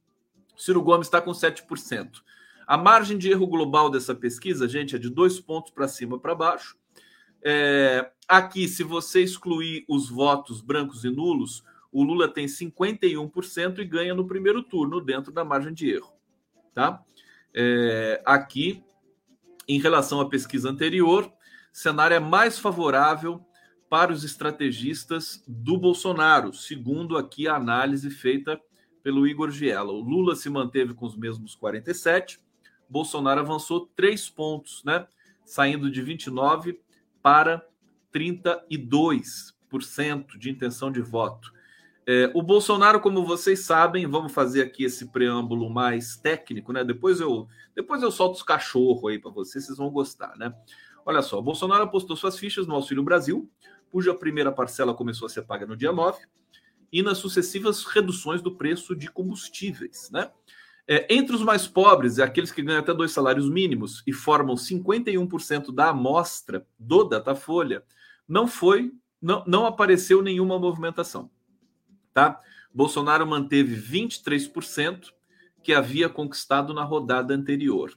Ciro 0.56 0.82
Gomes 0.82 1.06
está 1.06 1.20
com 1.20 1.30
7%. 1.30 2.22
A 2.66 2.76
margem 2.76 3.16
de 3.16 3.30
erro 3.30 3.46
global 3.46 3.90
dessa 3.90 4.14
pesquisa, 4.14 4.68
gente, 4.68 4.94
é 4.94 4.98
de 4.98 5.08
dois 5.08 5.40
pontos 5.40 5.72
para 5.72 5.88
cima 5.88 6.18
para 6.18 6.34
baixo. 6.34 6.76
É, 7.42 8.10
aqui, 8.28 8.68
se 8.68 8.82
você 8.82 9.22
excluir 9.22 9.84
os 9.88 10.08
votos 10.08 10.60
brancos 10.60 11.04
e 11.04 11.10
nulos, 11.10 11.64
o 11.92 12.02
Lula 12.02 12.28
tem 12.28 12.46
51% 12.46 13.78
e 13.78 13.84
ganha 13.84 14.14
no 14.14 14.26
primeiro 14.26 14.62
turno, 14.62 15.00
dentro 15.00 15.32
da 15.32 15.44
margem 15.44 15.72
de 15.72 15.90
erro. 15.90 16.12
Tá? 16.74 17.02
É, 17.52 18.22
aqui, 18.24 18.82
em 19.66 19.80
relação 19.80 20.20
à 20.20 20.28
pesquisa 20.28 20.70
anterior, 20.70 21.32
cenário 21.72 22.14
é 22.14 22.20
mais 22.20 22.58
favorável 22.58 23.44
para 23.88 24.12
os 24.12 24.22
estrategistas 24.22 25.42
do 25.48 25.76
Bolsonaro, 25.76 26.52
segundo 26.52 27.16
aqui 27.16 27.48
a 27.48 27.56
análise 27.56 28.08
feita 28.08 28.60
pelo 29.02 29.26
Igor 29.26 29.50
Giela. 29.50 29.90
O 29.90 30.00
Lula 30.00 30.36
se 30.36 30.48
manteve 30.48 30.94
com 30.94 31.06
os 31.06 31.16
mesmos 31.16 31.56
47, 31.56 32.38
Bolsonaro 32.88 33.40
avançou 33.40 33.88
três 33.96 34.28
pontos, 34.28 34.84
né? 34.84 35.06
Saindo 35.44 35.90
de 35.90 36.02
29 36.02 36.80
para 37.22 37.64
32% 38.12 40.38
de 40.38 40.50
intenção 40.50 40.90
de 40.90 41.00
voto. 41.00 41.52
É, 42.06 42.30
o 42.34 42.42
Bolsonaro, 42.42 43.00
como 43.00 43.24
vocês 43.24 43.60
sabem, 43.60 44.06
vamos 44.06 44.32
fazer 44.32 44.62
aqui 44.62 44.84
esse 44.84 45.12
preâmbulo 45.12 45.70
mais 45.70 46.16
técnico, 46.16 46.72
né? 46.72 46.82
Depois 46.82 47.20
eu, 47.20 47.46
depois 47.74 48.02
eu 48.02 48.10
solto 48.10 48.36
os 48.36 48.42
cachorros 48.42 49.12
aí 49.12 49.18
para 49.18 49.30
vocês, 49.30 49.66
vocês 49.66 49.78
vão 49.78 49.90
gostar, 49.90 50.34
né? 50.36 50.52
Olha 51.04 51.22
só, 51.22 51.40
Bolsonaro 51.40 51.84
apostou 51.84 52.16
suas 52.16 52.38
fichas 52.38 52.66
no 52.66 52.74
Auxílio 52.74 53.02
Brasil, 53.02 53.48
cuja 53.90 54.14
primeira 54.14 54.50
parcela 54.50 54.94
começou 54.94 55.26
a 55.26 55.28
ser 55.28 55.42
paga 55.42 55.66
no 55.66 55.76
dia 55.76 55.92
9, 55.92 56.22
e 56.92 57.02
nas 57.02 57.18
sucessivas 57.18 57.84
reduções 57.84 58.42
do 58.42 58.56
preço 58.56 58.96
de 58.96 59.08
combustíveis, 59.08 60.10
né? 60.10 60.30
É, 60.92 61.06
entre 61.08 61.36
os 61.36 61.42
mais 61.42 61.68
pobres, 61.68 62.18
é 62.18 62.24
aqueles 62.24 62.50
que 62.50 62.62
ganham 62.62 62.80
até 62.80 62.92
dois 62.92 63.12
salários 63.12 63.48
mínimos 63.48 64.02
e 64.08 64.12
formam 64.12 64.56
51% 64.56 65.72
da 65.72 65.90
amostra 65.90 66.66
do 66.76 67.04
Datafolha, 67.04 67.84
não 68.26 68.48
foi, 68.48 68.90
não, 69.22 69.44
não 69.46 69.66
apareceu 69.66 70.20
nenhuma 70.20 70.58
movimentação. 70.58 71.30
Tá? 72.12 72.40
Bolsonaro 72.74 73.24
manteve 73.24 73.76
23% 73.76 75.12
que 75.62 75.72
havia 75.72 76.08
conquistado 76.08 76.74
na 76.74 76.82
rodada 76.82 77.32
anterior. 77.32 77.96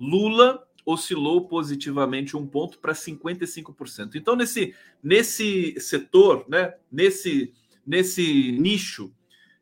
Lula 0.00 0.66
oscilou 0.86 1.46
positivamente 1.46 2.38
um 2.38 2.46
ponto 2.46 2.78
para 2.78 2.94
55%. 2.94 4.14
Então, 4.14 4.34
nesse, 4.34 4.74
nesse 5.02 5.78
setor, 5.78 6.46
né, 6.48 6.72
nesse, 6.90 7.52
nesse 7.86 8.52
nicho 8.52 9.12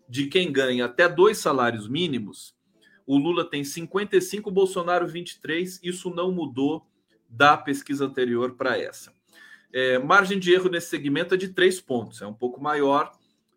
de 0.08 0.28
quem 0.28 0.52
ganha 0.52 0.84
até 0.84 1.08
dois 1.08 1.38
salários 1.38 1.88
mínimos, 1.88 2.56
o 3.08 3.16
Lula 3.16 3.42
tem 3.42 3.64
55, 3.64 4.50
o 4.50 4.52
Bolsonaro 4.52 5.08
23. 5.08 5.80
Isso 5.82 6.10
não 6.10 6.30
mudou 6.30 6.86
da 7.26 7.56
pesquisa 7.56 8.04
anterior 8.04 8.52
para 8.54 8.78
essa. 8.78 9.10
É, 9.72 9.98
margem 9.98 10.38
de 10.38 10.52
erro 10.52 10.68
nesse 10.68 10.88
segmento 10.88 11.32
é 11.34 11.38
de 11.38 11.48
3 11.48 11.80
pontos, 11.80 12.20
é 12.20 12.26
um 12.26 12.34
pouco 12.34 12.60
maior, 12.60 13.10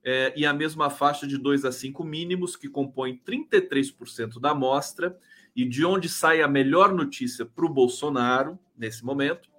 é, 0.06 0.32
e 0.38 0.46
a 0.46 0.54
mesma 0.54 0.90
faixa 0.90 1.28
de 1.28 1.38
2 1.38 1.66
a 1.66 1.72
5 1.72 2.02
mínimos, 2.02 2.56
que 2.56 2.70
compõe 2.70 3.22
33% 3.28 4.40
da 4.40 4.52
amostra, 4.52 5.18
e 5.54 5.66
de 5.66 5.84
onde 5.84 6.08
sai 6.08 6.42
a 6.42 6.48
melhor 6.48 6.94
notícia 6.94 7.46
para 7.46 7.66
o 7.66 7.70
Bolsonaro 7.70 8.58
nesse 8.78 9.04
momento. 9.04 9.50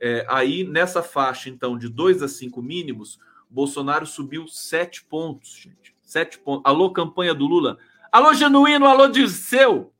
É, 0.00 0.24
aí, 0.30 0.64
nessa 0.64 1.02
faixa, 1.02 1.50
então, 1.50 1.76
de 1.76 1.90
2 1.90 2.22
a 2.22 2.28
5 2.28 2.62
mínimos, 2.62 3.18
Bolsonaro 3.50 4.06
subiu 4.06 4.48
7 4.48 5.04
pontos, 5.04 5.54
gente. 5.54 5.94
7 6.02 6.38
pontos. 6.38 6.62
Alô, 6.64 6.90
campanha 6.90 7.34
do 7.34 7.46
Lula. 7.46 7.76
Alô, 8.12 8.34
Genuíno, 8.34 8.84
alô, 8.84 9.08
Dirceu. 9.08 9.90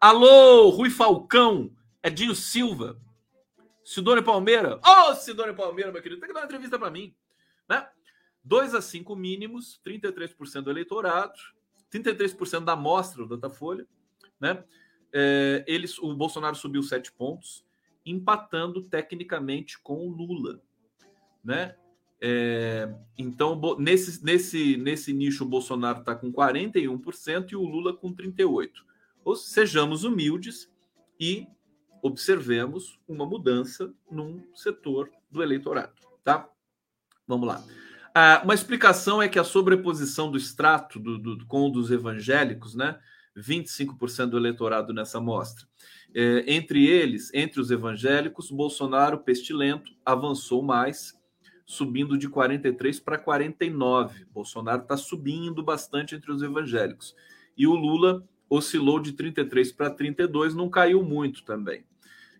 Alô, 0.00 0.70
Rui 0.70 0.88
Falcão, 0.88 1.70
Edinho 2.02 2.34
Silva, 2.34 2.98
Sidônia 3.84 4.22
Palmeira. 4.22 4.76
Ô, 4.76 5.10
oh, 5.10 5.14
Sidônia 5.14 5.52
Palmeira, 5.52 5.92
meu 5.92 6.00
querido, 6.00 6.22
tem 6.22 6.28
que 6.28 6.32
dar 6.32 6.40
uma 6.40 6.46
entrevista 6.46 6.78
para 6.78 6.90
mim. 6.90 7.14
Né? 7.68 7.86
2 8.42 8.74
a 8.74 8.80
5 8.80 9.14
mínimos, 9.14 9.78
33% 9.86 10.62
do 10.62 10.70
eleitorado, 10.70 11.34
33% 11.92 12.64
da 12.64 12.72
amostra 12.72 13.26
do 13.26 13.36
Datafolha. 13.36 13.86
Né? 14.40 14.64
É, 15.12 15.66
eles, 15.66 15.98
o 15.98 16.14
Bolsonaro 16.14 16.56
subiu 16.56 16.82
7 16.82 17.12
pontos, 17.12 17.62
empatando 18.06 18.82
tecnicamente 18.82 19.78
com 19.78 19.98
o 19.98 20.08
Lula. 20.08 20.62
Né? 21.44 21.76
É, 22.26 22.88
então, 23.18 23.60
nesse, 23.78 24.24
nesse, 24.24 24.78
nesse 24.78 25.12
nicho, 25.12 25.44
o 25.44 25.46
Bolsonaro 25.46 25.98
está 25.98 26.14
com 26.14 26.32
41% 26.32 27.52
e 27.52 27.56
o 27.56 27.60
Lula 27.60 27.94
com 27.94 28.14
38%. 28.14 28.70
Ou 29.22 29.36
sejamos 29.36 30.04
humildes 30.04 30.72
e 31.20 31.46
observemos 32.02 32.98
uma 33.06 33.26
mudança 33.26 33.92
num 34.10 34.42
setor 34.54 35.10
do 35.30 35.42
eleitorado, 35.42 35.92
tá? 36.24 36.48
Vamos 37.28 37.46
lá. 37.46 37.62
Ah, 38.14 38.40
uma 38.42 38.54
explicação 38.54 39.20
é 39.20 39.28
que 39.28 39.38
a 39.38 39.44
sobreposição 39.44 40.30
do 40.30 40.38
extrato 40.38 40.98
do, 40.98 41.18
do, 41.18 41.46
com 41.46 41.66
o 41.66 41.70
dos 41.70 41.90
evangélicos, 41.90 42.74
né? 42.74 42.98
25% 43.36 44.30
do 44.30 44.38
eleitorado 44.38 44.94
nessa 44.94 45.18
amostra. 45.18 45.66
É, 46.14 46.42
entre 46.46 46.86
eles, 46.86 47.30
entre 47.34 47.60
os 47.60 47.70
evangélicos, 47.70 48.50
Bolsonaro, 48.50 49.18
pestilento, 49.18 49.92
avançou 50.06 50.62
mais, 50.62 51.12
subindo 51.66 52.18
de 52.18 52.28
43 52.28 53.00
para 53.00 53.18
49. 53.18 54.26
Bolsonaro 54.32 54.82
está 54.82 54.96
subindo 54.96 55.62
bastante 55.62 56.14
entre 56.14 56.30
os 56.30 56.42
evangélicos. 56.42 57.14
E 57.56 57.66
o 57.66 57.74
Lula 57.74 58.24
oscilou 58.48 59.00
de 59.00 59.12
33 59.12 59.72
para 59.72 59.90
32, 59.90 60.54
não 60.54 60.68
caiu 60.68 61.02
muito 61.02 61.44
também. 61.44 61.84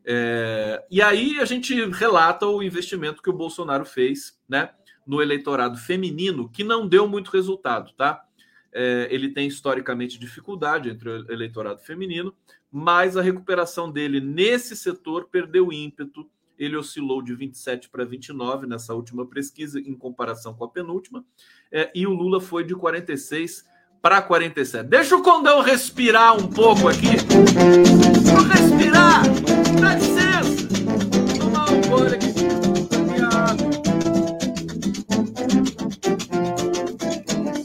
É, 0.05 0.85
e 0.91 1.01
aí 1.01 1.41
a 1.41 1.45
gente 1.45 1.75
relata 1.91 2.47
o 2.47 2.63
investimento 2.63 3.23
que 3.23 3.31
o 3.31 3.35
Bolsonaro 3.35 3.87
fez 3.87 4.39
né, 4.47 4.71
no 5.07 5.23
eleitorado 5.23 5.79
feminino, 5.79 6.49
que 6.49 6.63
não 6.63 6.87
deu 6.87 7.09
muito 7.09 7.31
resultado, 7.31 7.93
tá? 7.95 8.23
É, 8.71 9.09
ele 9.11 9.31
tem 9.31 9.47
historicamente 9.47 10.19
dificuldade 10.19 10.91
entre 10.91 11.09
o 11.09 11.33
eleitorado 11.33 11.81
feminino, 11.81 12.35
mas 12.71 13.17
a 13.17 13.23
recuperação 13.23 13.91
dele 13.91 14.21
nesse 14.21 14.77
setor 14.77 15.29
perdeu 15.31 15.73
ímpeto. 15.73 16.29
Ele 16.59 16.77
oscilou 16.77 17.23
de 17.23 17.35
27 17.35 17.89
para 17.89 18.05
29 18.05 18.67
nessa 18.67 18.95
última 18.95 19.27
pesquisa, 19.27 19.79
em 19.81 19.95
comparação 19.95 20.55
com 20.55 20.65
a 20.65 20.69
penúltima, 20.69 21.25
é, 21.71 21.91
e 21.95 22.07
o 22.07 22.13
Lula 22.13 22.41
foi 22.41 22.65
de 22.65 22.75
46 22.75 23.65
para 24.05 24.21
47. 24.21 24.87
Deixa 24.87 25.17
o 25.17 25.23
Condão 25.23 25.63
respirar 25.63 26.37
um 26.37 26.47
pouco 26.47 26.89
aqui. 26.89 27.17
Vou 28.31 28.43
respirar. 28.43 29.23
Dá 29.81 29.95
licença. 29.95 30.69
Tomar 31.39 31.71
um 31.73 31.81
gole 31.89 32.15
aqui. 32.15 32.35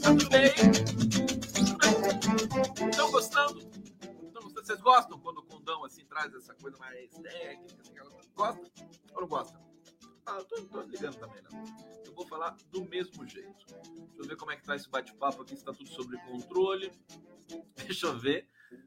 Tudo 0.02 0.28
bem? 0.30 0.50
Estão 2.90 3.10
gostando? 3.10 3.58
Estão 3.58 4.42
gostando? 4.42 4.64
Vocês 4.64 4.80
gostam 4.80 5.18
quando 5.18 5.38
o 5.38 5.42
Condão 5.42 5.84
assim 5.84 6.06
traz 6.06 6.34
essa 6.34 6.54
coisa 6.54 6.78
mais 6.78 7.10
técnica? 7.10 7.76
Assim, 7.80 7.92
gosta 8.34 8.70
ou 9.14 9.20
não 9.20 9.28
gosta? 9.28 9.60
Ah, 10.26 10.42
tô, 10.48 10.62
tô 10.62 10.82
ligando 10.82 11.16
também, 11.16 11.42
né? 11.42 11.48
Eu 12.06 12.14
vou 12.14 12.26
falar 12.26 12.56
do 12.70 12.84
mesmo 12.84 13.26
jeito. 13.26 13.66
Deixa 13.66 14.18
eu 14.18 14.24
ver 14.24 14.36
como 14.36 14.52
é 14.52 14.56
que 14.56 14.64
tá 14.64 14.76
esse 14.76 14.88
bate-papo 14.88 15.42
aqui, 15.42 15.56
se 15.56 15.64
tá 15.64 15.72
tudo 15.72 15.88
sob 15.88 16.16
controle. 16.18 16.92
Deixa 17.76 18.06
eu 18.06 18.18
ver. 18.18 18.46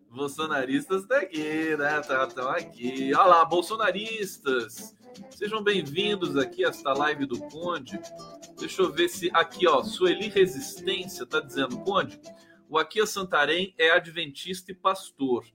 Bolsonaristas 0.10 1.06
tá 1.06 1.18
aqui, 1.18 1.76
né? 1.76 2.00
Estão 2.00 2.28
tá, 2.30 2.52
aqui. 2.52 3.14
Olha 3.14 3.26
lá, 3.26 3.46
bolsonaristas. 3.46 4.96
Sejam 5.32 5.64
bem-vindos 5.64 6.38
aqui 6.38 6.64
a 6.64 6.70
esta 6.70 6.94
live 6.94 7.26
do 7.26 7.40
Conde. 7.50 8.00
Deixa 8.58 8.82
eu 8.82 8.92
ver 8.92 9.10
se 9.10 9.30
aqui, 9.34 9.68
ó, 9.68 9.84
Sueli 9.84 10.30
Resistência 10.30 11.26
tá 11.26 11.40
dizendo, 11.40 11.80
Conde, 11.80 12.22
o 12.70 12.78
Aquia 12.78 13.06
Santarém 13.06 13.74
é 13.78 13.92
adventista 13.92 14.72
e 14.72 14.76
pastor. 14.76 15.46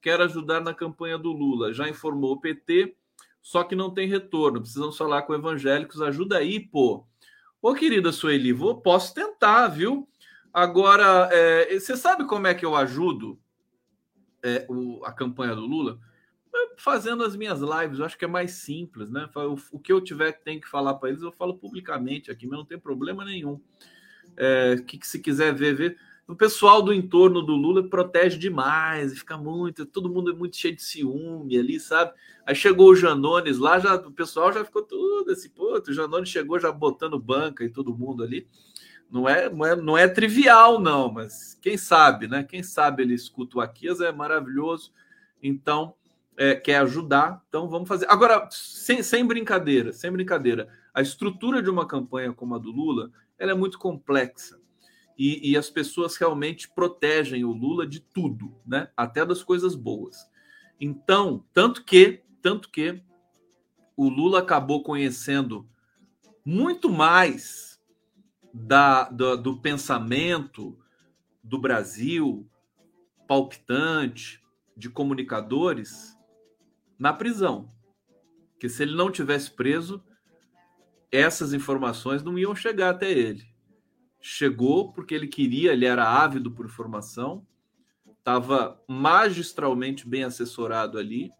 Quer 0.00 0.20
ajudar 0.20 0.60
na 0.60 0.72
campanha 0.72 1.18
do 1.18 1.30
Lula. 1.30 1.72
Já 1.72 1.88
informou 1.88 2.32
o 2.32 2.40
PT 2.40 2.96
só 3.44 3.62
que 3.62 3.76
não 3.76 3.90
tem 3.90 4.08
retorno. 4.08 4.62
Precisamos 4.62 4.96
falar 4.96 5.20
com 5.22 5.34
evangélicos. 5.34 6.00
Ajuda 6.00 6.38
aí, 6.38 6.58
pô. 6.58 7.06
Ô, 7.60 7.74
querida 7.74 8.10
Sueli, 8.10 8.54
vou, 8.54 8.80
posso 8.80 9.14
tentar, 9.14 9.68
viu? 9.68 10.08
Agora, 10.50 11.28
é, 11.30 11.78
você 11.78 11.94
sabe 11.94 12.24
como 12.24 12.46
é 12.46 12.54
que 12.54 12.64
eu 12.64 12.74
ajudo 12.74 13.38
é, 14.42 14.64
o, 14.66 15.04
a 15.04 15.12
campanha 15.12 15.54
do 15.54 15.66
Lula? 15.66 16.00
É, 16.54 16.74
fazendo 16.78 17.22
as 17.22 17.36
minhas 17.36 17.60
lives, 17.60 17.98
eu 17.98 18.06
acho 18.06 18.16
que 18.16 18.24
é 18.24 18.28
mais 18.28 18.52
simples, 18.52 19.10
né? 19.10 19.28
O, 19.36 19.76
o 19.76 19.78
que 19.78 19.92
eu 19.92 20.00
tiver 20.00 20.32
que 20.32 20.42
tem 20.42 20.58
que 20.58 20.66
falar 20.66 20.94
para 20.94 21.10
eles, 21.10 21.20
eu 21.20 21.30
falo 21.30 21.58
publicamente 21.58 22.30
aqui, 22.30 22.46
mas 22.46 22.58
não 22.58 22.64
tem 22.64 22.78
problema 22.78 23.26
nenhum. 23.26 23.60
É, 24.38 24.76
que, 24.86 24.96
que 24.96 25.06
se 25.06 25.18
quiser 25.18 25.54
ver, 25.54 25.74
ver 25.74 25.98
o 26.26 26.34
pessoal 26.34 26.80
do 26.80 26.92
entorno 26.92 27.42
do 27.42 27.54
Lula 27.54 27.86
protege 27.88 28.38
demais, 28.38 29.18
fica 29.18 29.36
muito, 29.36 29.84
todo 29.84 30.08
mundo 30.08 30.30
é 30.30 30.34
muito 30.34 30.56
cheio 30.56 30.74
de 30.74 30.82
ciúme 30.82 31.58
ali, 31.58 31.78
sabe? 31.78 32.12
Aí 32.46 32.54
chegou 32.54 32.90
o 32.90 32.96
Janones 32.96 33.58
lá, 33.58 33.78
já, 33.78 33.94
o 33.96 34.10
pessoal 34.10 34.52
já 34.52 34.64
ficou 34.64 34.82
tudo 34.82 35.30
assim, 35.30 35.50
pô, 35.50 35.78
o 35.78 35.92
Janones 35.92 36.30
chegou 36.30 36.58
já 36.58 36.72
botando 36.72 37.18
banca 37.18 37.62
e 37.62 37.68
todo 37.68 37.96
mundo 37.96 38.22
ali. 38.22 38.48
Não 39.10 39.28
é, 39.28 39.50
não 39.50 39.66
é, 39.66 39.76
não 39.76 39.98
é 39.98 40.08
trivial, 40.08 40.80
não, 40.80 41.12
mas 41.12 41.58
quem 41.60 41.76
sabe, 41.76 42.26
né? 42.26 42.42
Quem 42.42 42.62
sabe 42.62 43.02
ele 43.02 43.14
escuta 43.14 43.58
o 43.58 43.60
Aquias, 43.60 44.00
é 44.00 44.10
maravilhoso. 44.10 44.92
Então, 45.42 45.94
é, 46.36 46.54
quer 46.54 46.78
ajudar, 46.78 47.44
então 47.48 47.68
vamos 47.68 47.86
fazer. 47.86 48.06
Agora, 48.08 48.48
sem, 48.50 49.02
sem 49.02 49.24
brincadeira, 49.26 49.92
sem 49.92 50.10
brincadeira, 50.10 50.68
a 50.92 51.02
estrutura 51.02 51.62
de 51.62 51.68
uma 51.68 51.86
campanha 51.86 52.32
como 52.32 52.54
a 52.54 52.58
do 52.58 52.72
Lula, 52.72 53.10
ela 53.38 53.52
é 53.52 53.54
muito 53.54 53.78
complexa 53.78 54.63
e, 55.16 55.52
e, 55.52 55.56
as 55.56 55.70
pessoas 55.70 56.16
realmente 56.16 56.68
protegem 56.68 57.44
o 57.44 57.52
Lula 57.52 57.86
de 57.86 58.00
tudo, 58.00 58.54
né? 58.66 58.90
Até 58.96 59.24
das 59.24 59.42
coisas 59.42 59.74
boas. 59.74 60.28
Então, 60.80 61.44
tanto 61.52 61.84
que, 61.84 62.22
tanto 62.42 62.68
que 62.68 63.00
o 63.96 64.08
Lula 64.08 64.40
acabou 64.40 64.82
conhecendo 64.82 65.68
muito 66.44 66.90
mais 66.90 67.80
da, 68.52 69.08
do, 69.08 69.36
do 69.36 69.60
pensamento 69.60 70.76
do 71.42 71.58
Brasil 71.58 72.48
palpitante, 73.28 74.42
de 74.76 74.90
comunicadores, 74.90 76.18
na 76.98 77.12
prisão. 77.12 77.72
Que 78.58 78.68
se 78.68 78.82
ele 78.82 78.96
não 78.96 79.10
tivesse 79.10 79.50
preso, 79.50 80.02
essas 81.10 81.54
informações 81.54 82.22
não 82.22 82.36
iam 82.36 82.54
chegar 82.54 82.90
até 82.90 83.10
ele 83.12 83.53
chegou 84.26 84.90
porque 84.90 85.14
ele 85.14 85.26
queria, 85.26 85.74
ele 85.74 85.84
era 85.84 86.08
ávido 86.08 86.50
por 86.50 86.66
formação, 86.70 87.46
estava 88.18 88.82
magistralmente 88.88 90.08
bem 90.08 90.24
assessorado 90.24 90.96
ali, 90.96 91.30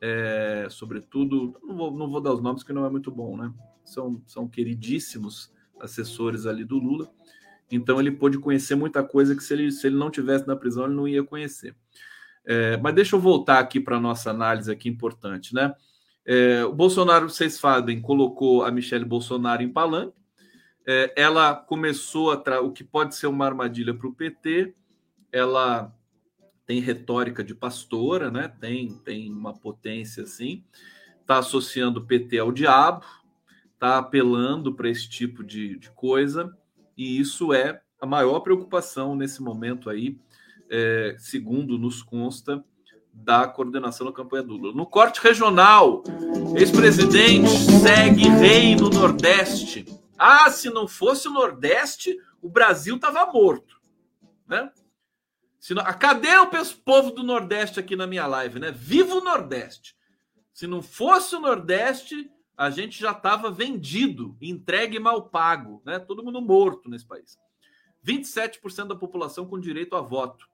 é, 0.00 0.68
sobretudo, 0.70 1.58
não 1.60 1.76
vou, 1.76 1.90
não 1.90 2.08
vou 2.08 2.20
dar 2.20 2.32
os 2.32 2.40
nomes 2.40 2.62
que 2.62 2.72
não 2.72 2.86
é 2.86 2.88
muito 2.88 3.10
bom, 3.10 3.36
né? 3.36 3.52
São, 3.84 4.22
são 4.28 4.46
queridíssimos 4.46 5.52
assessores 5.80 6.46
ali 6.46 6.64
do 6.64 6.78
Lula, 6.78 7.10
então 7.68 7.98
ele 7.98 8.12
pôde 8.12 8.38
conhecer 8.38 8.76
muita 8.76 9.02
coisa 9.02 9.34
que 9.34 9.42
se 9.42 9.52
ele, 9.52 9.72
se 9.72 9.88
ele 9.88 9.96
não 9.96 10.08
tivesse 10.08 10.46
na 10.46 10.54
prisão 10.54 10.84
ele 10.84 10.94
não 10.94 11.08
ia 11.08 11.24
conhecer. 11.24 11.74
É, 12.44 12.76
mas 12.76 12.94
deixa 12.94 13.16
eu 13.16 13.20
voltar 13.20 13.58
aqui 13.58 13.80
para 13.80 13.96
a 13.96 14.00
nossa 14.00 14.30
análise 14.30 14.70
aqui 14.70 14.88
importante, 14.88 15.52
né? 15.52 15.74
É, 16.24 16.64
o 16.64 16.72
Bolsonaro, 16.72 17.28
vocês 17.28 17.54
sabem, 17.54 18.00
colocou 18.00 18.62
a 18.62 18.70
Michelle 18.70 19.04
Bolsonaro 19.04 19.64
em 19.64 19.72
palanque, 19.72 20.19
é, 20.86 21.12
ela 21.16 21.54
começou 21.54 22.32
a 22.32 22.60
o 22.60 22.72
que 22.72 22.82
pode 22.82 23.14
ser 23.14 23.26
uma 23.26 23.46
armadilha 23.46 23.94
para 23.94 24.06
o 24.08 24.14
PT. 24.14 24.74
Ela 25.32 25.94
tem 26.66 26.80
retórica 26.80 27.42
de 27.42 27.54
pastora, 27.54 28.30
né? 28.30 28.48
Tem 28.60 28.94
tem 29.04 29.32
uma 29.32 29.52
potência 29.52 30.22
assim. 30.22 30.64
Está 31.20 31.38
associando 31.38 32.00
o 32.00 32.06
PT 32.06 32.38
ao 32.38 32.50
diabo, 32.50 33.04
está 33.74 33.98
apelando 33.98 34.74
para 34.74 34.88
esse 34.88 35.08
tipo 35.08 35.44
de, 35.44 35.78
de, 35.78 35.90
coisa 35.90 36.56
e 36.96 37.20
isso 37.20 37.52
é 37.52 37.80
a 38.00 38.06
maior 38.06 38.40
preocupação 38.40 39.14
nesse 39.14 39.42
momento 39.42 39.88
aí, 39.88 40.18
é, 40.68 41.14
segundo 41.18 41.78
nos 41.78 42.02
consta 42.02 42.64
da 43.12 43.46
coordenação 43.46 44.06
da 44.06 44.12
campanha 44.12 44.42
do 44.42 44.56
Lula. 44.56 44.74
No 44.74 44.86
corte 44.86 45.20
regional, 45.20 46.02
ex-presidente 46.56 47.48
segue 47.82 48.28
rei 48.28 48.76
no 48.76 48.88
Nordeste. 48.88 49.86
Ah, 50.22 50.50
se 50.50 50.68
não 50.68 50.86
fosse 50.86 51.26
o 51.28 51.32
Nordeste, 51.32 52.14
o 52.42 52.48
Brasil 52.50 52.96
estava 52.96 53.24
morto, 53.32 53.80
né? 54.46 54.70
Se 55.58 55.72
não, 55.72 55.82
ah, 55.82 55.94
cadê 55.94 56.36
o 56.36 56.50
povo 56.84 57.10
do 57.10 57.22
Nordeste 57.22 57.80
aqui 57.80 57.96
na 57.96 58.06
minha 58.06 58.26
live, 58.26 58.60
né? 58.60 58.70
Viva 58.70 59.14
o 59.14 59.24
Nordeste! 59.24 59.96
Se 60.52 60.66
não 60.66 60.82
fosse 60.82 61.34
o 61.34 61.40
Nordeste, 61.40 62.30
a 62.54 62.68
gente 62.68 63.00
já 63.00 63.12
estava 63.12 63.50
vendido, 63.50 64.36
entregue 64.42 64.98
mal 64.98 65.30
pago, 65.30 65.80
né? 65.86 65.98
Todo 65.98 66.22
mundo 66.22 66.42
morto 66.42 66.90
nesse 66.90 67.06
país. 67.06 67.38
27% 68.06 68.88
da 68.88 68.94
população 68.94 69.46
com 69.46 69.58
direito 69.58 69.96
a 69.96 70.02
voto. 70.02 70.46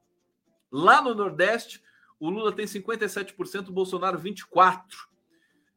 Lá 0.71 1.03
no 1.03 1.13
Nordeste, 1.13 1.83
o 2.21 2.31
Lula 2.31 2.53
tem 2.53 2.67
57%, 2.67 3.69
o 3.69 3.73
Bolsonaro 3.73 4.17
24%. 4.21 4.85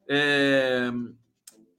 É... 0.08 0.92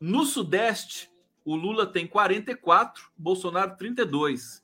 No 0.00 0.24
Sudeste, 0.24 1.09
o 1.44 1.56
Lula 1.56 1.86
tem 1.86 2.06
44%, 2.06 2.92
o 3.18 3.22
Bolsonaro 3.22 3.76
32%. 3.76 4.62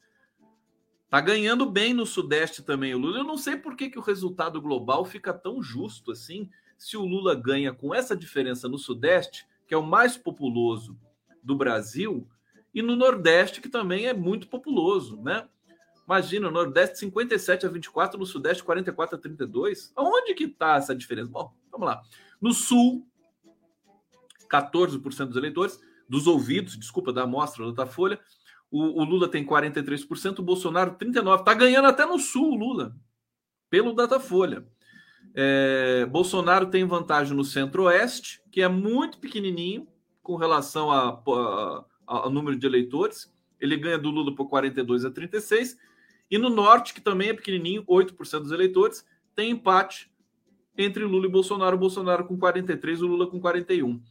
Tá 1.09 1.21
ganhando 1.21 1.71
bem 1.71 1.95
no 1.95 2.05
Sudeste 2.05 2.63
também 2.63 2.95
o 2.95 2.99
Lula. 2.99 3.19
Eu 3.19 3.25
não 3.25 3.39
sei 3.39 3.57
por 3.57 3.77
que, 3.77 3.89
que 3.89 3.99
o 3.99 4.03
resultado 4.03 4.61
global 4.61 5.05
fica 5.05 5.33
tão 5.33 5.63
justo 5.63 6.11
assim, 6.11 6.51
se 6.77 6.97
o 6.97 7.05
Lula 7.05 7.35
ganha 7.35 7.73
com 7.73 7.95
essa 7.95 8.17
diferença 8.17 8.69
no 8.69 8.77
Sudeste, 8.77 9.47
que 9.67 9.75
é 9.75 9.77
o 9.77 9.87
mais 9.87 10.17
populoso 10.17 10.99
do 11.43 11.57
Brasil, 11.57 12.29
e 12.75 12.83
no 12.83 12.97
Nordeste, 12.97 13.61
que 13.61 13.69
também 13.69 14.07
é 14.07 14.13
muito 14.13 14.49
populoso, 14.49 15.23
né? 15.23 15.49
Imagina, 16.05 16.49
o 16.49 16.53
Nordeste 16.53 16.99
57 16.99 17.67
a 17.67 17.69
24, 17.69 18.19
no 18.19 18.27
Sudeste 18.27 18.63
44 18.63 19.17
a 19.17 19.19
32. 19.19 19.93
Aonde 19.97 20.35
que 20.35 20.45
está 20.45 20.77
essa 20.77 20.95
diferença? 20.95 21.31
Bom, 21.31 21.53
vamos 21.71 21.87
lá. 21.87 22.03
No 22.41 22.53
Sul, 22.53 23.07
14% 24.49 25.27
dos 25.27 25.37
eleitores, 25.37 25.81
dos 26.09 26.27
ouvidos, 26.27 26.77
desculpa, 26.77 27.13
da 27.13 27.23
amostra 27.23 27.65
da 27.65 27.71
Datafolha, 27.71 28.21
o, 28.71 29.01
o 29.01 29.05
Lula 29.05 29.29
tem 29.29 29.45
43%, 29.45 30.39
o 30.39 30.43
Bolsonaro 30.43 30.97
39%. 30.97 31.39
Está 31.39 31.55
ganhando 31.55 31.87
até 31.87 32.05
no 32.05 32.19
Sul 32.19 32.53
o 32.53 32.57
Lula, 32.57 32.97
pelo 33.71 33.95
Datafolha. 33.95 34.67
É, 35.35 36.07
Bolsonaro 36.07 36.67
tem 36.67 36.85
vantagem 36.85 37.37
no 37.37 37.45
Centro-Oeste, 37.45 38.41
que 38.51 38.63
é 38.63 38.69
muito 38.69 39.19
pequenininho 39.19 39.87
com 40.23 40.37
relação 40.37 40.91
ao 40.91 42.31
número 42.31 42.57
de 42.57 42.67
eleitores. 42.67 43.33
Ele 43.61 43.77
ganha 43.77 43.99
do 43.99 44.11
Lula 44.11 44.35
por 44.35 44.49
42 44.49 45.05
a 45.05 45.11
36. 45.11 45.77
E 46.31 46.39
no 46.39 46.49
Norte, 46.49 46.93
que 46.93 47.01
também 47.01 47.29
é 47.29 47.35
pequenininho, 47.35 47.85
8% 47.85 48.41
dos 48.41 48.51
eleitores, 48.51 49.05
tem 49.35 49.51
empate 49.51 50.11
entre 50.77 51.05
Lula 51.05 51.27
e 51.27 51.31
Bolsonaro. 51.31 51.77
O 51.77 51.79
Bolsonaro 51.79 52.25
com 52.25 52.37
43, 52.37 53.03
o 53.03 53.07
Lula 53.07 53.27
com 53.27 53.41
41. 53.41 54.03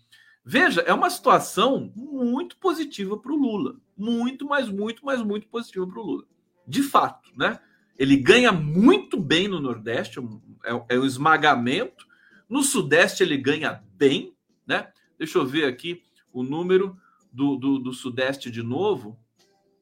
Veja, 0.48 0.82
é 0.82 0.94
uma 0.94 1.10
situação 1.10 1.92
muito 1.96 2.56
positiva 2.58 3.18
para 3.18 3.32
o 3.32 3.36
Lula. 3.36 3.78
Muito, 3.98 4.46
mas 4.46 4.70
muito, 4.70 5.04
mas 5.04 5.20
muito 5.24 5.48
positiva 5.48 5.88
para 5.88 6.00
o 6.00 6.04
Lula. 6.04 6.24
De 6.68 6.84
fato, 6.84 7.32
né? 7.36 7.60
Ele 7.98 8.16
ganha 8.16 8.52
muito 8.52 9.20
bem 9.20 9.48
no 9.48 9.60
Nordeste, 9.60 10.20
é, 10.64 10.96
é 10.96 11.00
um 11.00 11.06
esmagamento. 11.06 12.06
No 12.48 12.62
Sudeste 12.62 13.24
ele 13.24 13.38
ganha 13.38 13.84
bem, 13.96 14.36
né? 14.68 14.92
Deixa 15.18 15.40
eu 15.40 15.46
ver 15.48 15.66
aqui 15.66 16.04
o 16.32 16.44
número 16.44 16.96
do, 17.32 17.56
do, 17.56 17.80
do 17.80 17.94
Sudeste 17.94 18.52
de 18.52 18.62
novo. 18.62 19.18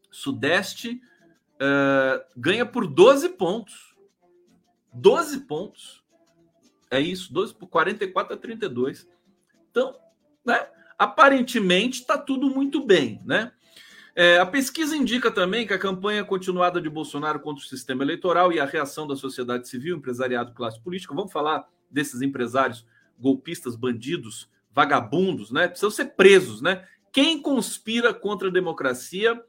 Sudeste 0.09 1.01
uh, 1.55 2.23
ganha 2.37 2.65
por 2.65 2.87
12 2.87 3.29
pontos. 3.29 3.93
12 4.93 5.41
pontos. 5.41 6.03
É 6.89 7.01
isso, 7.01 7.33
12 7.33 7.53
por 7.55 7.67
44 7.67 8.35
a 8.35 8.37
32. 8.37 9.09
Então, 9.69 9.97
né? 10.45 10.67
Aparentemente 10.97 12.01
está 12.01 12.17
tudo 12.17 12.49
muito 12.49 12.85
bem, 12.85 13.21
né? 13.25 13.51
É, 14.15 14.37
a 14.37 14.45
pesquisa 14.45 14.95
indica 14.95 15.31
também 15.31 15.65
que 15.65 15.73
a 15.73 15.79
campanha 15.79 16.23
continuada 16.23 16.79
de 16.79 16.87
Bolsonaro 16.87 17.39
contra 17.39 17.63
o 17.63 17.67
sistema 17.67 18.03
eleitoral 18.03 18.53
e 18.53 18.59
a 18.59 18.65
reação 18.65 19.07
da 19.07 19.15
sociedade 19.15 19.67
civil, 19.67 19.97
empresariado, 19.97 20.53
classe 20.53 20.79
política. 20.79 21.15
Vamos 21.15 21.33
falar 21.33 21.67
desses 21.89 22.21
empresários 22.21 22.85
golpistas, 23.19 23.75
bandidos, 23.75 24.49
vagabundos, 24.71 25.51
né? 25.51 25.67
Precisam 25.67 25.89
ser 25.89 26.15
presos, 26.15 26.61
né? 26.61 26.85
Quem 27.11 27.41
conspira 27.41 28.13
contra 28.13 28.49
a 28.49 28.51
democracia 28.51 29.41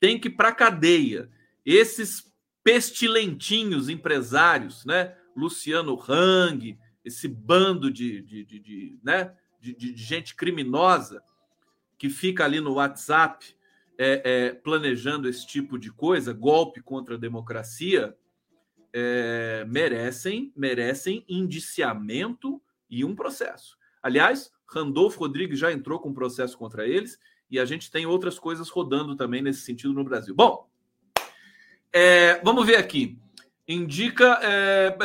tem 0.00 0.18
que 0.18 0.28
ir 0.28 0.32
para 0.32 0.52
cadeia. 0.52 1.28
Esses 1.64 2.32
pestilentinhos 2.64 3.88
empresários, 3.88 4.84
né? 4.86 5.14
Luciano 5.36 5.98
Hang, 6.08 6.78
esse 7.04 7.28
bando 7.28 7.90
de, 7.90 8.22
de, 8.22 8.44
de, 8.44 8.58
de 8.58 8.98
né? 9.02 9.32
De, 9.60 9.74
de, 9.74 9.96
gente 9.96 10.34
criminosa 10.34 11.22
que 11.96 12.08
fica 12.08 12.44
ali 12.44 12.60
no 12.60 12.74
WhatsApp 12.74 13.54
é, 13.98 14.22
é, 14.24 14.52
planejando 14.52 15.28
esse 15.28 15.46
tipo 15.46 15.78
de 15.78 15.90
coisa, 15.90 16.32
golpe 16.32 16.80
contra 16.80 17.16
a 17.16 17.18
democracia, 17.18 18.16
é, 18.92 19.64
merecem, 19.68 20.52
merecem 20.56 21.24
indiciamento 21.28 22.62
e 22.88 23.04
um 23.04 23.14
processo. 23.14 23.76
Aliás, 24.02 24.52
Randolfo 24.66 25.18
Rodrigues 25.18 25.58
já 25.58 25.72
entrou 25.72 25.98
com 25.98 26.10
um 26.10 26.14
processo 26.14 26.56
contra 26.56 26.86
eles 26.86 27.18
e 27.50 27.58
a 27.58 27.64
gente 27.64 27.90
tem 27.90 28.06
outras 28.06 28.38
coisas 28.38 28.68
rodando 28.68 29.16
também 29.16 29.42
nesse 29.42 29.62
sentido 29.62 29.92
no 29.92 30.04
Brasil. 30.04 30.34
Bom, 30.34 30.68
é, 31.92 32.40
vamos 32.42 32.66
ver 32.66 32.76
aqui. 32.76 33.18
Indica 33.66 34.38
é, 34.42 34.96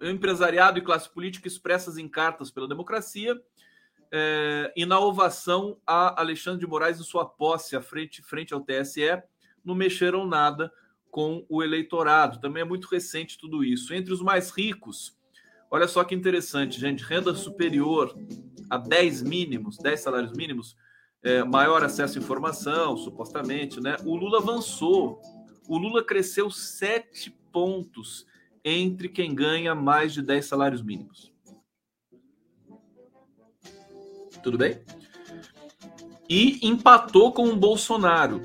é, 0.00 0.10
empresariado 0.10 0.78
e 0.78 0.82
classe 0.82 1.08
política 1.08 1.46
expressas 1.46 1.98
em 1.98 2.08
cartas 2.08 2.50
pela 2.50 2.68
democracia 2.68 3.40
é, 4.12 4.72
e 4.76 4.86
na 4.86 4.98
ovação 5.00 5.78
a 5.86 6.20
Alexandre 6.20 6.60
de 6.60 6.66
Moraes 6.66 6.98
em 6.98 7.04
sua 7.04 7.26
posse 7.26 7.76
à 7.76 7.82
frente, 7.82 8.22
frente 8.22 8.54
ao 8.54 8.60
TSE, 8.60 9.22
não 9.64 9.74
mexeram 9.74 10.26
nada 10.26 10.72
com 11.10 11.44
o 11.48 11.62
eleitorado. 11.62 12.40
Também 12.40 12.62
é 12.62 12.66
muito 12.66 12.86
recente 12.86 13.38
tudo 13.38 13.64
isso. 13.64 13.92
Entre 13.94 14.12
os 14.12 14.22
mais 14.22 14.50
ricos, 14.50 15.16
olha 15.70 15.88
só 15.88 16.04
que 16.04 16.14
interessante, 16.14 16.78
gente, 16.78 17.04
renda 17.04 17.34
superior 17.34 18.14
a 18.70 18.76
10 18.76 19.22
mínimos, 19.22 19.78
10 19.78 20.00
salários 20.00 20.32
mínimos, 20.32 20.76
é, 21.22 21.42
maior 21.42 21.82
acesso 21.82 22.18
à 22.18 22.22
informação, 22.22 22.96
supostamente, 22.96 23.80
né? 23.80 23.96
O 24.04 24.16
Lula 24.16 24.38
avançou. 24.38 25.20
O 25.68 25.76
Lula 25.76 26.04
cresceu 26.04 26.50
7 26.50 27.30
pontos 27.52 28.26
entre 28.64 29.08
quem 29.08 29.34
ganha 29.34 29.74
mais 29.74 30.12
de 30.12 30.22
10 30.22 30.44
salários 30.44 30.82
mínimos. 30.82 31.32
Tudo 34.42 34.58
bem? 34.58 34.80
E 36.28 36.66
empatou 36.66 37.32
com 37.32 37.48
o 37.48 37.56
Bolsonaro, 37.56 38.42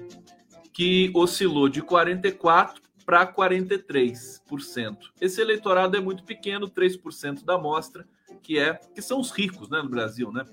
que 0.74 1.12
oscilou 1.14 1.68
de 1.68 1.82
44% 1.82 2.84
para 3.06 3.28
43%. 3.28 4.98
Esse 5.20 5.42
eleitorado 5.42 5.98
é 5.98 6.00
muito 6.00 6.24
pequeno, 6.24 6.70
3% 6.70 7.44
da 7.44 7.56
amostra, 7.56 8.08
que 8.42 8.58
é 8.58 8.74
que 8.74 9.02
são 9.02 9.20
os 9.20 9.32
ricos 9.32 9.70
né, 9.70 9.82
no 9.82 9.90
Brasil, 9.90 10.32
né? 10.32 10.46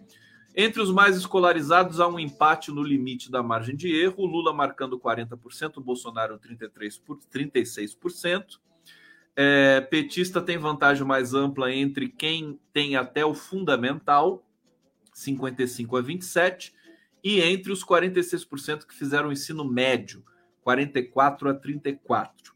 Entre 0.54 0.82
os 0.82 0.90
mais 0.90 1.16
escolarizados, 1.16 2.00
há 2.00 2.08
um 2.08 2.18
empate 2.18 2.72
no 2.72 2.82
limite 2.82 3.30
da 3.30 3.40
margem 3.42 3.76
de 3.76 3.94
erro, 3.94 4.26
Lula 4.26 4.52
marcando 4.52 4.98
40%, 4.98 5.76
o 5.76 5.80
Bolsonaro 5.80 6.38
33%, 6.38 7.00
por 7.04 7.18
36%. 7.32 8.58
É, 9.36 9.80
petista 9.80 10.42
tem 10.42 10.58
vantagem 10.58 11.06
mais 11.06 11.34
ampla 11.34 11.72
entre 11.72 12.08
quem 12.08 12.58
tem 12.72 12.96
até 12.96 13.24
o 13.24 13.32
fundamental, 13.32 14.44
55 15.20 15.96
a 15.96 16.00
27, 16.00 16.74
e 17.22 17.40
entre 17.40 17.72
os 17.72 17.84
46% 17.84 18.86
que 18.86 18.94
fizeram 18.94 19.28
o 19.28 19.32
ensino 19.32 19.64
médio, 19.64 20.24
44 20.62 21.50
a 21.50 21.54
34. 21.54 22.54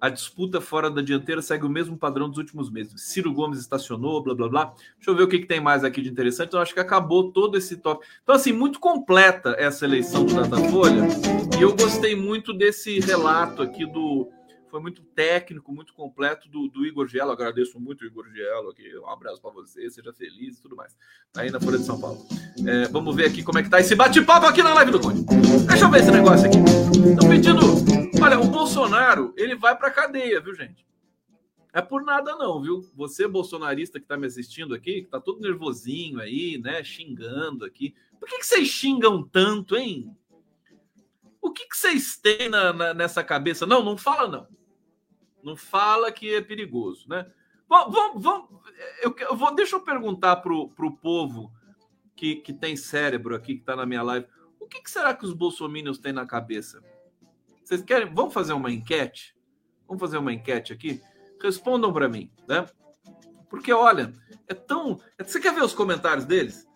A 0.00 0.10
disputa 0.10 0.60
fora 0.60 0.90
da 0.90 1.00
dianteira 1.00 1.40
segue 1.40 1.64
o 1.64 1.68
mesmo 1.68 1.96
padrão 1.96 2.28
dos 2.28 2.36
últimos 2.36 2.70
meses. 2.70 3.00
Ciro 3.04 3.32
Gomes 3.32 3.58
estacionou, 3.58 4.22
blá 4.22 4.34
blá 4.34 4.48
blá. 4.48 4.74
Deixa 4.96 5.10
eu 5.10 5.16
ver 5.16 5.22
o 5.22 5.28
que, 5.28 5.38
que 5.38 5.46
tem 5.46 5.60
mais 5.60 5.82
aqui 5.82 6.02
de 6.02 6.10
interessante. 6.10 6.48
Então, 6.48 6.60
acho 6.60 6.74
que 6.74 6.80
acabou 6.80 7.32
todo 7.32 7.56
esse 7.56 7.78
top. 7.78 8.04
Então, 8.22 8.34
assim, 8.34 8.52
muito 8.52 8.78
completa 8.78 9.56
essa 9.58 9.86
eleição 9.86 10.26
do 10.26 10.34
Datafolha. 10.34 11.04
E 11.58 11.62
eu 11.62 11.74
gostei 11.74 12.14
muito 12.14 12.52
desse 12.52 13.00
relato 13.00 13.62
aqui 13.62 13.86
do 13.86 14.28
foi 14.74 14.80
muito 14.80 15.02
técnico, 15.02 15.72
muito 15.72 15.94
completo 15.94 16.48
do, 16.48 16.66
do 16.66 16.84
Igor 16.84 17.06
Gielo. 17.06 17.30
Agradeço 17.30 17.78
muito 17.78 18.00
o 18.00 18.06
Igor 18.06 18.28
Gielo 18.28 18.70
aqui. 18.70 18.98
Um 18.98 19.08
abraço 19.08 19.40
para 19.40 19.52
você, 19.52 19.88
seja 19.88 20.12
feliz 20.12 20.58
e 20.58 20.60
tudo 20.60 20.74
mais. 20.74 20.96
Tá 21.32 21.42
aí 21.42 21.50
na 21.52 21.60
Folha 21.60 21.78
de 21.78 21.84
São 21.84 22.00
Paulo. 22.00 22.26
É, 22.66 22.88
vamos 22.88 23.14
ver 23.14 23.26
aqui 23.26 23.44
como 23.44 23.56
é 23.56 23.62
que 23.62 23.70
tá 23.70 23.78
esse 23.78 23.94
bate-papo 23.94 24.46
aqui 24.46 24.64
na 24.64 24.74
live 24.74 24.90
do 24.90 24.98
Conde. 24.98 25.24
Deixa 25.68 25.84
eu 25.84 25.90
ver 25.92 26.00
esse 26.00 26.10
negócio 26.10 26.48
aqui. 26.48 26.58
Estão 27.08 27.28
pedindo. 27.28 27.60
Olha, 28.20 28.40
o 28.40 28.48
Bolsonaro, 28.48 29.32
ele 29.36 29.54
vai 29.54 29.78
para 29.78 29.92
cadeia, 29.92 30.40
viu, 30.40 30.56
gente? 30.56 30.84
É 31.72 31.80
por 31.80 32.02
nada 32.02 32.34
não, 32.34 32.60
viu? 32.60 32.80
Você 32.96 33.28
bolsonarista 33.28 34.00
que 34.00 34.06
tá 34.06 34.16
me 34.16 34.26
assistindo 34.26 34.74
aqui, 34.74 35.02
que 35.02 35.08
tá 35.08 35.20
todo 35.20 35.40
nervosinho 35.40 36.18
aí, 36.18 36.58
né, 36.58 36.82
xingando 36.82 37.64
aqui. 37.64 37.94
Por 38.18 38.28
que, 38.28 38.38
que 38.38 38.46
vocês 38.46 38.66
xingam 38.66 39.22
tanto, 39.22 39.76
hein? 39.76 40.10
O 41.40 41.52
que, 41.52 41.68
que 41.68 41.76
vocês 41.76 42.16
têm 42.16 42.48
na, 42.48 42.72
na, 42.72 42.92
nessa 42.92 43.22
cabeça? 43.22 43.64
Não, 43.66 43.80
não 43.80 43.96
fala 43.96 44.26
não. 44.26 44.63
Não 45.44 45.56
fala 45.56 46.10
que 46.10 46.34
é 46.34 46.40
perigoso, 46.40 47.08
né? 47.08 47.30
Vamos, 47.68 48.22
vamos, 48.22 48.62
eu, 49.02 49.14
eu 49.18 49.36
vou, 49.36 49.54
deixa 49.54 49.76
eu 49.76 49.80
perguntar 49.80 50.36
pro, 50.36 50.68
pro 50.70 50.96
povo 50.96 51.52
que, 52.14 52.36
que 52.36 52.52
tem 52.52 52.76
cérebro 52.76 53.34
aqui, 53.34 53.54
que 53.54 53.60
está 53.60 53.74
na 53.74 53.86
minha 53.86 54.02
live. 54.02 54.26
O 54.60 54.66
que, 54.66 54.80
que, 54.80 54.90
será 54.90 55.14
que 55.14 55.24
os 55.24 55.32
bolsominions 55.32 55.98
têm 55.98 56.12
na 56.12 56.26
cabeça? 56.26 56.82
Vocês 57.62 57.82
querem? 57.82 58.12
Vamos 58.12 58.32
fazer 58.32 58.52
uma 58.52 58.70
enquete? 58.70 59.36
Vamos 59.86 60.00
fazer 60.00 60.18
uma 60.18 60.32
enquete 60.32 60.72
aqui? 60.72 61.00
Respondam 61.42 61.92
para 61.92 62.08
mim, 62.08 62.30
né? 62.48 62.66
Porque, 63.50 63.72
olha, 63.72 64.12
é 64.48 64.54
tão. 64.54 65.00
Você 65.18 65.40
quer 65.40 65.54
ver 65.54 65.62
os 65.62 65.74
comentários 65.74 66.24
deles? 66.24 66.66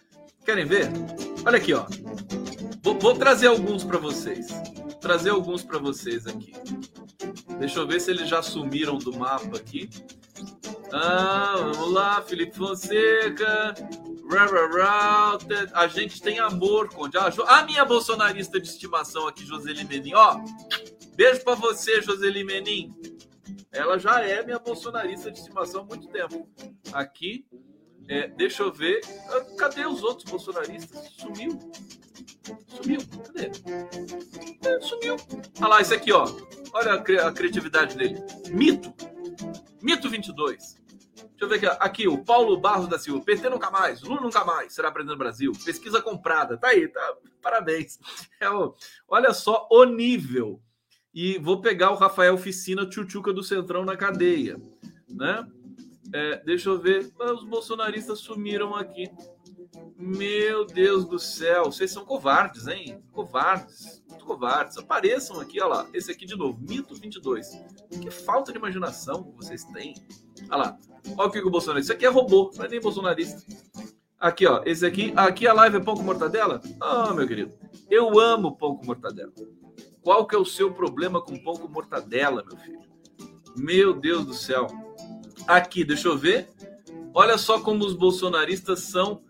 Querem 0.44 0.66
ver? 0.66 0.88
Olha 1.46 1.58
aqui, 1.58 1.74
ó. 1.74 1.86
Vou, 2.82 2.98
vou 2.98 3.14
trazer 3.14 3.48
alguns 3.48 3.84
para 3.84 3.98
vocês. 3.98 4.48
Vou 4.76 4.94
trazer 4.94 5.30
alguns 5.30 5.62
para 5.62 5.78
vocês 5.78 6.26
aqui. 6.26 6.52
Deixa 7.58 7.80
eu 7.80 7.86
ver 7.86 8.00
se 8.00 8.10
eles 8.10 8.28
já 8.28 8.42
sumiram 8.42 8.98
do 8.98 9.16
mapa 9.16 9.56
aqui. 9.56 9.90
Ah, 10.92 11.54
vamos 11.56 11.92
lá, 11.92 12.22
Felipe 12.22 12.56
Fonseca. 12.56 13.74
A 15.72 15.86
gente 15.88 16.22
tem 16.22 16.38
amor, 16.38 16.88
Conde. 16.88 17.16
Ah, 17.18 17.32
a 17.46 17.62
minha 17.64 17.84
bolsonarista 17.84 18.60
de 18.60 18.68
estimação 18.68 19.26
aqui, 19.26 19.44
Joseli 19.44 19.84
Menin. 19.84 20.14
Ó, 20.14 20.38
beijo 21.14 21.42
para 21.42 21.54
você, 21.54 22.00
Joseli 22.00 22.44
Menin. 22.44 22.94
Ela 23.72 23.98
já 23.98 24.20
é 24.20 24.42
minha 24.44 24.58
bolsonarista 24.58 25.30
de 25.30 25.38
estimação 25.38 25.82
há 25.82 25.84
muito 25.84 26.08
tempo. 26.08 26.48
Aqui, 26.92 27.44
é, 28.08 28.28
deixa 28.28 28.62
eu 28.62 28.72
ver. 28.72 29.00
Ah, 29.30 29.44
cadê 29.58 29.86
os 29.86 30.02
outros 30.02 30.30
bolsonaristas? 30.30 31.10
Sumiu. 31.18 31.58
Sumiu. 32.66 33.00
Cadê? 33.26 33.50
É, 34.66 34.80
sumiu. 34.80 35.16
Olha 35.60 35.68
lá, 35.68 35.80
esse 35.80 35.94
aqui, 35.94 36.12
ó. 36.12 36.26
Olha 36.78 36.94
a, 36.94 36.98
cri 37.02 37.18
a 37.18 37.32
criatividade 37.32 37.96
dele. 37.96 38.22
Mito. 38.50 38.94
Mito 39.82 40.08
22. 40.08 40.78
Deixa 41.16 41.32
eu 41.40 41.48
ver 41.48 41.56
aqui, 41.56 41.66
aqui, 41.80 42.08
o 42.08 42.24
Paulo 42.24 42.56
Barros 42.56 42.86
da 42.86 43.00
Silva. 43.00 43.24
PT 43.24 43.50
nunca 43.50 43.68
mais, 43.68 44.00
Lula 44.00 44.20
nunca 44.20 44.44
mais 44.44 44.74
será 44.74 44.88
presidente 44.92 45.16
do 45.16 45.18
Brasil. 45.18 45.52
Pesquisa 45.64 46.00
comprada. 46.00 46.56
Tá 46.56 46.68
aí, 46.68 46.86
tá. 46.86 47.16
Parabéns. 47.42 47.98
É, 48.40 48.46
olha 49.08 49.34
só 49.34 49.66
o 49.72 49.84
nível. 49.84 50.62
E 51.12 51.36
vou 51.38 51.60
pegar 51.60 51.90
o 51.90 51.96
Rafael 51.96 52.34
Oficina 52.34 52.88
Tchutchuca 52.88 53.32
do 53.32 53.42
Centrão 53.42 53.84
na 53.84 53.96
cadeia. 53.96 54.56
Né? 55.08 55.44
É, 56.12 56.36
deixa 56.44 56.68
eu 56.68 56.78
ver. 56.78 57.10
Os 57.18 57.42
bolsonaristas 57.42 58.20
sumiram 58.20 58.76
aqui. 58.76 59.10
Meu 59.96 60.64
Deus 60.64 61.04
do 61.04 61.18
céu, 61.18 61.64
vocês 61.66 61.90
são 61.90 62.04
covardes, 62.04 62.66
hein? 62.66 63.02
Covardes, 63.12 64.02
muito 64.08 64.24
covardes. 64.24 64.78
Apareçam 64.78 65.40
aqui, 65.40 65.60
olha 65.60 65.74
lá. 65.74 65.88
Esse 65.92 66.10
aqui 66.10 66.24
de 66.24 66.36
novo, 66.36 66.58
Mito 66.60 66.94
22. 66.94 67.50
Que 68.00 68.10
falta 68.10 68.52
de 68.52 68.58
imaginação 68.58 69.24
que 69.24 69.36
vocês 69.36 69.64
têm. 69.64 69.94
Olha 70.50 70.56
lá. 70.56 70.78
Olha 71.16 71.28
o 71.28 71.30
que 71.30 71.38
o 71.40 71.50
Bolsonaro. 71.50 71.80
Isso 71.80 71.92
aqui 71.92 72.06
é 72.06 72.08
robô, 72.08 72.50
não 72.56 72.64
é 72.64 72.68
nem 72.68 72.80
bolsonarista. 72.80 73.42
Aqui, 74.18 74.46
ó. 74.46 74.62
Esse 74.64 74.84
aqui. 74.84 75.12
Aqui 75.16 75.46
a 75.46 75.52
live 75.52 75.76
é 75.76 75.80
pão 75.80 75.96
com 75.96 76.02
mortadela? 76.02 76.60
Ah, 76.80 77.08
oh, 77.10 77.14
meu 77.14 77.26
querido. 77.26 77.52
Eu 77.90 78.18
amo 78.18 78.56
pão 78.56 78.76
com 78.76 78.86
mortadela. 78.86 79.32
Qual 80.02 80.26
que 80.26 80.34
é 80.34 80.38
o 80.38 80.44
seu 80.44 80.72
problema 80.72 81.20
com 81.20 81.36
pão 81.36 81.54
com 81.54 81.68
mortadela, 81.68 82.44
meu 82.44 82.56
filho? 82.56 82.80
Meu 83.56 83.92
Deus 83.92 84.24
do 84.24 84.34
céu. 84.34 84.66
Aqui, 85.46 85.84
deixa 85.84 86.08
eu 86.08 86.16
ver. 86.16 86.48
Olha 87.14 87.38
só 87.38 87.60
como 87.60 87.84
os 87.84 87.94
bolsonaristas 87.94 88.80
são 88.80 89.22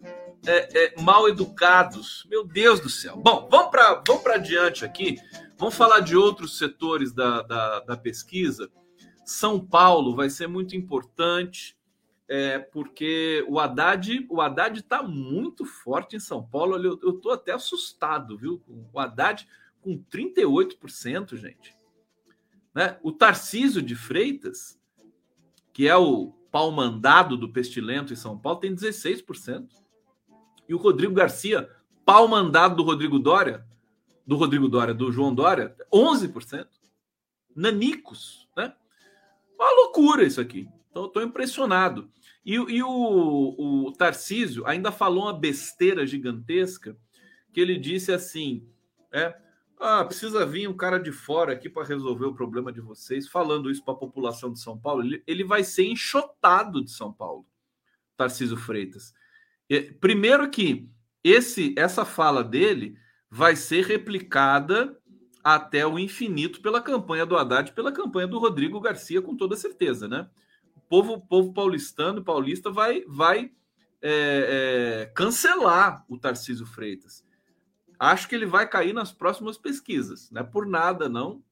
é, 0.47 0.85
é, 0.85 1.03
mal 1.03 1.29
educados. 1.29 2.27
Meu 2.31 2.45
Deus 2.45 2.81
do 2.81 2.89
céu. 2.89 3.17
Bom, 3.17 3.49
vamos 3.51 3.71
para 3.71 4.03
vamos 4.07 4.27
adiante 4.27 4.85
aqui. 4.85 5.17
Vamos 5.57 5.75
falar 5.75 6.01
de 6.01 6.17
outros 6.17 6.59
setores 6.59 7.13
da, 7.13 7.43
da, 7.43 7.81
da 7.81 7.97
pesquisa. 7.97 8.71
São 9.25 9.61
Paulo 9.61 10.15
vai 10.15 10.31
ser 10.31 10.47
muito 10.47 10.77
importante, 10.77 11.77
é, 12.29 12.59
porque 12.59 13.45
o 13.49 13.59
Haddad 13.59 14.27
o 14.31 14.41
Haddad 14.41 14.79
está 14.79 15.03
muito 15.03 15.65
forte 15.65 16.17
em 16.17 16.21
São 16.21 16.43
Paulo. 16.43 16.77
Eu 17.03 17.17
estou 17.17 17.33
até 17.33 17.53
assustado, 17.53 18.39
viu? 18.39 18.63
O 18.93 18.99
Haddad 18.99 19.47
com 19.81 19.99
38%, 19.99 21.37
gente. 21.37 21.77
Né? 22.75 22.99
O 23.03 23.13
Tarcísio 23.13 23.83
de 23.83 23.97
Freitas, 23.97 24.79
que 25.73 25.89
é 25.89 25.97
o 25.97 26.33
pau 26.51 26.71
mandado 26.71 27.37
do 27.37 27.53
Pestilento 27.53 28.13
em 28.13 28.17
São 28.17 28.39
Paulo, 28.39 28.61
tem 28.61 28.75
16%. 28.75 29.69
E 30.69 30.75
o 30.75 30.79
Rodrigo 30.79 31.15
Garcia, 31.15 31.71
pau 32.05 32.29
mandado 32.29 32.77
do 32.77 32.83
Rodrigo 32.83 33.19
Dória, 33.19 33.65
do 34.27 34.37
Rodrigo 34.37 34.69
Dória, 34.69 34.93
do 34.93 35.11
João 35.11 35.35
Dória, 35.35 35.75
11%. 35.93 36.67
Nanicos, 37.57 38.49
né? 38.57 38.73
Uma 39.55 39.73
loucura 39.73 40.23
isso 40.23 40.41
aqui. 40.41 40.69
Então, 40.91 41.07
estou 41.07 41.23
impressionado. 41.23 42.09
E, 42.45 42.55
e 42.55 42.83
o, 42.83 43.87
o 43.89 43.93
Tarcísio 43.93 44.65
ainda 44.65 44.93
falou 44.93 45.25
uma 45.25 45.33
besteira 45.33 46.07
gigantesca 46.07 46.97
que 47.53 47.61
ele 47.61 47.77
disse 47.77 48.13
assim: 48.13 48.69
é, 49.13 49.37
ah, 49.81 50.05
precisa 50.05 50.47
vir 50.47 50.69
um 50.69 50.77
cara 50.77 50.99
de 50.99 51.11
fora 51.11 51.53
aqui 51.53 51.69
para 51.69 51.87
resolver 51.87 52.27
o 52.27 52.35
problema 52.35 52.73
de 52.73 52.81
vocês. 52.81 53.29
Falando 53.29 53.71
isso 53.71 53.85
para 53.85 53.95
a 53.95 53.99
população 53.99 54.53
de 54.53 54.61
São 54.61 54.79
Paulo, 54.79 55.03
ele, 55.03 55.23
ele 55.27 55.45
vai 55.45 55.65
ser 55.65 55.85
enxotado 55.87 56.85
de 56.85 56.91
São 56.91 57.13
Paulo, 57.13 57.45
Tarcísio 58.17 58.57
Freitas. 58.57 59.13
Primeiro 60.01 60.49
que 60.51 60.89
esse 61.23 61.75
essa 61.77 62.05
fala 62.05 62.43
dele 62.43 62.97
vai 63.31 63.55
ser 63.57 63.85
replicada 63.85 64.97
até 65.43 65.87
o 65.87 65.99
infinito 65.99 66.61
pela 66.61 66.81
campanha 66.81 67.25
do 67.25 67.37
Haddad, 67.37 67.73
pela 67.73 67.93
campanha 67.93 68.27
do 68.27 68.39
Rodrigo 68.39 68.81
Garcia, 68.81 69.23
com 69.23 69.37
toda 69.37 69.57
certeza, 69.57 70.09
né? 70.09 70.29
O 70.77 70.81
povo, 70.81 71.21
povo 71.21 71.53
paulistano, 71.53 72.25
paulista, 72.25 72.71
vai, 72.71 73.05
vai 73.07 73.51
é, 74.01 75.07
é, 75.07 75.13
cancelar 75.15 76.05
o 76.09 76.19
Tarcísio 76.19 76.67
Freitas. 76.67 77.25
Acho 77.99 78.29
que 78.29 78.35
ele 78.35 78.47
vai 78.47 78.69
cair 78.69 78.93
nas 78.93 79.13
próximas 79.13 79.59
pesquisas, 79.59 80.31
não 80.31 80.43
é 80.43 80.45
por 80.45 80.67
nada, 80.67 81.09
não, 81.09 81.43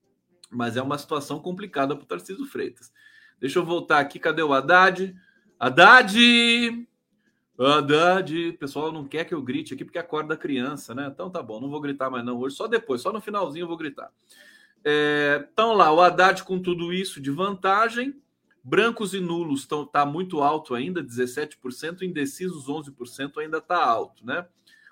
mas 0.51 0.77
é 0.77 0.83
uma 0.83 0.99
situação 0.99 1.41
complicada 1.41 1.95
para 1.97 2.05
o 2.05 2.07
Tarcísio 2.07 2.47
Freitas. 2.47 2.93
Deixa 3.41 3.59
eu 3.59 3.65
voltar 3.65 3.99
aqui, 3.99 4.19
cadê 4.19 4.43
o 4.43 4.53
Haddad? 4.53 5.15
Haddad! 5.59 6.87
Haddad, 7.59 8.53
pessoal 8.59 8.93
não 8.93 9.07
quer 9.07 9.25
que 9.25 9.35
eu 9.35 9.41
grite 9.41 9.73
aqui 9.73 9.85
porque 9.85 9.99
acorda 9.99 10.35
a 10.35 10.37
criança, 10.37 10.95
né? 10.95 11.09
Então 11.13 11.31
tá 11.31 11.43
bom, 11.43 11.61
não 11.61 11.71
vou 11.71 11.81
gritar 11.81 12.11
mais 12.11 12.25
não 12.25 12.39
hoje, 12.39 12.57
só 12.57 12.67
depois, 12.67 13.01
só 13.01 13.13
no 13.13 13.21
finalzinho 13.21 13.65
eu 13.65 13.69
vou 13.69 13.77
gritar. 13.77 14.11
É, 14.85 15.49
então 15.53 15.73
lá, 15.73 15.93
o 15.93 16.01
Haddad 16.01 16.45
com 16.45 16.61
tudo 16.61 16.93
isso 16.93 17.21
de 17.21 17.31
vantagem, 17.31 18.15
brancos 18.63 19.15
e 19.15 19.21
nulos 19.21 19.61
estão 19.61 19.87
tá 19.87 20.05
muito 20.05 20.43
alto 20.43 20.75
ainda, 20.75 21.03
17%, 21.03 22.03
indecisos 22.03 22.67
11% 22.67 23.39
ainda 23.39 23.61
tá 23.61 23.83
alto, 23.83 24.25
né? 24.25 24.47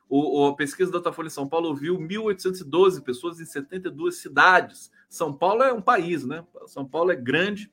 O, 0.08 0.46
a 0.46 0.54
pesquisa 0.54 0.92
da 0.92 0.98
Datafolha 0.98 1.26
em 1.26 1.30
São 1.30 1.48
Paulo 1.48 1.68
ouviu 1.68 1.98
1.812 1.98 3.02
pessoas 3.02 3.40
em 3.40 3.44
72 3.44 4.16
cidades. 4.16 4.90
São 5.08 5.32
Paulo 5.32 5.62
é 5.62 5.72
um 5.72 5.80
país, 5.80 6.24
né? 6.24 6.44
São 6.66 6.86
Paulo 6.86 7.10
é 7.10 7.16
grande. 7.16 7.72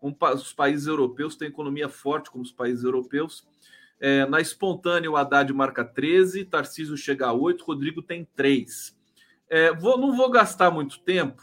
Um, 0.00 0.14
os 0.32 0.52
países 0.52 0.86
europeus 0.86 1.36
têm 1.36 1.48
economia 1.48 1.88
forte 1.88 2.30
como 2.30 2.42
os 2.42 2.52
países 2.52 2.84
europeus. 2.84 3.46
É, 4.04 4.26
na 4.26 4.40
espontânea, 4.40 5.08
o 5.08 5.16
Haddad 5.16 5.52
marca 5.52 5.84
13, 5.84 6.44
Tarcísio 6.46 6.96
chega 6.96 7.28
a 7.28 7.32
8, 7.32 7.64
Rodrigo 7.64 8.02
tem 8.02 8.24
3. 8.34 8.98
É, 9.48 9.72
vou, 9.72 9.96
não 9.96 10.16
vou 10.16 10.28
gastar 10.28 10.72
muito 10.72 10.98
tempo 10.98 11.40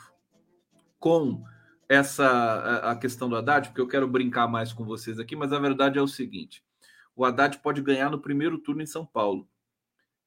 com 0.99 1.41
essa 1.88 2.82
a 2.84 2.97
questão 2.97 3.30
do 3.30 3.38
Haddad, 3.38 3.70
porque 3.70 3.80
eu 3.80 3.88
quero 3.88 4.10
brincar 4.10 4.45
mais 4.49 4.74
com 4.74 4.84
vocês 4.84 5.20
aqui, 5.20 5.38
mas 5.38 5.53
a 5.53 5.60
verdade 5.60 5.97
é 5.97 6.01
o 6.01 6.07
seguinte: 6.07 6.62
o 7.16 7.24
Haddad 7.24 7.60
pode 7.60 7.82
ganhar 7.82 8.12
no 8.12 8.20
primeiro 8.20 8.57
turno 8.57 8.82
em 8.82 8.86
São 8.86 9.05
Paulo. 9.05 9.47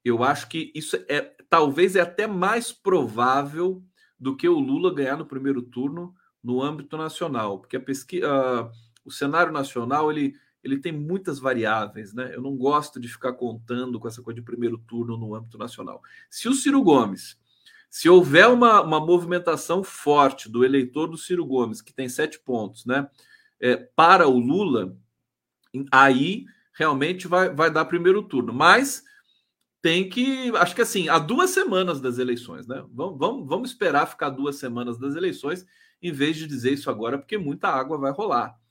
Eu 0.03 0.24
acho 0.24 0.49
que 0.49 0.72
isso 0.74 0.97
é 1.11 1.20
talvez 1.51 1.97
é 1.97 2.01
até 2.01 2.26
mais 2.26 2.72
provável 2.72 3.85
do 4.18 4.35
que 4.35 4.49
o 4.49 4.59
Lula 4.59 4.95
ganhar 4.95 5.18
no 5.18 5.26
primeiro 5.26 5.61
turno 5.61 6.14
no 6.43 6.62
âmbito 6.62 6.97
nacional, 6.97 7.59
porque 7.59 7.76
a 7.76 7.80
pesquisa, 7.80 8.26
uh, 8.26 8.70
o 9.05 9.11
cenário 9.11 9.53
nacional 9.53 10.11
ele 10.11 10.35
ele 10.62 10.78
tem 10.78 10.92
muitas 10.92 11.38
variáveis, 11.38 12.14
né? 12.14 12.34
Eu 12.34 12.40
não 12.40 12.56
gosto 12.56 13.00
de 13.00 13.08
ficar 13.08 13.32
contando 13.32 13.98
com 13.98 14.06
essa 14.06 14.22
coisa 14.22 14.40
de 14.40 14.46
primeiro 14.46 14.78
turno 14.78 15.16
no 15.16 15.34
âmbito 15.34 15.58
nacional. 15.58 16.00
Se 16.30 16.48
o 16.48 16.54
Ciro 16.54 16.82
Gomes, 16.82 17.36
se 17.90 18.08
houver 18.08 18.48
uma, 18.48 18.80
uma 18.80 19.00
movimentação 19.00 19.82
forte 19.82 20.48
do 20.48 20.64
eleitor 20.64 21.08
do 21.08 21.18
Ciro 21.18 21.44
Gomes, 21.44 21.82
que 21.82 21.92
tem 21.92 22.08
sete 22.08 22.38
pontos, 22.38 22.86
né? 22.86 23.08
É, 23.60 23.76
para 23.76 24.28
o 24.28 24.38
Lula, 24.38 24.96
aí 25.90 26.44
realmente 26.72 27.26
vai, 27.26 27.52
vai 27.52 27.70
dar 27.70 27.84
primeiro 27.84 28.22
turno. 28.22 28.52
Mas 28.52 29.02
tem 29.80 30.08
que, 30.08 30.56
acho 30.56 30.76
que 30.76 30.82
assim, 30.82 31.08
há 31.08 31.18
duas 31.18 31.50
semanas 31.50 32.00
das 32.00 32.18
eleições, 32.18 32.68
né? 32.68 32.84
Vamos, 32.92 33.18
vamos, 33.18 33.48
vamos 33.48 33.70
esperar 33.70 34.06
ficar 34.06 34.30
duas 34.30 34.56
semanas 34.56 34.96
das 34.96 35.16
eleições, 35.16 35.66
em 36.00 36.12
vez 36.12 36.36
de 36.36 36.46
dizer 36.46 36.72
isso 36.72 36.88
agora, 36.88 37.18
porque 37.18 37.36
muita 37.36 37.68
água 37.68 37.98
vai 37.98 38.12
rolar 38.12 38.61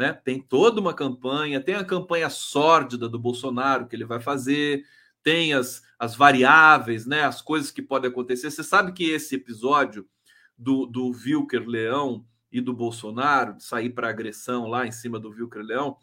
né? 0.00 0.14
Tem 0.14 0.40
toda 0.40 0.80
uma 0.80 0.94
campanha, 0.94 1.60
tem 1.60 1.74
a 1.74 1.84
campanha 1.84 2.30
sórdida 2.30 3.06
do 3.06 3.18
Bolsonaro 3.18 3.86
que 3.86 3.94
ele 3.94 4.06
vai 4.06 4.18
fazer, 4.18 4.82
tem 5.22 5.52
as, 5.52 5.82
as 5.98 6.16
variáveis, 6.16 7.04
né? 7.04 7.24
As 7.24 7.42
coisas 7.42 7.70
que 7.70 7.82
podem 7.82 8.10
acontecer. 8.10 8.50
Você 8.50 8.64
sabe 8.64 8.92
que 8.92 9.10
esse 9.10 9.34
episódio 9.34 10.08
do, 10.56 10.86
do 10.86 11.10
Wilker 11.10 11.68
Leão 11.68 12.24
e 12.50 12.62
do 12.62 12.72
Bolsonaro, 12.72 13.58
de 13.58 13.62
sair 13.62 13.90
para 13.90 14.08
agressão 14.08 14.66
lá 14.68 14.86
em 14.86 14.90
cima 14.90 15.20
do 15.20 15.30
Vilcre 15.30 15.62
Leão, 15.62 15.98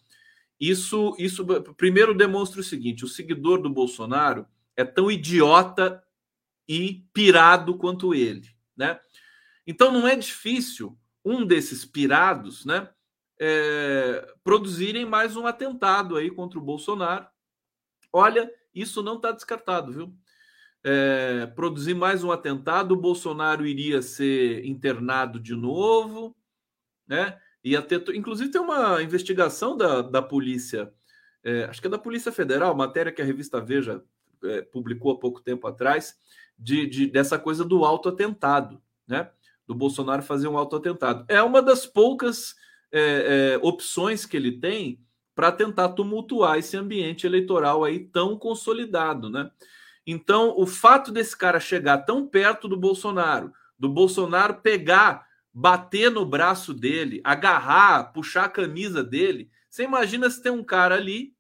isso, 0.59 1.15
isso 1.17 1.43
primeiro 1.75 2.13
demonstra 2.13 2.61
o 2.61 2.63
seguinte: 2.63 3.03
o 3.03 3.09
seguidor 3.09 3.63
do 3.63 3.69
Bolsonaro 3.69 4.45
é 4.75 4.85
tão 4.85 5.09
idiota 5.09 6.03
e 6.69 7.03
pirado 7.11 7.75
quanto 7.75 8.13
ele, 8.13 8.47
né? 8.75 8.99
Então 9.65 9.91
não 9.91 10.07
é 10.07 10.15
difícil 10.15 10.95
um 11.25 11.43
desses 11.43 11.83
pirados, 11.83 12.63
né, 12.63 12.87
é, 13.39 14.33
produzirem 14.43 15.05
mais 15.05 15.35
um 15.35 15.45
atentado 15.45 16.15
aí 16.15 16.29
contra 16.31 16.57
o 16.57 16.61
Bolsonaro. 16.61 17.27
Olha, 18.11 18.51
isso 18.73 19.01
não 19.03 19.15
está 19.15 19.31
descartado, 19.31 19.91
viu? 19.91 20.13
É, 20.83 21.47
produzir 21.47 21.93
mais 21.93 22.23
um 22.23 22.31
atentado, 22.31 22.93
o 22.93 22.99
Bolsonaro 22.99 23.65
iria 23.65 24.01
ser 24.01 24.65
internado 24.65 25.39
de 25.39 25.55
novo, 25.55 26.35
né? 27.07 27.39
Ia 27.63 27.81
ter, 27.81 28.03
inclusive 28.15 28.51
tem 28.51 28.61
uma 28.61 29.01
investigação 29.01 29.75
da, 29.75 30.01
da 30.01 30.21
polícia, 30.21 30.93
é, 31.43 31.65
acho 31.65 31.81
que 31.81 31.88
é 31.88 31.89
da 31.89 31.97
Polícia 31.97 32.31
Federal, 32.31 32.75
matéria 32.75 33.11
que 33.11 33.21
a 33.21 33.25
revista 33.25 33.59
Veja 33.59 34.03
é, 34.43 34.61
publicou 34.61 35.11
há 35.11 35.19
pouco 35.19 35.41
tempo 35.41 35.67
atrás, 35.67 36.15
de, 36.57 36.88
de 36.88 37.07
dessa 37.07 37.38
coisa 37.38 37.65
do 37.65 37.83
autoatentado, 37.83 38.81
né? 39.05 39.29
Do 39.65 39.75
Bolsonaro 39.75 40.21
fazer 40.23 40.47
um 40.47 40.57
autoatentado. 40.57 41.25
É 41.27 41.41
uma 41.43 41.61
das 41.61 41.85
poucas 41.85 42.55
é, 42.91 43.53
é 43.53 43.59
opções 43.61 44.25
que 44.25 44.38
ele 44.38 44.59
tem 44.59 44.99
para 45.35 45.51
tentar 45.51 45.89
tumultuar 45.89 46.57
esse 46.57 46.75
ambiente 46.75 47.27
eleitoral 47.27 47.83
aí 47.83 47.99
tão 47.99 48.38
consolidado, 48.38 49.29
né? 49.29 49.51
Então, 50.05 50.53
o 50.57 50.65
fato 50.65 51.11
desse 51.11 51.38
cara 51.38 51.59
chegar 51.59 51.99
tão 51.99 52.25
perto 52.25 52.67
do 52.67 52.77
Bolsonaro, 52.77 53.53
do 53.77 53.89
Bolsonaro 53.89 54.61
pegar, 54.61 55.27
bater 55.53 56.09
no 56.09 56.25
braço 56.25 56.73
dele, 56.73 57.21
agarrar, 57.23 58.13
puxar 58.13 58.45
a 58.45 58.49
camisa 58.49 59.03
dele, 59.03 59.51
você 59.69 59.83
imagina 59.83 60.29
se 60.29 60.41
tem 60.41 60.51
um 60.51 60.63
cara 60.63 60.95
ali, 60.95 61.35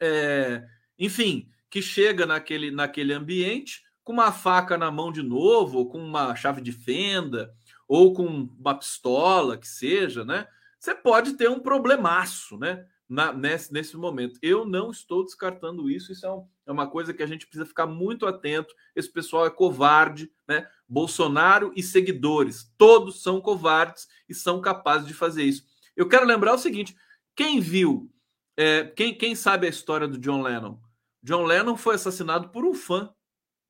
é, 0.00 0.64
enfim, 0.98 1.48
que 1.68 1.82
chega 1.82 2.24
naquele, 2.24 2.70
naquele 2.70 3.12
ambiente 3.12 3.82
com 4.02 4.12
uma 4.14 4.32
faca 4.32 4.78
na 4.78 4.90
mão 4.90 5.12
de 5.12 5.22
novo, 5.22 5.78
ou 5.78 5.88
com 5.88 5.98
uma 5.98 6.34
chave 6.34 6.60
de 6.60 6.72
fenda, 6.72 7.52
ou 7.86 8.12
com 8.12 8.24
uma 8.26 8.74
pistola, 8.74 9.58
que 9.58 9.68
seja, 9.68 10.24
né? 10.24 10.46
Você 10.80 10.94
pode 10.94 11.34
ter 11.34 11.48
um 11.48 11.60
problemaço, 11.60 12.58
né? 12.58 12.86
na, 13.10 13.32
nesse, 13.32 13.72
nesse 13.72 13.96
momento. 13.96 14.38
Eu 14.40 14.64
não 14.64 14.92
estou 14.92 15.24
descartando 15.24 15.90
isso, 15.90 16.12
isso 16.12 16.24
é, 16.24 16.32
um, 16.32 16.46
é, 16.64 16.70
uma 16.70 16.88
coisa 16.88 17.12
que 17.12 17.24
a 17.24 17.26
gente 17.26 17.44
precisa 17.44 17.66
ficar 17.66 17.86
muito 17.86 18.24
atento. 18.24 18.72
Esse 18.94 19.12
pessoal 19.12 19.44
é 19.44 19.50
covarde, 19.50 20.30
né? 20.46 20.68
Bolsonaro 20.88 21.72
e 21.74 21.82
seguidores, 21.82 22.72
todos 22.78 23.20
são 23.20 23.40
covardes 23.40 24.06
e 24.28 24.34
são 24.34 24.60
capazes 24.60 25.08
de 25.08 25.14
fazer 25.14 25.42
isso. 25.42 25.64
Eu 25.96 26.08
quero 26.08 26.24
lembrar 26.24 26.54
o 26.54 26.58
seguinte: 26.58 26.96
quem 27.34 27.58
viu, 27.58 28.08
é, 28.56 28.84
quem, 28.84 29.12
quem 29.12 29.34
sabe 29.34 29.66
a 29.66 29.70
história 29.70 30.06
do 30.06 30.18
John 30.18 30.40
Lennon? 30.40 30.78
John 31.20 31.44
Lennon 31.44 31.76
foi 31.76 31.96
assassinado 31.96 32.50
por 32.50 32.64
um 32.64 32.74
fã, 32.74 33.12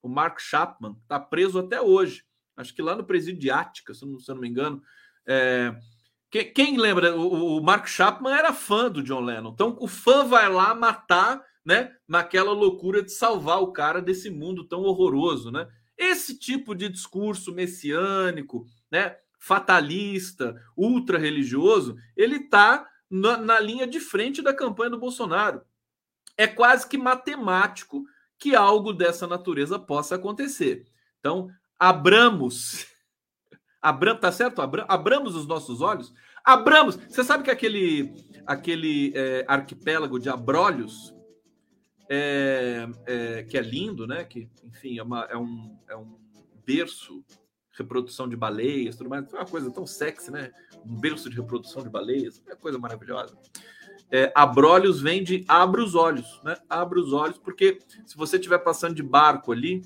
o 0.02 0.08
Mark 0.08 0.38
Chapman, 0.38 0.96
está 1.02 1.18
preso 1.18 1.58
até 1.58 1.80
hoje. 1.80 2.24
Acho 2.56 2.74
que 2.74 2.82
lá 2.82 2.94
no 2.94 3.04
presídio 3.04 3.40
de 3.40 3.50
Ática, 3.50 3.94
se 3.94 4.04
não, 4.04 4.18
se 4.18 4.28
não 4.28 4.36
me 4.36 4.48
engano. 4.48 4.82
É, 5.26 5.74
quem, 6.31 6.76
lembra? 6.76 7.16
O, 7.16 7.59
o, 7.59 7.62
Mark 7.62 7.89
Chapman 7.89 8.33
era 8.33 8.53
fã 8.53 8.89
do 8.89 9.03
John 9.03 9.20
Lennon. 9.20 9.51
Então 9.51 9.76
o 9.81 9.89
fã 9.89 10.24
vai 10.24 10.49
lá 10.49 10.74
matar, 10.74 11.43
né? 11.64 11.93
Naquela 12.07 12.53
loucura 12.53 13.03
de 13.03 13.11
salvar 13.11 13.61
o 13.61 13.72
cara 13.72 14.01
desse 14.01 14.31
mundo 14.31 14.64
tão 14.64 14.83
horroroso, 14.83 15.51
né? 15.51 15.66
Esse 15.99 16.39
tipo 16.39 16.74
de 16.74 16.89
discurso 16.89 17.53
messiânico, 17.53 18.64
né? 18.91 19.16
Fatalista, 19.39 20.55
ultra 20.76 21.18
religioso, 21.18 21.97
ele 22.16 22.37
está 22.37 22.87
na, 23.11 23.37
na 23.37 23.59
linha 23.59 23.87
de 23.87 23.99
frente 23.99 24.41
da 24.41 24.55
campanha 24.55 24.91
do 24.91 24.99
Bolsonaro. 24.99 25.62
É 26.37 26.47
quase 26.47 26.89
que 26.89 26.97
matemático 26.97 28.05
que 28.39 28.55
algo 28.55 28.93
dessa 28.93 29.26
natureza 29.26 29.78
possa 29.78 30.14
acontecer. 30.14 30.87
Então, 31.18 31.51
abramos 31.78 32.87
Abram, 33.83 34.16
tá 34.16 34.31
certo? 34.31 34.61
Abram, 34.61 34.85
abramos 34.89 35.35
os 35.35 35.47
nossos 35.47 35.81
olhos. 35.81 36.12
Abramos. 36.45 36.97
Você 36.97 37.24
sabe 37.24 37.45
que 37.45 37.51
aquele, 37.51 38.12
aquele 38.47 39.12
é, 39.14 39.45
arquipélago 39.49 40.18
de 40.18 40.28
Abrolhos, 40.28 41.14
é, 42.09 42.89
é, 43.07 43.43
que 43.45 43.57
é 43.57 43.62
lindo, 43.62 44.07
né? 44.07 44.24
Que, 44.24 44.49
enfim, 44.64 44.99
é, 44.99 45.03
uma, 45.03 45.24
é, 45.31 45.37
um, 45.37 45.78
é 45.89 45.97
um 45.97 46.18
berço, 46.66 47.24
reprodução 47.70 48.28
de 48.28 48.37
baleias, 48.37 48.97
tudo 48.97 49.09
mais. 49.09 49.33
É 49.33 49.37
uma 49.37 49.47
coisa 49.47 49.70
tão 49.70 49.87
sexy, 49.87 50.31
né? 50.31 50.51
Um 50.85 51.01
berço 51.01 51.31
de 51.31 51.37
reprodução 51.37 51.83
de 51.83 51.89
baleias, 51.89 52.43
é 52.49 52.55
coisa 52.57 52.78
maravilhosa. 52.78 53.39
É, 54.11 54.33
Abrolhos 54.35 55.01
vem 55.01 55.22
de 55.22 55.45
abre 55.47 55.81
os 55.81 55.95
olhos, 55.95 56.41
né? 56.43 56.57
Abre 56.68 56.99
os 56.99 57.12
olhos, 57.12 57.39
porque 57.39 57.78
se 58.05 58.16
você 58.16 58.37
estiver 58.37 58.59
passando 58.59 58.95
de 58.95 59.03
barco 59.03 59.53
ali 59.53 59.83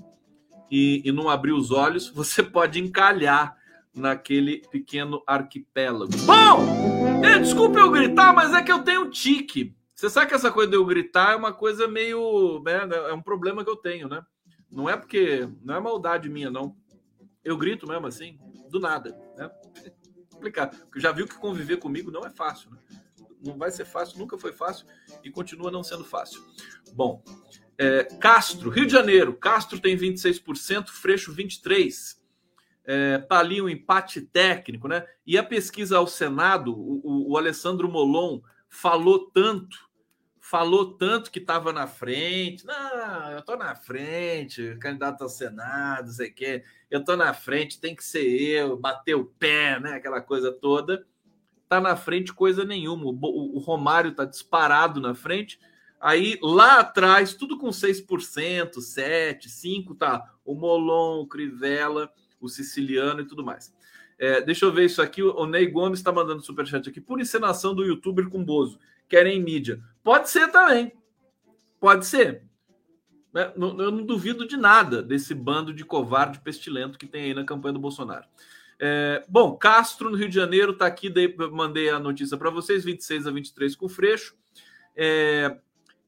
e, 0.70 1.02
e 1.04 1.12
não 1.12 1.28
abrir 1.28 1.52
os 1.52 1.70
olhos, 1.70 2.08
você 2.14 2.42
pode 2.42 2.80
encalhar 2.80 3.56
naquele 3.94 4.58
pequeno 4.70 5.22
arquipélago. 5.26 6.10
Bom, 6.26 7.24
é, 7.24 7.38
desculpa 7.38 7.78
eu 7.78 7.90
gritar, 7.90 8.34
mas 8.34 8.52
é 8.52 8.62
que 8.62 8.72
eu 8.72 8.82
tenho 8.82 9.10
tique. 9.10 9.74
Você 9.94 10.10
sabe 10.10 10.28
que 10.28 10.34
essa 10.34 10.50
coisa 10.50 10.70
de 10.70 10.76
eu 10.76 10.84
gritar 10.84 11.32
é 11.32 11.36
uma 11.36 11.52
coisa 11.52 11.86
meio. 11.86 12.60
Né, 12.64 12.80
é 13.08 13.14
um 13.14 13.22
problema 13.22 13.64
que 13.64 13.70
eu 13.70 13.76
tenho, 13.76 14.08
né? 14.08 14.24
Não 14.70 14.88
é 14.88 14.96
porque. 14.96 15.48
Não 15.62 15.76
é 15.76 15.80
maldade 15.80 16.28
minha, 16.28 16.50
não. 16.50 16.76
Eu 17.44 17.56
grito 17.56 17.86
mesmo 17.86 18.06
assim, 18.06 18.38
do 18.70 18.80
nada, 18.80 19.16
né? 19.36 19.50
Complicado. 20.32 20.76
Porque 20.78 21.00
já 21.00 21.12
viu 21.12 21.28
que 21.28 21.38
conviver 21.38 21.76
comigo 21.76 22.10
não 22.10 22.24
é 22.26 22.30
fácil, 22.30 22.70
né? 22.70 22.78
Não 23.40 23.56
vai 23.56 23.70
ser 23.70 23.84
fácil, 23.84 24.18
nunca 24.18 24.38
foi 24.38 24.52
fácil 24.52 24.86
e 25.22 25.30
continua 25.30 25.70
não 25.70 25.84
sendo 25.84 26.02
fácil. 26.02 26.42
Bom, 26.94 27.22
é, 27.78 28.04
Castro, 28.18 28.70
Rio 28.70 28.86
de 28.86 28.92
Janeiro. 28.92 29.34
Castro 29.34 29.78
tem 29.78 29.96
26%, 29.96 30.88
Freixo 30.88 31.34
23% 31.34 32.23
é, 32.86 33.18
tá 33.18 33.38
ali 33.38 33.62
um 33.62 33.68
empate 33.68 34.20
técnico, 34.20 34.88
né? 34.88 35.06
E 35.26 35.38
a 35.38 35.42
pesquisa 35.42 35.96
ao 35.96 36.06
Senado, 36.06 36.74
o, 36.74 37.32
o 37.32 37.36
Alessandro 37.38 37.88
Molon 37.88 38.40
falou 38.68 39.30
tanto, 39.30 39.88
falou 40.38 40.92
tanto 40.94 41.30
que 41.30 41.38
estava 41.38 41.72
na 41.72 41.86
frente. 41.86 42.66
Não, 42.66 43.30
eu 43.30 43.42
tô 43.42 43.56
na 43.56 43.74
frente, 43.74 44.76
candidato 44.80 45.22
ao 45.22 45.28
Senado, 45.28 46.10
sei 46.10 46.30
que, 46.30 46.62
eu 46.90 47.02
tô 47.02 47.16
na 47.16 47.32
frente, 47.32 47.80
tem 47.80 47.96
que 47.96 48.04
ser 48.04 48.26
eu, 48.26 48.76
bater 48.76 49.14
o 49.14 49.24
pé, 49.24 49.80
né? 49.80 49.94
Aquela 49.94 50.20
coisa 50.20 50.52
toda. 50.52 51.06
Tá 51.66 51.80
na 51.80 51.96
frente 51.96 52.34
coisa 52.34 52.64
nenhuma. 52.64 53.06
O, 53.06 53.56
o 53.56 53.58
Romário 53.58 54.14
tá 54.14 54.26
disparado 54.26 55.00
na 55.00 55.14
frente. 55.14 55.58
Aí 55.98 56.38
lá 56.42 56.80
atrás, 56.80 57.32
tudo 57.32 57.56
com 57.56 57.68
6%, 57.70 58.78
7, 58.78 59.48
5, 59.48 59.94
tá? 59.94 60.34
O 60.44 60.54
Molon, 60.54 61.22
o 61.22 61.26
Crivella 61.26 62.12
o 62.46 62.48
siciliano 62.48 63.20
e 63.20 63.26
tudo 63.26 63.44
mais. 63.44 63.72
É, 64.18 64.40
deixa 64.40 64.64
eu 64.64 64.72
ver 64.72 64.84
isso 64.84 65.02
aqui. 65.02 65.22
O 65.22 65.46
Ney 65.46 65.66
Gomes 65.66 65.98
está 65.98 66.12
mandando 66.12 66.42
superchat 66.42 66.88
aqui. 66.88 67.00
Por 67.00 67.20
encenação 67.20 67.74
do 67.74 67.84
youtuber 67.84 68.28
com 68.28 68.44
Bozo. 68.44 68.78
Querem 69.08 69.42
mídia. 69.42 69.82
Pode 70.02 70.30
ser 70.30 70.48
também. 70.48 70.92
Pode 71.80 72.06
ser. 72.06 72.42
É, 73.34 73.52
eu 73.56 73.90
não 73.90 74.06
duvido 74.06 74.46
de 74.46 74.56
nada 74.56 75.02
desse 75.02 75.34
bando 75.34 75.74
de 75.74 75.84
covarde 75.84 76.40
pestilento 76.40 76.98
que 76.98 77.06
tem 77.06 77.24
aí 77.24 77.34
na 77.34 77.44
campanha 77.44 77.74
do 77.74 77.80
Bolsonaro. 77.80 78.24
É, 78.78 79.24
bom, 79.28 79.56
Castro, 79.56 80.10
no 80.10 80.16
Rio 80.16 80.28
de 80.28 80.34
Janeiro, 80.34 80.72
está 80.72 80.86
aqui. 80.86 81.10
Dei, 81.10 81.34
mandei 81.50 81.90
a 81.90 81.98
notícia 81.98 82.36
para 82.36 82.50
vocês: 82.50 82.84
26 82.84 83.26
a 83.26 83.30
23 83.30 83.74
com 83.76 83.88
Freixo. 83.88 84.36
É, 84.96 85.58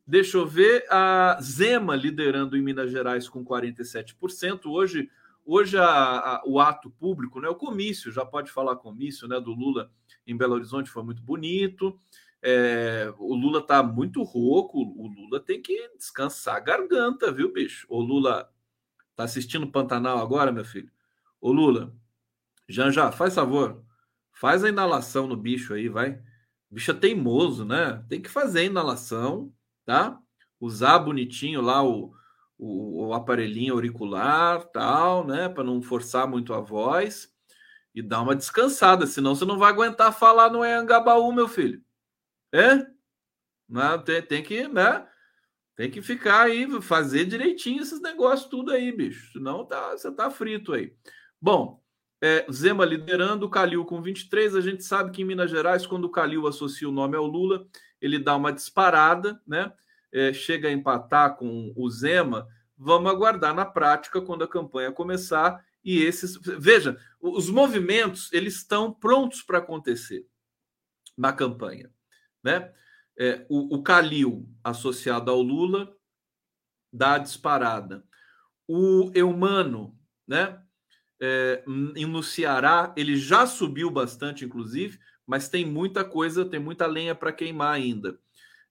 deixa 0.07 0.39
eu 0.39 0.47
ver. 0.47 0.85
A 0.89 1.39
Zema 1.43 1.97
liderando 1.97 2.57
em 2.57 2.63
Minas 2.63 2.91
Gerais 2.91 3.29
com 3.29 3.45
47%. 3.45 4.67
Hoje 4.67 5.11
Hoje 5.49 5.79
a, 5.79 5.87
a, 5.87 6.43
o 6.45 6.59
ato 6.59 6.91
público, 6.91 7.41
né, 7.41 7.49
o 7.49 7.55
comício, 7.55 8.11
já 8.11 8.27
pode 8.27 8.51
falar 8.51 8.75
comício, 8.75 9.29
né, 9.29 9.39
do 9.39 9.53
Lula 9.53 9.93
em 10.27 10.37
Belo 10.37 10.55
Horizonte 10.55 10.91
foi 10.91 11.05
muito 11.05 11.23
bonito. 11.23 11.97
É, 12.43 13.15
o 13.17 13.33
Lula 13.33 13.65
tá 13.65 13.81
muito 13.81 14.25
rouco, 14.25 14.79
o 14.79 15.07
Lula 15.07 15.39
tem 15.39 15.63
que 15.63 15.89
descansar 15.97 16.57
a 16.57 16.61
garganta, 16.61 17.31
viu, 17.31 17.53
bicho? 17.53 17.87
O 17.89 18.01
Lula 18.01 18.53
tá 19.15 19.23
assistindo 19.23 19.71
Pantanal 19.71 20.19
agora, 20.19 20.51
meu 20.51 20.65
filho? 20.65 20.91
Ô 21.41 21.53
Lula, 21.53 21.95
já, 22.69 23.13
faz 23.13 23.35
favor, 23.35 23.85
faz 24.33 24.65
a 24.65 24.69
inalação 24.69 25.29
no 25.29 25.37
bicho 25.37 25.75
aí, 25.75 25.89
vai. 25.89 26.21
Bicho 26.69 26.91
é 26.91 26.95
teimoso, 26.95 27.65
né? 27.65 28.05
Tem 28.09 28.21
que 28.21 28.29
fazer 28.29 28.61
a 28.61 28.65
inalação, 28.65 29.53
tá? 29.85 30.21
Usar 30.61 30.99
bonitinho 30.99 31.61
lá 31.61 31.85
o, 31.85 32.13
o, 32.59 33.07
o 33.09 33.15
aparelhinho 33.15 33.75
auricular, 33.75 34.65
tal, 34.67 35.27
né, 35.27 35.49
para 35.49 35.65
não 35.65 35.83
forçar 35.83 36.29
muito 36.29 36.55
a 36.55 36.61
voz 36.61 37.35
e 37.95 38.03
dar 38.03 38.23
uma 38.23 38.37
descansada, 38.37 39.07
senão 39.07 39.35
você 39.35 39.45
não 39.45 39.59
vai 39.59 39.71
aguentar 39.73 40.13
falar 40.13 40.51
no 40.51 40.63
Angabaú, 40.63 41.33
meu 41.33 41.49
filho. 41.49 41.83
É? 42.53 42.77
Né? 43.69 43.99
Tem, 44.05 44.23
tem 44.23 44.43
que, 44.43 44.69
né? 44.69 45.07
Tem 45.77 45.91
que 45.91 46.01
ficar 46.03 46.43
aí, 46.43 46.67
fazer 46.83 47.27
direitinho 47.27 47.83
esses 47.83 48.01
negócios 48.01 48.49
tudo 48.49 48.73
aí, 48.73 48.93
bicho. 48.93 49.33
Senão 49.33 49.65
tá, 49.67 49.93
você 49.93 50.11
tá 50.13 50.31
frito 50.31 50.73
aí. 50.73 50.95
Bom, 51.41 51.83
É, 52.23 52.47
Zema 52.51 52.85
liderando, 52.85 53.47
o 53.47 53.51
Calil 53.51 53.85
com 53.85 54.01
23. 54.03 54.57
A 54.57 54.61
gente 54.63 54.83
sabe 54.85 55.11
que 55.13 55.23
em 55.23 55.25
Minas 55.25 55.51
Gerais, 55.51 55.87
quando 55.87 56.07
o 56.07 56.11
Calil 56.11 56.47
associa 56.47 56.89
o 56.89 56.93
nome 56.93 57.17
ao 57.17 57.27
Lula, 57.27 57.67
ele 58.01 58.19
dá 58.19 58.35
uma 58.37 58.53
disparada, 58.53 59.41
né? 59.47 59.73
É, 60.13 60.33
chega 60.33 60.69
a 60.69 60.73
empatar 60.73 61.37
com 61.37 61.73
o 61.77 61.91
Zema. 61.91 62.47
Vamos 62.77 63.11
aguardar 63.11 63.55
na 63.55 63.65
prática 63.65 64.21
quando 64.21 64.45
a 64.45 64.49
campanha 64.49 64.93
começar 64.93 65.65
e 65.85 66.03
esses. 66.03 66.37
Veja, 66.59 66.99
os 67.21 67.49
movimentos 67.49 68.33
eles 68.33 68.57
estão 68.57 68.93
prontos 68.93 69.41
para 69.43 69.59
acontecer 69.59 70.27
na 71.17 71.33
campanha, 71.33 71.91
né? 72.43 72.73
É, 73.19 73.47
o, 73.49 73.77
o 73.77 73.83
Calil 73.83 74.47
associado 74.63 75.31
ao 75.31 75.41
Lula 75.41 75.97
dá 76.93 77.17
disparada. 77.19 78.05
O 78.69 79.11
Eumano, 79.15 79.99
né? 80.27 80.61
É, 81.19 81.65
no 81.67 82.23
Ceará, 82.23 82.93
ele 82.95 83.17
já 83.17 83.47
subiu 83.47 83.91
bastante, 83.91 84.45
inclusive, 84.45 84.99
mas 85.27 85.49
tem 85.49 85.65
muita 85.65 86.05
coisa, 86.05 86.45
tem 86.45 86.61
muita 86.61 86.87
lenha 86.87 87.15
para 87.15 87.33
queimar 87.33 87.73
ainda. 87.73 88.19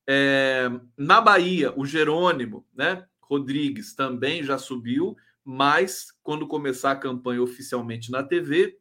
É, 0.07 0.69
na 0.97 1.19
Bahia, 1.19 1.73
o 1.75 1.85
Jerônimo, 1.85 2.65
né? 2.73 3.05
Rodrigues 3.19 3.95
também 3.95 4.43
já 4.43 4.57
subiu, 4.57 5.17
mas 5.43 6.13
quando 6.21 6.47
começar 6.47 6.91
a 6.91 6.95
campanha 6.95 7.41
oficialmente 7.41 8.11
na 8.11 8.23
TV, 8.23 8.77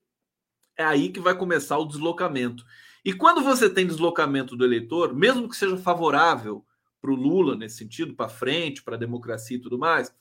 é 0.77 0.85
aí 0.85 1.09
que 1.11 1.21
vai 1.21 1.37
começar 1.37 1.79
o 1.79 1.87
deslocamento. 1.87 2.65
E 3.05 3.13
quando 3.13 3.43
você 3.43 3.69
tem 3.69 3.87
deslocamento 3.87 4.57
do 4.57 4.65
eleitor, 4.65 5.15
mesmo 5.15 5.49
que 5.49 5.57
seja 5.57 5.77
favorável 5.77 6.65
para 7.01 7.11
o 7.11 7.15
Lula 7.15 7.55
nesse 7.55 7.77
sentido, 7.77 8.15
para 8.15 8.31
frente, 8.31 8.83
para 8.83 8.97
a 8.97 8.99
democracia 8.99 9.57
e 9.57 9.61
tudo 9.61 9.79
mais, 9.79 10.15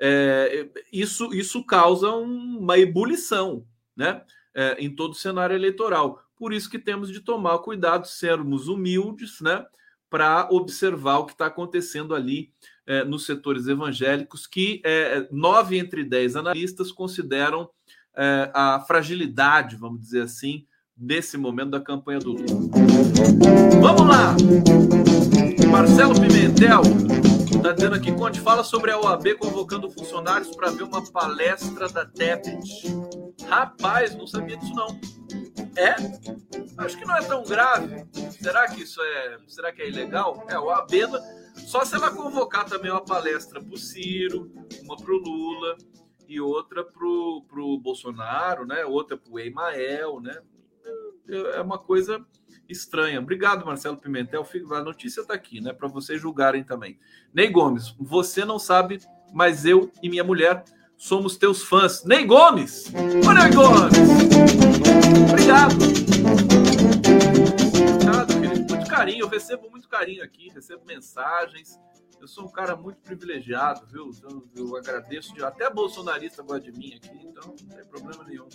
é, 0.00 0.68
isso, 0.92 1.34
isso 1.34 1.64
causa 1.64 2.12
uma 2.12 2.78
ebulição 2.78 3.66
né, 3.96 4.22
é, 4.54 4.76
em 4.78 4.94
todo 4.94 5.12
o 5.12 5.16
cenário 5.16 5.56
eleitoral. 5.56 6.22
Por 6.36 6.52
isso 6.52 6.70
que 6.70 6.78
temos 6.78 7.10
de 7.10 7.20
tomar 7.20 7.58
cuidado, 7.58 8.06
sermos 8.06 8.68
humildes, 8.68 9.40
né, 9.40 9.66
para 10.10 10.48
observar 10.50 11.18
o 11.18 11.26
que 11.26 11.32
está 11.32 11.46
acontecendo 11.46 12.14
ali 12.14 12.50
é, 12.86 13.04
nos 13.04 13.26
setores 13.26 13.66
evangélicos, 13.66 14.46
que 14.46 14.80
é, 14.84 15.28
nove 15.30 15.78
entre 15.78 16.02
dez 16.04 16.36
analistas 16.36 16.90
consideram 16.90 17.68
é, 18.16 18.50
a 18.54 18.80
fragilidade, 18.86 19.76
vamos 19.76 20.00
dizer 20.00 20.22
assim, 20.22 20.66
nesse 20.96 21.36
momento 21.36 21.70
da 21.70 21.80
campanha 21.80 22.18
do 22.18 22.32
Lula. 22.32 22.46
Vamos 23.80 24.06
lá! 24.06 24.34
Marcelo 25.70 26.14
Pimentel 26.14 26.82
está 27.58 27.72
dizendo 27.72 27.94
aqui, 27.94 28.10
Conde, 28.12 28.40
fala 28.40 28.64
sobre 28.64 28.90
a 28.90 28.98
OAB 28.98 29.34
convocando 29.38 29.90
funcionários 29.90 30.54
para 30.56 30.70
ver 30.70 30.84
uma 30.84 31.04
palestra 31.10 31.88
da 31.88 32.06
Tebet. 32.06 32.56
Rapaz, 33.46 34.14
não 34.16 34.26
sabia 34.26 34.56
disso 34.56 34.74
não. 34.74 34.98
É? 35.76 35.94
Acho 36.78 36.96
que 36.96 37.04
não 37.04 37.16
é 37.16 37.22
tão 37.22 37.44
grave. 37.44 38.06
Será 38.40 38.68
que 38.68 38.82
isso 38.82 39.00
é. 39.02 39.38
Será 39.46 39.72
que 39.72 39.82
é 39.82 39.88
ilegal? 39.88 40.46
É, 40.48 40.58
o 40.58 40.70
AB. 40.70 41.00
Só 41.54 41.84
se 41.84 41.94
ela 41.94 42.10
convocar 42.10 42.64
também 42.64 42.90
uma 42.90 43.04
palestra 43.04 43.60
para 43.60 43.74
o 43.74 43.76
Ciro, 43.76 44.50
uma 44.82 44.96
para 44.96 45.12
o 45.12 45.18
Lula 45.18 45.76
e 46.28 46.40
outra 46.40 46.84
para 46.84 47.04
o 47.04 47.80
Bolsonaro, 47.80 48.64
né? 48.66 48.84
Outra 48.84 49.16
para 49.16 49.32
o 49.32 49.40
Emael, 49.40 50.20
né? 50.20 50.40
É 51.54 51.60
uma 51.60 51.78
coisa 51.78 52.24
estranha. 52.68 53.18
Obrigado, 53.18 53.66
Marcelo 53.66 53.96
Pimentel. 53.96 54.46
A 54.72 54.82
notícia 54.82 55.22
está 55.22 55.34
aqui, 55.34 55.60
né? 55.60 55.72
Para 55.72 55.88
vocês 55.88 56.20
julgarem 56.20 56.62
também. 56.62 56.98
Ney 57.32 57.48
Gomes, 57.48 57.94
você 57.98 58.44
não 58.44 58.58
sabe, 58.58 59.00
mas 59.32 59.64
eu 59.64 59.90
e 60.02 60.08
minha 60.08 60.24
mulher 60.24 60.64
somos 60.96 61.36
teus 61.36 61.62
fãs. 61.62 62.04
Ney 62.04 62.24
Gomes! 62.24 62.92
Ô, 63.26 63.32
Ney 63.32 63.50
Gomes! 63.52 63.92
Obrigado! 65.30 66.17
Carinho. 68.98 69.24
Eu 69.24 69.28
recebo 69.28 69.70
muito 69.70 69.88
carinho 69.88 70.22
aqui, 70.22 70.48
recebo 70.50 70.84
mensagens. 70.84 71.78
Eu 72.20 72.26
sou 72.26 72.46
um 72.46 72.50
cara 72.50 72.74
muito 72.74 73.00
privilegiado, 73.00 73.86
viu? 73.86 74.10
Então, 74.10 74.44
eu 74.56 74.76
agradeço. 74.76 75.32
De... 75.34 75.44
Até 75.44 75.70
bolsonarista 75.70 76.42
gosta 76.42 76.70
de 76.70 76.76
mim 76.76 76.94
aqui, 76.94 77.16
então 77.26 77.54
não 77.62 77.76
tem 77.76 77.84
problema 77.86 78.24
nenhum. 78.24 78.48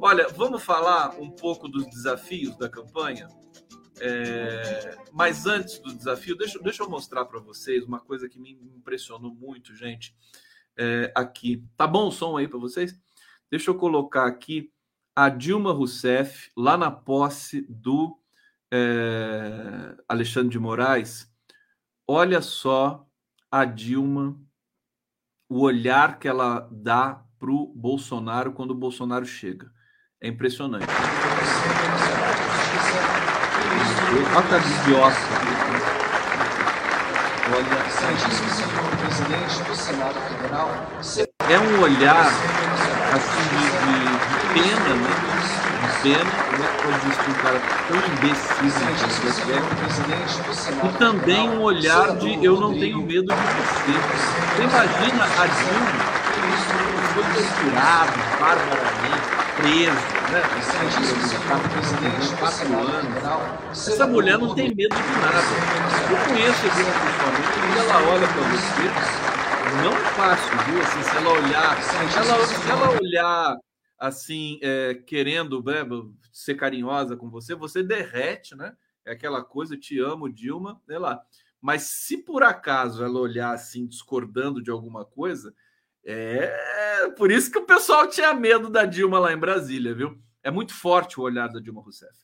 Olha, 0.00 0.28
vamos 0.28 0.62
falar 0.62 1.18
um 1.18 1.30
pouco 1.30 1.68
dos 1.68 1.84
desafios 1.86 2.56
da 2.56 2.68
campanha? 2.68 3.28
É... 4.00 4.96
Mas 5.12 5.46
antes 5.46 5.78
do 5.80 5.92
desafio, 5.94 6.36
deixa, 6.36 6.58
deixa 6.60 6.82
eu 6.82 6.88
mostrar 6.88 7.24
para 7.24 7.40
vocês 7.40 7.84
uma 7.84 7.98
coisa 7.98 8.28
que 8.28 8.38
me 8.38 8.52
impressionou 8.52 9.34
muito, 9.34 9.74
gente, 9.74 10.14
é, 10.76 11.10
aqui. 11.14 11.64
Tá 11.76 11.86
bom 11.86 12.08
o 12.08 12.12
som 12.12 12.36
aí 12.36 12.46
para 12.46 12.58
vocês? 12.58 12.94
Deixa 13.50 13.70
eu 13.70 13.74
colocar 13.74 14.26
aqui 14.26 14.70
a 15.14 15.30
Dilma 15.30 15.72
Rousseff, 15.72 16.50
lá 16.54 16.76
na 16.76 16.90
posse 16.90 17.62
do 17.70 18.20
é, 18.72 19.94
Alexandre 20.08 20.50
de 20.50 20.58
Moraes. 20.58 21.30
Olha 22.08 22.40
só 22.40 23.06
a 23.50 23.64
Dilma, 23.64 24.36
o 25.48 25.60
olhar 25.60 26.18
que 26.18 26.28
ela 26.28 26.68
dá 26.70 27.22
para 27.38 27.50
o 27.50 27.72
Bolsonaro 27.74 28.52
quando 28.52 28.70
o 28.72 28.74
Bolsonaro 28.74 29.24
chega. 29.24 29.70
É 30.20 30.28
impressionante. 30.28 30.86
Olha 34.34 34.58
idiota. 34.82 35.16
Olha. 37.54 37.86
É 41.48 41.58
um 41.60 41.80
olhar 41.80 42.26
assim 43.14 43.42
de, 43.50 43.66
de 44.30 44.62
pena, 44.62 44.94
né? 44.96 45.10
De 45.82 46.02
pena. 46.02 46.45
É 46.86 46.92
pode 46.92 47.06
existir 47.06 47.30
um 47.30 47.34
cara 47.34 47.60
tão 47.88 47.96
imbecil 47.96 48.70
é? 49.52 50.86
E 50.86 50.88
também 50.98 51.48
um 51.50 51.62
olhar 51.62 52.16
de 52.16 52.44
eu 52.44 52.60
não 52.60 52.72
tenho 52.78 52.98
medo 52.98 53.26
de 53.26 53.34
você. 53.34 53.92
Você 54.54 54.62
imagina 54.62 55.24
a 55.24 55.46
Dilma 55.46 56.16
foi 57.14 57.24
torturado 57.24 58.12
barbaramente 58.38 59.26
preso, 59.56 60.04
né? 60.30 60.42
Quatro 62.38 62.76
anos. 62.78 63.88
Essa 63.88 64.06
mulher 64.06 64.38
não 64.38 64.54
tem 64.54 64.68
medo 64.74 64.94
de 64.94 65.20
nada. 65.20 65.42
Eu 66.10 66.16
conheço 66.28 66.66
a 66.66 66.74
Dilma 66.74 66.92
pessoalmente, 66.92 67.48
quando 67.58 67.78
ela 67.78 67.98
olha 68.12 68.28
para 68.28 68.42
você, 68.42 68.86
não 69.82 69.92
é 69.92 70.04
fácil, 70.14 70.56
viu? 70.66 70.82
Assim, 70.82 71.02
se 71.02 71.16
ela 71.16 71.30
olhar, 71.30 71.76
ela, 72.16 72.46
se 72.46 72.70
ela 72.70 72.88
olhar 72.90 73.56
assim, 73.98 74.58
é, 74.62 74.94
querendo 74.94 75.62
né, 75.62 75.84
ser 76.32 76.54
carinhosa 76.54 77.16
com 77.16 77.30
você, 77.30 77.54
você 77.54 77.82
derrete, 77.82 78.54
né? 78.54 78.76
É 79.04 79.12
aquela 79.12 79.42
coisa, 79.42 79.76
te 79.76 79.98
amo, 79.98 80.32
Dilma, 80.32 80.80
sei 80.86 80.98
lá. 80.98 81.22
Mas 81.60 81.82
se 81.82 82.18
por 82.18 82.42
acaso 82.42 83.02
ela 83.04 83.18
olhar 83.18 83.52
assim, 83.52 83.86
discordando 83.86 84.62
de 84.62 84.70
alguma 84.70 85.04
coisa, 85.04 85.54
é 86.04 87.08
por 87.16 87.30
isso 87.30 87.50
que 87.50 87.58
o 87.58 87.66
pessoal 87.66 88.06
tinha 88.08 88.32
medo 88.34 88.70
da 88.70 88.84
Dilma 88.84 89.18
lá 89.18 89.32
em 89.32 89.38
Brasília, 89.38 89.94
viu? 89.94 90.18
É 90.42 90.50
muito 90.50 90.74
forte 90.74 91.18
o 91.18 91.22
olhar 91.22 91.48
da 91.48 91.60
Dilma 91.60 91.82
Rousseff. 91.82 92.14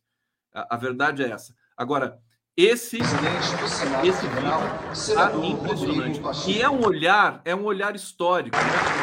A, 0.54 0.74
a 0.74 0.78
verdade 0.78 1.24
é 1.24 1.30
essa. 1.30 1.54
Agora, 1.76 2.20
esse 2.56 2.98
esse 2.98 4.26
vídeo 4.26 5.14
tá 5.14 5.34
impressionante. 5.34 6.20
E 6.48 6.60
é 6.60 6.68
um 6.68 6.84
olhar, 6.84 7.40
é 7.44 7.54
um 7.54 7.64
olhar 7.64 7.96
histórico, 7.96 8.56
né? 8.56 9.01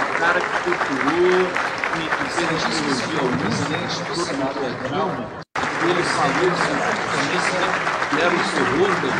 O 0.00 0.14
cara 0.20 0.40
que 0.40 0.46
torturou 0.64 1.50
e, 1.96 2.06
e 2.06 2.08
fez 2.30 2.48
torturou 4.06 4.46
a 4.46 4.70
Dilma, 4.88 5.26
ele 5.82 6.02
falou 6.04 6.48
especificamente, 6.54 7.50
né? 7.58 7.66
era 8.20 8.28
o 8.28 8.38
terror 8.38 8.90
da 9.00 9.10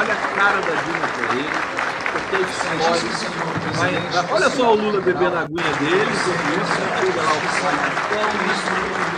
Olha 0.00 0.12
a 0.12 0.16
cara 0.34 0.58
da 0.60 0.74
Dilma 0.82 1.06
para 1.06 1.26
ele, 1.34 1.54
porque 2.12 2.36
história. 2.84 4.02
olha 4.30 4.50
só 4.50 4.72
o 4.72 4.74
Lula 4.74 5.00
bebendo 5.00 5.36
a 5.36 5.40
aguinha 5.40 5.72
dele, 5.78 6.10
o 6.10 6.34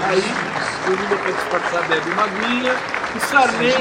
aí 0.07 0.25
o 0.87 0.91
Lula 0.91 1.17
para 1.17 1.33
disfarçar 1.33 1.83
bebe 1.89 2.11
uma 2.11 2.25
aguinha, 2.25 2.75
o 3.15 3.21
Sarney. 3.21 3.75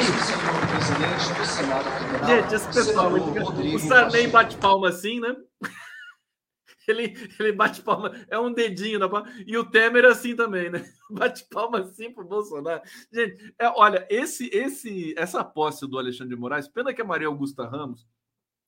Gente, 2.25 2.55
esse 2.55 2.67
pessoal, 2.67 3.11
o 3.13 3.79
Sarney 3.79 4.27
bate 4.27 4.57
palma 4.57 4.89
assim, 4.89 5.19
né? 5.19 5.35
ele, 6.87 7.15
ele 7.39 7.51
bate 7.51 7.81
palma, 7.81 8.11
é 8.29 8.39
um 8.39 8.53
dedinho 8.53 8.99
na 8.99 9.09
palma. 9.09 9.29
E 9.45 9.57
o 9.57 9.65
Temer 9.65 10.05
assim 10.05 10.35
também, 10.35 10.69
né? 10.69 10.85
Bate 11.09 11.45
palma 11.49 11.79
assim 11.79 12.11
pro 12.11 12.25
Bolsonaro. 12.25 12.81
Gente, 13.11 13.53
é, 13.59 13.67
olha, 13.67 14.05
esse, 14.09 14.49
esse, 14.53 15.13
essa 15.17 15.43
posse 15.43 15.87
do 15.87 15.97
Alexandre 15.97 16.35
de 16.35 16.39
Moraes, 16.39 16.67
pena 16.67 16.93
que 16.93 17.01
a 17.01 17.05
Maria 17.05 17.27
Augusta 17.27 17.67
Ramos, 17.67 18.07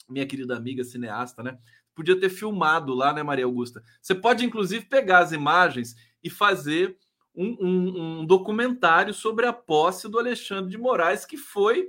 minha 0.08 0.26
querida 0.26 0.56
amiga 0.56 0.84
cineasta, 0.84 1.44
né? 1.44 1.58
Podia 1.96 2.20
ter 2.20 2.30
filmado 2.30 2.94
lá, 2.94 3.12
né, 3.12 3.24
Maria 3.24 3.46
Augusta? 3.46 3.84
Você 4.02 4.14
pode, 4.14 4.46
inclusive, 4.46 4.86
pegar 4.86 5.20
as 5.20 5.32
imagens 5.32 5.96
e 6.24 6.30
fazer 6.30 6.98
um, 7.38 7.56
um, 7.62 8.20
um 8.22 8.26
documentário 8.26 9.14
sobre 9.14 9.46
a 9.46 9.54
posse 9.54 10.10
do 10.10 10.18
Alexandre 10.18 10.72
de 10.72 10.78
Moraes, 10.78 11.24
que 11.26 11.38
foi 11.38 11.88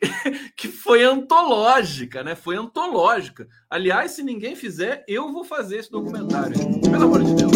que 0.56 0.68
foi 0.68 1.02
antológica, 1.02 2.22
né? 2.22 2.34
Foi 2.34 2.56
antológica. 2.56 3.48
Aliás, 3.68 4.12
se 4.12 4.22
ninguém 4.22 4.54
fizer, 4.54 5.04
eu 5.08 5.32
vou 5.32 5.44
fazer 5.44 5.78
esse 5.78 5.90
documentário. 5.90 6.56
Pelo 6.80 7.04
amor 7.04 7.24
de 7.24 7.34
Deus. 7.34 7.52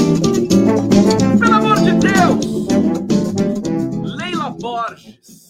Pelo 1.38 1.54
amor 1.54 1.76
de 1.76 1.92
Deus! 1.92 2.46
Leila 4.16 4.50
Borges 4.50 5.41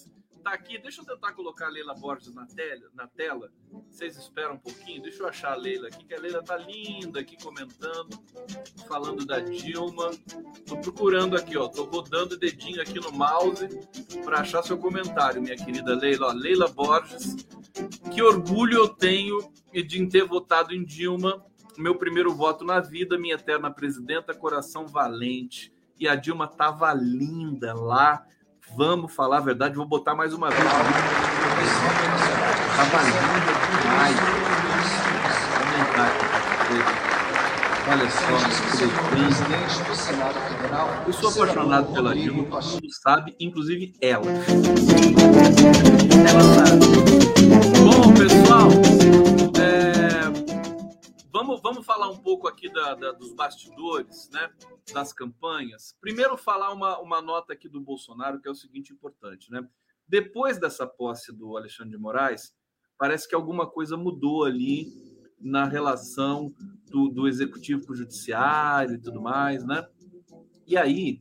tá 0.42 0.52
aqui. 0.52 0.78
Deixa 0.78 1.00
eu 1.00 1.06
tentar 1.06 1.32
colocar 1.32 1.66
a 1.66 1.70
Leila 1.70 1.94
Borges 1.94 2.34
na 2.34 2.46
tela, 2.46 2.90
na 2.94 3.06
tela. 3.06 3.50
Vocês 3.88 4.16
esperam 4.16 4.54
um 4.54 4.58
pouquinho. 4.58 5.02
Deixa 5.02 5.22
eu 5.22 5.28
achar 5.28 5.52
a 5.52 5.56
Leila 5.56 5.88
aqui, 5.88 6.04
que 6.04 6.14
a 6.14 6.18
Leila 6.18 6.42
tá 6.42 6.56
linda 6.56 7.20
aqui 7.20 7.36
comentando, 7.42 8.18
falando 8.86 9.24
da 9.24 9.40
Dilma. 9.40 10.10
Tô 10.66 10.76
procurando 10.78 11.36
aqui, 11.36 11.56
ó. 11.56 11.68
Tô 11.68 11.84
rodando 11.84 12.34
o 12.34 12.38
dedinho 12.38 12.82
aqui 12.82 12.98
no 13.00 13.12
mouse 13.12 13.68
para 14.24 14.40
achar 14.40 14.62
seu 14.62 14.76
comentário, 14.76 15.40
minha 15.40 15.56
querida 15.56 15.94
Leila. 15.94 16.28
Ó, 16.28 16.32
Leila 16.32 16.68
Borges. 16.68 17.36
Que 18.12 18.20
orgulho 18.20 18.76
eu 18.76 18.88
tenho 18.88 19.50
de 19.72 20.06
ter 20.08 20.24
votado 20.24 20.74
em 20.74 20.84
Dilma. 20.84 21.44
Meu 21.78 21.96
primeiro 21.96 22.34
voto 22.34 22.64
na 22.64 22.80
vida, 22.80 23.18
minha 23.18 23.36
eterna 23.36 23.70
presidenta, 23.70 24.34
coração 24.34 24.86
valente. 24.86 25.72
E 25.98 26.06
a 26.06 26.14
Dilma 26.14 26.46
tava 26.46 26.92
linda 26.92 27.72
lá 27.72 28.26
Vamos 28.76 29.14
falar 29.14 29.38
a 29.38 29.40
verdade, 29.40 29.76
vou 29.76 29.86
botar 29.86 30.14
mais 30.14 30.32
uma 30.32 30.48
vez. 30.48 30.62
Tava 32.76 33.02
linda 33.02 33.20
demais. 33.82 34.16
Olha 37.88 38.08
só, 38.10 38.26
presidente 39.10 39.82
do 39.88 39.94
Senado 39.94 40.40
Federal. 40.48 40.88
Eu 41.06 41.12
sou 41.12 41.28
apaixonado 41.30 41.92
pela 41.92 42.14
Dilma, 42.14 42.44
todo 42.44 42.64
mundo 42.64 42.88
sabe, 43.02 43.34
inclusive 43.40 43.92
ela. 44.00 44.24
Ela 46.28 46.42
sabe. 46.54 46.86
Bom, 47.84 48.14
pessoal, 48.14 48.68
vamos, 51.62 51.86
falar 51.86 52.10
um 52.10 52.18
pouco 52.18 52.48
aqui 52.48 52.70
da, 52.72 52.94
da, 52.94 53.12
dos 53.12 53.32
bastidores, 53.32 54.28
né? 54.30 54.50
das 54.92 55.12
campanhas. 55.12 55.96
Primeiro, 56.00 56.36
falar 56.36 56.72
uma, 56.72 56.98
uma 56.98 57.22
nota 57.22 57.52
aqui 57.52 57.68
do 57.68 57.80
Bolsonaro, 57.80 58.40
que 58.40 58.48
é 58.48 58.50
o 58.50 58.54
seguinte 58.54 58.92
importante, 58.92 59.50
né? 59.50 59.66
Depois 60.06 60.58
dessa 60.58 60.86
posse 60.86 61.32
do 61.32 61.56
Alexandre 61.56 61.92
de 61.92 61.98
Moraes, 61.98 62.54
parece 62.98 63.28
que 63.28 63.34
alguma 63.34 63.66
coisa 63.66 63.96
mudou 63.96 64.44
ali 64.44 64.92
na 65.40 65.64
relação 65.64 66.54
do, 66.90 67.08
do 67.08 67.26
executivo 67.26 67.86
com 67.86 67.92
o 67.92 67.96
judiciário 67.96 68.96
e 68.96 69.00
tudo 69.00 69.20
mais, 69.20 69.64
né? 69.64 69.86
E 70.66 70.76
aí, 70.76 71.20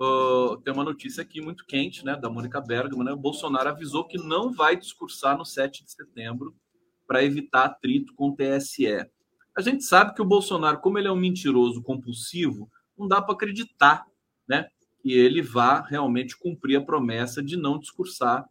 uh, 0.00 0.56
tem 0.62 0.72
uma 0.72 0.84
notícia 0.84 1.22
aqui 1.22 1.40
muito 1.40 1.64
quente, 1.66 2.04
né, 2.04 2.16
da 2.16 2.30
Mônica 2.30 2.60
Bergamo, 2.60 3.04
né? 3.04 3.12
O 3.12 3.16
Bolsonaro 3.16 3.68
avisou 3.68 4.06
que 4.06 4.18
não 4.18 4.52
vai 4.52 4.76
discursar 4.76 5.36
no 5.36 5.44
7 5.44 5.84
de 5.84 5.92
setembro 5.92 6.54
para 7.06 7.24
evitar 7.24 7.64
atrito 7.64 8.14
com 8.14 8.28
o 8.28 8.36
TSE. 8.36 9.06
A 9.56 9.60
gente 9.60 9.84
sabe 9.84 10.14
que 10.14 10.22
o 10.22 10.26
Bolsonaro, 10.26 10.80
como 10.80 10.98
ele 10.98 11.08
é 11.08 11.12
um 11.12 11.16
mentiroso 11.16 11.82
compulsivo, 11.82 12.70
não 12.96 13.08
dá 13.08 13.20
para 13.20 13.34
acreditar 13.34 14.06
né, 14.48 14.68
que 15.02 15.12
ele 15.12 15.42
vá 15.42 15.80
realmente 15.80 16.36
cumprir 16.36 16.76
a 16.76 16.84
promessa 16.84 17.42
de 17.42 17.56
não 17.56 17.78
discursar 17.78 18.44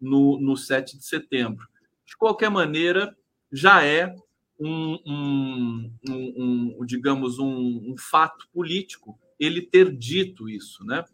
no, 0.00 0.38
no 0.40 0.56
7 0.56 0.98
de 0.98 1.04
setembro. 1.04 1.66
De 2.04 2.16
qualquer 2.16 2.50
maneira, 2.50 3.16
já 3.50 3.84
é 3.84 4.14
um, 4.58 4.98
um, 5.06 5.92
um, 6.08 6.76
um 6.80 6.86
digamos, 6.86 7.38
um, 7.38 7.94
fato 7.96 8.48
político 8.52 9.18
ele 9.38 9.62
ter 9.62 9.90
dito 9.96 10.48
isso, 10.48 10.84
né? 10.84 11.04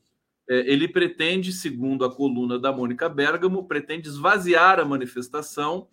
É, 0.49 0.71
ele 0.71 0.89
pretende, 0.89 1.53
segundo 1.53 2.05
a 2.05 2.15
coluna 2.15 2.59
da 2.59 2.73
Mônica 2.73 3.09
Bergamo, 3.09 3.67
pretende 3.67 4.09
esvaziar 4.09 4.81
a 4.81 4.85
manifestação 4.85 5.89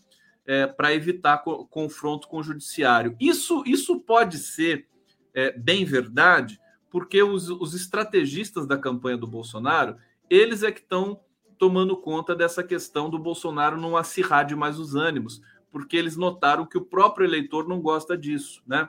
é, 0.46 0.68
para 0.68 0.94
evitar 0.94 1.40
co 1.40 1.66
confronto 1.66 2.28
com 2.28 2.38
o 2.38 2.44
judiciário. 2.44 3.16
Isso, 3.20 3.64
isso 3.66 4.00
pode 4.00 4.38
ser 4.38 4.88
é, 5.34 5.52
bem 5.58 5.86
verdade, 5.86 6.60
porque 6.90 7.22
os, 7.22 7.50
os 7.50 7.74
estrategistas 7.74 8.66
da 8.68 8.78
campanha 8.78 9.18
do 9.18 9.28
Bolsonaro, 9.28 9.98
eles 10.30 10.64
é 10.64 10.72
que 10.72 10.82
estão 10.82 11.20
tomando 11.58 11.98
conta 11.98 12.36
dessa 12.36 12.64
questão 12.64 13.10
do 13.10 13.18
Bolsonaro 13.18 13.80
não 13.80 13.98
acirrar 13.98 14.46
demais 14.46 14.80
os 14.80 14.96
ânimos, 14.96 15.42
porque 15.72 15.98
eles 15.98 16.16
notaram 16.16 16.66
que 16.66 16.78
o 16.78 16.86
próprio 16.86 17.26
eleitor 17.26 17.68
não 17.68 17.82
gosta 17.82 18.18
disso, 18.18 18.62
né? 18.66 18.88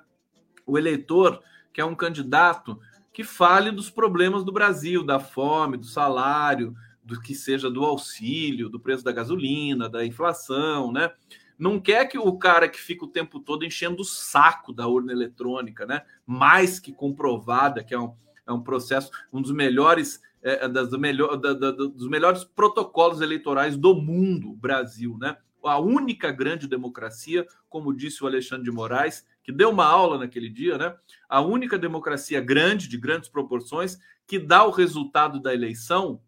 O 0.65 0.79
eleitor 0.79 1.43
que 1.73 1.81
é 1.81 1.85
um 1.85 1.95
candidato 1.95 2.81
que 3.13 3.25
fale 3.25 3.71
dos 3.71 3.91
problemas 3.91 4.45
do 4.45 4.53
Brasil, 4.53 5.05
da 5.05 5.19
fome, 5.19 5.77
do 5.77 5.87
salário, 5.87 6.75
do 7.05 7.21
que 7.21 7.35
seja 7.35 7.71
do 7.71 7.85
auxílio, 7.85 8.69
do 8.69 8.81
preço 8.81 9.05
da 9.05 9.13
gasolina, 9.13 9.89
da 9.89 10.05
inflação, 10.05 10.93
né? 10.93 11.11
Não 11.59 11.81
quer 11.81 12.07
que 12.07 12.19
o 12.19 12.37
cara 12.39 12.69
que 12.69 12.81
fica 12.81 13.05
o 13.05 13.09
tempo 13.09 13.41
todo 13.41 13.65
enchendo 13.65 14.03
o 14.03 14.05
saco 14.05 14.73
da 14.73 14.87
urna 14.87 15.13
eletrônica, 15.13 15.87
né? 15.87 16.03
Mais 16.27 16.79
que 16.79 16.93
comprovada, 16.93 17.83
que 17.83 17.95
é 17.95 17.99
um, 17.99 18.15
é 18.47 18.53
um 18.53 18.63
processo, 18.63 19.11
um 19.33 19.41
dos 19.41 19.53
melhores, 19.53 20.21
é, 20.43 20.65
é 20.65 20.69
das, 20.69 20.91
melhor, 20.93 21.37
da, 21.37 21.55
da, 21.55 21.71
dos 21.71 22.09
melhores 22.09 22.45
protocolos 22.45 23.21
eleitorais 23.21 23.77
do 23.77 23.95
mundo, 23.95 24.55
Brasil, 24.55 25.17
né? 25.19 25.37
A 25.65 25.79
única 25.81 26.31
grande 26.31 26.69
democracia, 26.69 27.47
como 27.69 27.95
disse 27.95 28.23
o 28.23 28.27
Alexandre 28.27 28.65
de 28.65 28.71
Moraes, 28.71 29.27
que 29.43 29.51
deu 29.51 29.71
uma 29.71 29.87
aula 29.87 30.19
naquele 30.19 30.49
dia, 30.49 30.79
né? 30.79 30.95
A 31.29 31.41
única 31.41 31.79
democracia 31.79 32.41
grande, 32.41 32.89
de 32.89 32.99
grandes 32.99 33.29
proporções, 33.29 33.99
que 34.27 34.39
dá 34.39 34.65
o 34.65 34.71
resultado 34.71 35.41
da 35.41 35.55
eleição 35.55 36.21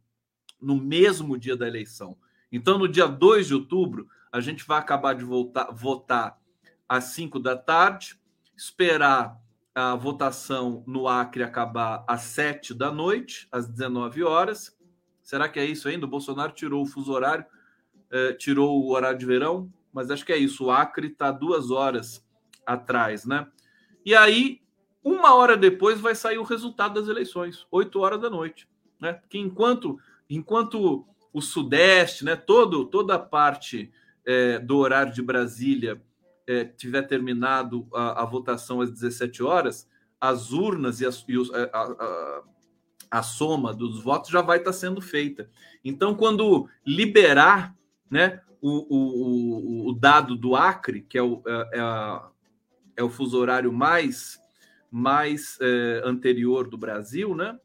no 0.61 0.76
mesmo 0.76 1.39
dia 1.39 1.57
da 1.57 1.68
eleição. 1.68 2.16
Então, 2.51 2.79
no 2.79 2.89
dia 2.89 3.07
2 3.07 3.49
de 3.49 3.55
outubro, 3.55 4.09
a 4.33 4.41
gente 4.41 4.66
vai 4.66 4.79
acabar 4.79 5.14
de 5.14 5.24
voltar, 5.24 5.70
votar 5.72 6.39
às 6.89 7.05
5 7.05 7.39
da 7.39 7.57
tarde, 7.57 8.18
esperar 8.57 9.39
a 9.74 9.95
votação 9.95 10.83
no 10.87 11.07
Acre 11.07 11.43
acabar 11.43 12.05
às 12.09 12.22
7 12.22 12.74
da 12.74 12.91
noite, 12.91 13.47
às 13.53 13.68
19 13.68 14.24
horas. 14.24 14.76
Será 15.22 15.49
que 15.49 15.61
é 15.61 15.64
isso 15.64 15.89
ainda? 15.89 16.07
O 16.07 16.09
Bolsonaro 16.09 16.53
tirou 16.53 16.83
o 16.83 16.87
fuso 16.87 17.12
horário, 17.12 17.45
eh, 18.11 18.33
tirou 18.33 18.83
o 18.83 18.91
horário 18.91 19.18
de 19.18 19.26
verão, 19.26 19.72
mas 19.93 20.11
acho 20.11 20.24
que 20.24 20.33
é 20.33 20.37
isso. 20.37 20.64
O 20.64 20.70
Acre 20.70 21.09
está 21.09 21.31
duas 21.31 21.70
horas 21.70 22.26
atrás, 22.66 23.24
né? 23.24 23.47
E 24.05 24.14
aí, 24.14 24.61
uma 25.05 25.35
hora 25.35 25.57
depois, 25.57 26.01
vai 26.01 26.14
sair 26.14 26.39
o 26.39 26.43
resultado 26.43 26.95
das 26.95 27.09
eleições, 27.09 27.66
8 27.70 28.01
horas 28.01 28.20
da 28.20 28.29
noite, 28.29 28.68
né? 29.01 29.20
Que 29.29 29.39
enquanto, 29.39 29.99
enquanto 30.29 31.07
o 31.33 31.41
Sudeste, 31.41 32.24
né, 32.24 32.35
todo, 32.35 32.85
toda 32.87 33.14
a 33.14 33.18
parte 33.18 33.93
é, 34.29 34.59
do 34.59 34.76
horário 34.76 35.11
de 35.11 35.22
Brasília 35.22 35.99
é, 36.47 36.62
tiver 36.62 37.01
terminado 37.03 37.89
a, 37.95 38.22
a, 38.22 38.26
votação 38.26 38.83
às 38.83 38.91
17 38.91 39.43
horas, 39.43 39.89
as 40.20 40.53
urnas 40.53 41.01
e, 41.01 41.07
as, 41.07 41.24
e 41.26 41.39
os, 41.39 41.51
a, 41.51 41.62
a, 41.72 42.43
a, 43.11 43.22
soma 43.22 43.72
dos 43.72 44.03
votos 44.03 44.31
já 44.31 44.43
vai 44.43 44.59
estar 44.59 44.74
sendo 44.74 45.01
feita. 45.01 45.49
Então, 45.83 46.14
quando 46.14 46.68
liberar 46.87 47.74
né, 48.11 48.43
o, 48.61 49.87
o, 49.87 49.89
o 49.89 49.93
dado 49.95 50.37
do 50.37 50.55
Acre, 50.55 51.01
que 51.01 51.16
é 51.16 51.22
o, 51.22 51.43
é, 51.47 51.79
é, 51.79 52.20
é 52.99 53.03
o 53.03 53.09
fuso 53.09 53.39
horário 53.39 53.72
mais, 53.72 54.39
mais 54.91 55.57
é, 55.62 56.03
anterior 56.05 56.68
do 56.68 56.76
Brasil, 56.76 57.35
né? 57.35 57.59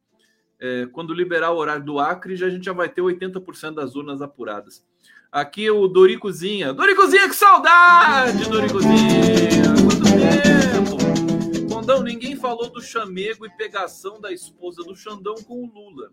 É, 0.62 0.86
quando 0.86 1.14
liberar 1.14 1.52
o 1.52 1.58
horário 1.58 1.84
do 1.84 2.00
Acre, 2.00 2.38
já, 2.38 2.46
a 2.46 2.50
gente 2.50 2.64
já 2.64 2.72
vai 2.72 2.88
ter 2.88 3.02
80% 3.02 3.74
das 3.74 3.96
urnas 3.96 4.22
apuradas. 4.22 4.86
Aqui 5.34 5.68
o 5.72 5.88
Doricozinha. 5.88 6.72
Doricozinha, 6.72 7.28
que 7.28 7.36
saudade, 7.36 8.48
Doricozinha! 8.48 9.64
Quanto 9.84 10.06
tempo! 10.06 11.74
Condão, 11.74 12.04
ninguém 12.04 12.36
falou 12.36 12.70
do 12.70 12.80
chamego 12.80 13.44
e 13.44 13.50
pegação 13.50 14.22
da 14.22 14.32
esposa 14.32 14.84
do 14.84 14.96
Xandão 14.96 15.34
com 15.48 15.64
o 15.64 15.66
Lula. 15.66 16.12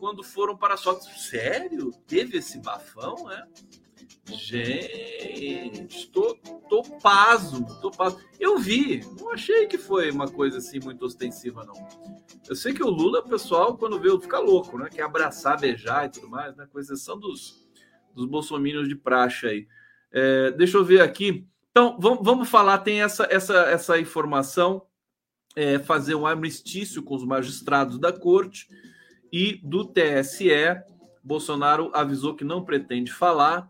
Quando 0.00 0.22
foram 0.22 0.56
para 0.56 0.72
a 0.72 0.76
sua. 0.78 0.98
Sério? 0.98 1.90
Teve 2.06 2.38
esse 2.38 2.58
bafão, 2.58 3.26
né? 3.26 3.46
Gente, 4.32 6.10
tô, 6.10 6.34
tô 6.66 6.82
pasmo, 7.02 7.66
tô 7.82 7.90
pasmo. 7.90 8.18
Eu 8.40 8.56
vi, 8.56 9.06
não 9.20 9.30
achei 9.30 9.66
que 9.66 9.76
foi 9.76 10.10
uma 10.10 10.26
coisa 10.26 10.56
assim 10.56 10.80
muito 10.80 11.04
ostensiva, 11.04 11.66
não. 11.66 11.74
Eu 12.48 12.56
sei 12.56 12.72
que 12.72 12.82
o 12.82 12.88
Lula, 12.88 13.22
pessoal, 13.22 13.76
quando 13.76 14.00
vê, 14.00 14.08
fica 14.18 14.38
louco, 14.38 14.78
né? 14.78 14.88
Quer 14.90 15.02
abraçar, 15.02 15.60
beijar 15.60 16.06
e 16.06 16.08
tudo 16.08 16.30
mais, 16.30 16.56
né? 16.56 16.66
Com 16.72 16.80
exceção 16.80 17.18
dos, 17.18 17.63
dos 18.14 18.26
bolsominions 18.26 18.88
de 18.88 18.94
praxe 18.94 19.46
aí. 19.46 19.68
É, 20.12 20.52
deixa 20.52 20.76
eu 20.76 20.84
ver 20.84 21.00
aqui. 21.00 21.46
Então, 21.70 21.98
vamos, 22.00 22.24
vamos 22.24 22.48
falar, 22.48 22.78
tem 22.78 23.02
essa, 23.02 23.26
essa, 23.28 23.54
essa 23.64 23.98
informação, 23.98 24.82
é, 25.56 25.78
fazer 25.78 26.14
um 26.14 26.26
armistício 26.26 27.02
com 27.02 27.16
os 27.16 27.24
magistrados 27.24 27.98
da 27.98 28.12
corte 28.12 28.68
e 29.32 29.60
do 29.62 29.84
TSE. 29.84 30.48
Bolsonaro 31.22 31.90
avisou 31.92 32.36
que 32.36 32.44
não 32.44 32.64
pretende 32.64 33.12
falar, 33.12 33.68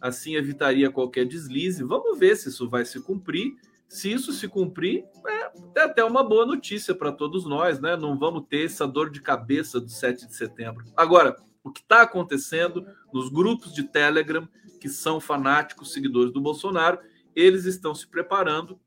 assim 0.00 0.34
evitaria 0.34 0.90
qualquer 0.90 1.24
deslize. 1.26 1.84
Vamos 1.84 2.18
ver 2.18 2.36
se 2.36 2.48
isso 2.48 2.68
vai 2.68 2.84
se 2.84 3.00
cumprir. 3.00 3.54
Se 3.88 4.10
isso 4.10 4.32
se 4.32 4.48
cumprir, 4.48 5.04
é, 5.24 5.80
é 5.80 5.82
até 5.84 6.02
uma 6.02 6.24
boa 6.24 6.44
notícia 6.44 6.94
para 6.94 7.12
todos 7.12 7.44
nós, 7.44 7.78
né? 7.78 7.96
Não 7.96 8.18
vamos 8.18 8.46
ter 8.48 8.64
essa 8.64 8.88
dor 8.88 9.10
de 9.10 9.20
cabeça 9.20 9.80
do 9.80 9.88
7 9.88 10.26
de 10.26 10.34
setembro. 10.34 10.84
Agora, 10.96 11.36
O 11.64 11.72
que 11.72 11.80
está 11.80 12.02
acontecendo 12.02 12.86
nos 13.10 13.30
grupos 13.30 13.72
de 13.72 13.84
Telegram, 13.84 14.46
que 14.78 14.88
são 14.90 15.18
fanáticos 15.18 15.94
seguidores 15.94 16.30
do 16.30 16.42
Bolsonaro, 16.42 16.98
eles 17.34 17.64
estão 17.64 17.94
se 17.94 18.06
preparando, 18.06 18.78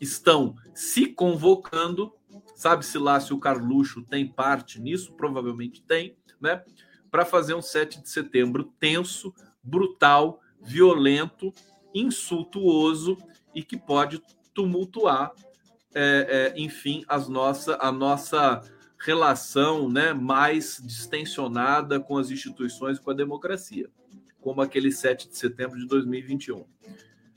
estão 0.00 0.56
se 0.74 1.06
convocando, 1.08 2.12
sabe-se 2.54 2.96
lá 2.96 3.20
se 3.20 3.34
o 3.34 3.38
Carluxo 3.38 4.02
tem 4.02 4.26
parte 4.26 4.80
nisso, 4.80 5.12
provavelmente 5.12 5.82
tem, 5.82 6.16
né? 6.40 6.64
Para 7.10 7.26
fazer 7.26 7.54
um 7.54 7.62
7 7.62 8.02
de 8.02 8.08
setembro 8.08 8.64
tenso, 8.80 9.34
brutal, 9.62 10.40
violento, 10.58 11.52
insultuoso 11.94 13.18
e 13.54 13.62
que 13.62 13.76
pode 13.76 14.22
tumultuar, 14.54 15.32
é, 15.94 16.52
é, 16.54 16.60
enfim, 16.60 17.04
as 17.06 17.28
nossa, 17.28 17.78
a 17.80 17.92
nossa 17.92 18.62
relação 18.98 19.88
né, 19.88 20.12
mais 20.12 20.80
distensionada 20.84 22.00
com 22.00 22.16
as 22.16 22.30
instituições 22.30 22.98
e 22.98 23.00
com 23.00 23.10
a 23.10 23.14
democracia, 23.14 23.88
como 24.40 24.60
aquele 24.60 24.90
7 24.90 25.28
de 25.28 25.36
setembro 25.36 25.78
de 25.78 25.86
2021. 25.86 26.64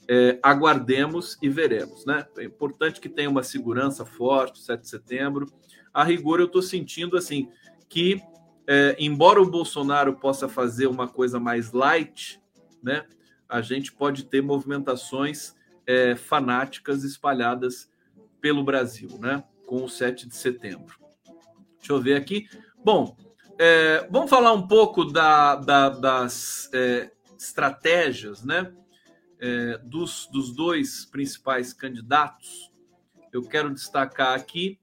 É, 0.08 0.40
aguardemos 0.42 1.38
e 1.42 1.50
veremos. 1.50 2.06
Né? 2.06 2.26
É 2.38 2.44
importante 2.44 3.00
que 3.00 3.10
tenha 3.10 3.30
uma 3.30 3.44
segurança 3.44 4.06
forte, 4.06 4.60
7 4.60 4.82
de 4.82 4.90
setembro. 4.90 5.52
A 5.94 6.04
rigor, 6.04 6.40
eu 6.40 6.46
estou 6.46 6.62
sentindo 6.62 7.18
assim 7.18 7.50
que, 7.88 8.22
é, 8.66 8.96
embora 9.00 9.42
o 9.42 9.50
Bolsonaro 9.50 10.16
possa 10.16 10.48
fazer 10.48 10.88
uma 10.88 11.08
coisa 11.08 11.40
mais 11.40 11.72
light, 11.72 12.42
né, 12.82 13.06
a 13.48 13.62
gente 13.62 13.92
pode 13.92 14.26
ter 14.26 14.42
movimentações 14.42 15.56
é, 15.86 16.16
fanáticas 16.16 17.04
espalhadas 17.04 17.92
pelo 18.40 18.64
Brasil, 18.64 19.10
né, 19.20 19.44
com 19.66 19.84
o 19.84 19.90
7 19.90 20.28
de 20.28 20.36
setembro. 20.36 21.00
Deixa 21.90 22.00
eu 22.00 22.04
ver 22.04 22.18
aqui. 22.18 22.48
Bom, 22.86 23.18
é, 23.58 24.08
vamos 24.12 24.30
falar 24.30 24.54
um 24.54 24.68
pouco 24.68 25.04
da, 25.04 25.56
da, 25.56 25.90
das 25.90 26.70
é, 26.72 27.12
estratégias, 27.36 28.44
né? 28.44 28.72
É, 29.40 29.80
dos, 29.80 30.28
dos 30.32 30.56
dois 30.56 31.06
principais 31.06 31.74
candidatos. 31.74 32.72
Eu 33.34 33.42
quero 33.42 33.74
destacar 33.74 34.36
aqui 34.36 34.80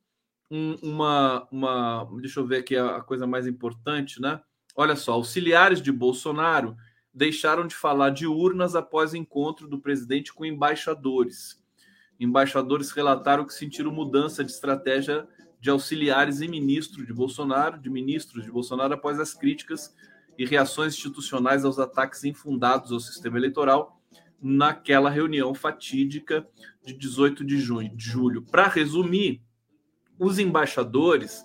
um, 0.50 0.74
uma, 0.82 1.46
uma. 1.52 2.09
Deixa 2.20 2.40
eu 2.40 2.46
ver 2.46 2.57
aqui 2.57 2.76
a, 2.76 2.96
a 2.96 3.02
coisa 3.02 3.24
mais 3.24 3.46
importante, 3.46 4.20
né? 4.20 4.40
Olha 4.74 4.96
só, 4.96 5.12
auxiliares 5.12 5.80
de 5.80 5.92
Bolsonaro 5.92 6.76
deixaram 7.14 7.68
de 7.68 7.76
falar 7.76 8.11
de 8.11 8.26
urnas 8.26 8.74
após 8.74 9.14
encontro 9.14 9.68
do 9.68 9.78
presidente 9.78 10.34
com 10.34 10.44
embaixadores. 10.44 11.62
Embaixadores 12.18 12.90
relataram 12.90 13.46
que 13.46 13.54
sentiram 13.54 13.92
mudança 13.92 14.42
de 14.42 14.50
estratégia 14.50 15.28
de 15.66 15.70
auxiliares 15.70 16.40
e 16.40 16.46
ministros 16.46 17.04
de 17.04 17.12
Bolsonaro, 17.12 17.76
de 17.76 17.90
ministros 17.90 18.44
de 18.44 18.52
Bolsonaro 18.52 18.94
após 18.94 19.18
as 19.18 19.34
críticas 19.34 19.92
e 20.38 20.46
reações 20.46 20.94
institucionais 20.94 21.64
aos 21.64 21.76
ataques 21.80 22.22
infundados 22.22 22.92
ao 22.92 23.00
sistema 23.00 23.36
eleitoral 23.36 24.00
naquela 24.40 25.10
reunião 25.10 25.52
fatídica 25.56 26.46
de 26.84 26.94
18 26.94 27.44
de, 27.44 27.58
junho, 27.58 27.96
de 27.96 28.04
julho. 28.04 28.42
Para 28.42 28.68
resumir, 28.68 29.42
os 30.16 30.38
embaixadores 30.38 31.44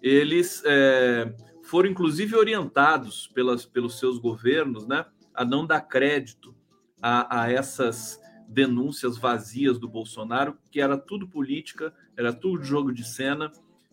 eles 0.00 0.62
é, 0.64 1.34
foram 1.64 1.90
inclusive 1.90 2.36
orientados 2.36 3.26
pelas, 3.34 3.66
pelos 3.66 3.98
seus 3.98 4.16
governos 4.16 4.86
né, 4.86 5.04
a 5.34 5.44
não 5.44 5.66
dar 5.66 5.80
crédito 5.80 6.54
a, 7.02 7.42
a 7.42 7.50
essas 7.50 8.20
denúncias 8.46 9.18
vazias 9.18 9.76
do 9.76 9.88
Bolsonaro, 9.88 10.56
que 10.70 10.80
era 10.80 10.96
tudo 10.96 11.26
política, 11.26 11.92
era 12.16 12.32
tudo 12.32 12.64
jogo 12.64 12.92
de 12.92 13.04
cena, 13.04 13.52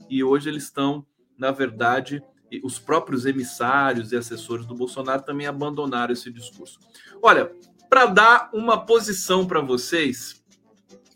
e 0.09 0.24
hoje 0.24 0.49
eles 0.49 0.63
estão, 0.63 1.05
na 1.38 1.51
verdade, 1.51 2.21
os 2.63 2.78
próprios 2.78 3.26
emissários 3.26 4.11
e 4.11 4.15
assessores 4.15 4.65
do 4.65 4.76
Bolsonaro 4.76 5.24
também 5.24 5.47
abandonaram 5.47 6.13
esse 6.13 6.32
discurso. 6.32 6.80
Olha, 7.21 7.51
para 7.89 8.05
dar 8.05 8.49
uma 8.53 8.86
posição 8.86 9.45
para 9.45 9.61
vocês 9.61 10.43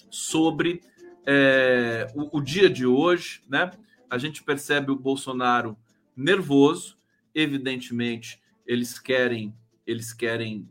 sobre 0.10 0.82
é, 1.26 2.08
o, 2.16 2.38
o 2.38 2.42
dia 2.42 2.70
de 2.70 2.86
hoje, 2.86 3.44
né? 3.48 3.72
A 4.10 4.18
gente 4.18 4.42
percebe 4.42 4.92
o 4.92 4.96
Bolsonaro 4.96 5.78
nervoso, 6.16 6.98
evidentemente, 7.36 8.42
eles 8.66 8.98
querem 8.98 9.54
eles 9.88 10.12
querem 10.12 10.70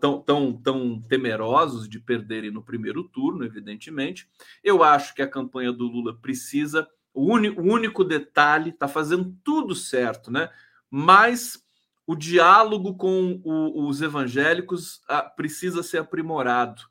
tão, 0.00 0.22
tão, 0.22 0.52
tão 0.52 1.02
temerosos 1.02 1.88
de 1.88 1.98
perderem 1.98 2.52
no 2.52 2.62
primeiro 2.62 3.02
turno, 3.02 3.44
evidentemente. 3.44 4.28
Eu 4.62 4.84
acho 4.84 5.12
que 5.16 5.20
a 5.20 5.28
campanha 5.28 5.72
do 5.72 5.84
Lula 5.84 6.16
precisa. 6.16 6.88
O, 7.12 7.32
único, 7.32 7.60
o 7.60 7.64
único 7.64 8.04
detalhe 8.04 8.70
está 8.70 8.86
fazendo 8.86 9.36
tudo 9.42 9.74
certo, 9.74 10.30
né? 10.30 10.48
Mas 10.88 11.60
o 12.06 12.14
diálogo 12.14 12.94
com 12.94 13.40
o, 13.42 13.88
os 13.88 14.00
evangélicos 14.00 15.02
a, 15.08 15.18
ah, 15.18 15.22
precisa 15.22 15.82
ser 15.82 15.98
aprimorado. 15.98 16.82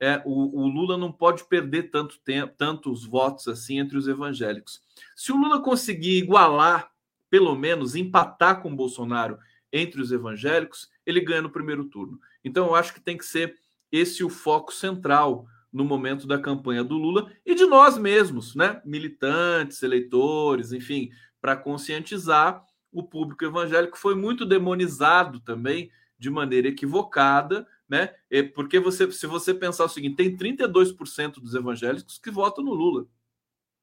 É, 0.00 0.20
o, 0.24 0.62
o, 0.62 0.66
Lula 0.66 0.98
não 0.98 1.12
pode 1.12 1.44
perder 1.44 1.84
tanto 1.84 2.18
tempo, 2.24 2.52
tantos 2.58 3.06
votos 3.06 3.46
assim 3.46 3.78
entre 3.78 3.96
os 3.96 4.08
evangélicos. 4.08 4.82
Se 5.14 5.30
o 5.30 5.36
Lula 5.36 5.62
conseguir 5.62 6.18
igualar, 6.18 6.90
pelo 7.30 7.54
menos 7.54 7.94
empatar 7.94 8.60
com 8.60 8.72
o 8.72 8.76
Bolsonaro 8.76 9.38
entre 9.76 10.00
os 10.00 10.12
evangélicos, 10.12 10.88
ele 11.04 11.20
ganha 11.20 11.42
no 11.42 11.50
primeiro 11.50 11.84
turno. 11.86 12.20
Então, 12.44 12.66
eu 12.66 12.74
acho 12.76 12.94
que 12.94 13.00
tem 13.00 13.18
que 13.18 13.26
ser 13.26 13.56
esse 13.90 14.22
o 14.22 14.30
foco 14.30 14.72
central 14.72 15.46
no 15.72 15.84
momento 15.84 16.28
da 16.28 16.38
campanha 16.38 16.84
do 16.84 16.96
Lula 16.96 17.32
e 17.44 17.56
de 17.56 17.66
nós 17.66 17.98
mesmos, 17.98 18.54
né? 18.54 18.80
Militantes, 18.84 19.82
eleitores, 19.82 20.72
enfim, 20.72 21.10
para 21.40 21.56
conscientizar 21.56 22.64
o 22.92 23.02
público 23.02 23.44
evangélico. 23.44 23.98
Foi 23.98 24.14
muito 24.14 24.46
demonizado 24.46 25.40
também 25.40 25.90
de 26.16 26.30
maneira 26.30 26.68
equivocada, 26.68 27.66
né? 27.88 28.14
Porque 28.54 28.78
você, 28.78 29.10
se 29.10 29.26
você 29.26 29.52
pensar 29.52 29.84
o 29.84 29.88
seguinte, 29.88 30.14
tem 30.14 30.36
32% 30.36 31.40
dos 31.40 31.54
evangélicos 31.54 32.18
que 32.18 32.30
votam 32.30 32.62
no 32.62 32.72
Lula. 32.72 33.06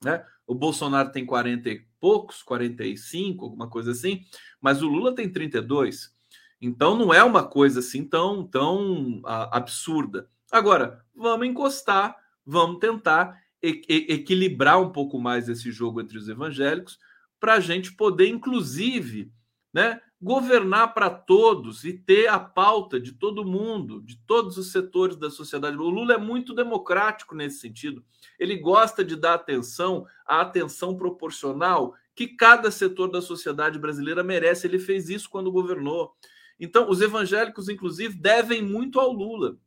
Né? 0.04 0.26
O 0.48 0.56
Bolsonaro 0.56 1.12
tem 1.12 1.26
40 1.26 1.70
e 1.70 1.86
poucos, 2.00 2.42
45, 2.42 3.46
alguma 3.46 3.70
coisa 3.70 3.92
assim, 3.92 4.26
mas 4.60 4.82
o 4.82 4.88
Lula 4.88 5.14
tem 5.14 5.30
32. 5.30 6.14
Então 6.60 6.98
não 6.98 7.14
é 7.14 7.24
uma 7.24 7.44
coisa 7.44 7.80
assim 7.80 8.04
tão, 8.04 8.46
tão 8.46 9.22
a, 9.26 9.58
absurda. 9.58 10.28
Agora, 10.52 11.06
vamos 11.16 11.48
encostar, 11.48 12.16
vamos 12.46 12.80
tentar 12.80 13.40
e, 13.62 13.82
e, 13.88 14.14
equilibrar 14.14 14.82
um 14.82 14.92
pouco 14.92 15.20
mais 15.20 15.48
esse 15.48 15.72
jogo 15.72 16.02
entre 16.02 16.18
os 16.18 16.28
evangélicos 16.28 17.00
para 17.40 17.54
a 17.56 17.60
gente 17.60 17.94
poder, 17.94 18.28
inclusive, 18.28 19.32
né, 19.74 20.00
governar 20.22 20.94
para 20.94 21.10
todos 21.10 21.84
e 21.84 21.94
ter 21.94 22.28
a 22.28 22.40
pauta 22.40 23.00
de 23.00 23.14
todo 23.14 23.44
mundo, 23.44 24.02
de 24.02 24.18
todos 24.28 24.58
os 24.58 24.72
setores 24.72 25.18
da 25.18 25.32
sociedade. 25.32 25.76
O 25.78 25.90
Lula 25.90 26.14
é 26.14 26.18
muito 26.18 26.54
democrático 26.54 27.34
nesse 27.34 27.60
sentido. 27.60 28.04
Ele 28.38 28.56
gosta 28.58 29.04
de 29.04 29.16
dar 29.16 29.34
atenção 29.34 30.06
à 30.26 30.42
atenção 30.42 30.96
proporcional 30.96 31.96
que 32.14 32.28
cada 32.28 32.70
setor 32.70 33.08
da 33.08 33.22
sociedade 33.22 33.80
brasileira 33.80 34.24
merece. 34.24 34.68
Ele 34.68 34.78
fez 34.78 35.10
isso 35.10 35.30
quando 35.30 35.52
governou. 35.52 36.14
Então, 36.60 36.88
os 36.88 37.02
evangélicos, 37.02 37.68
inclusive, 37.68 38.16
devem 38.16 38.62
muito 38.62 39.00
ao 39.00 39.12
Lula 39.12 39.58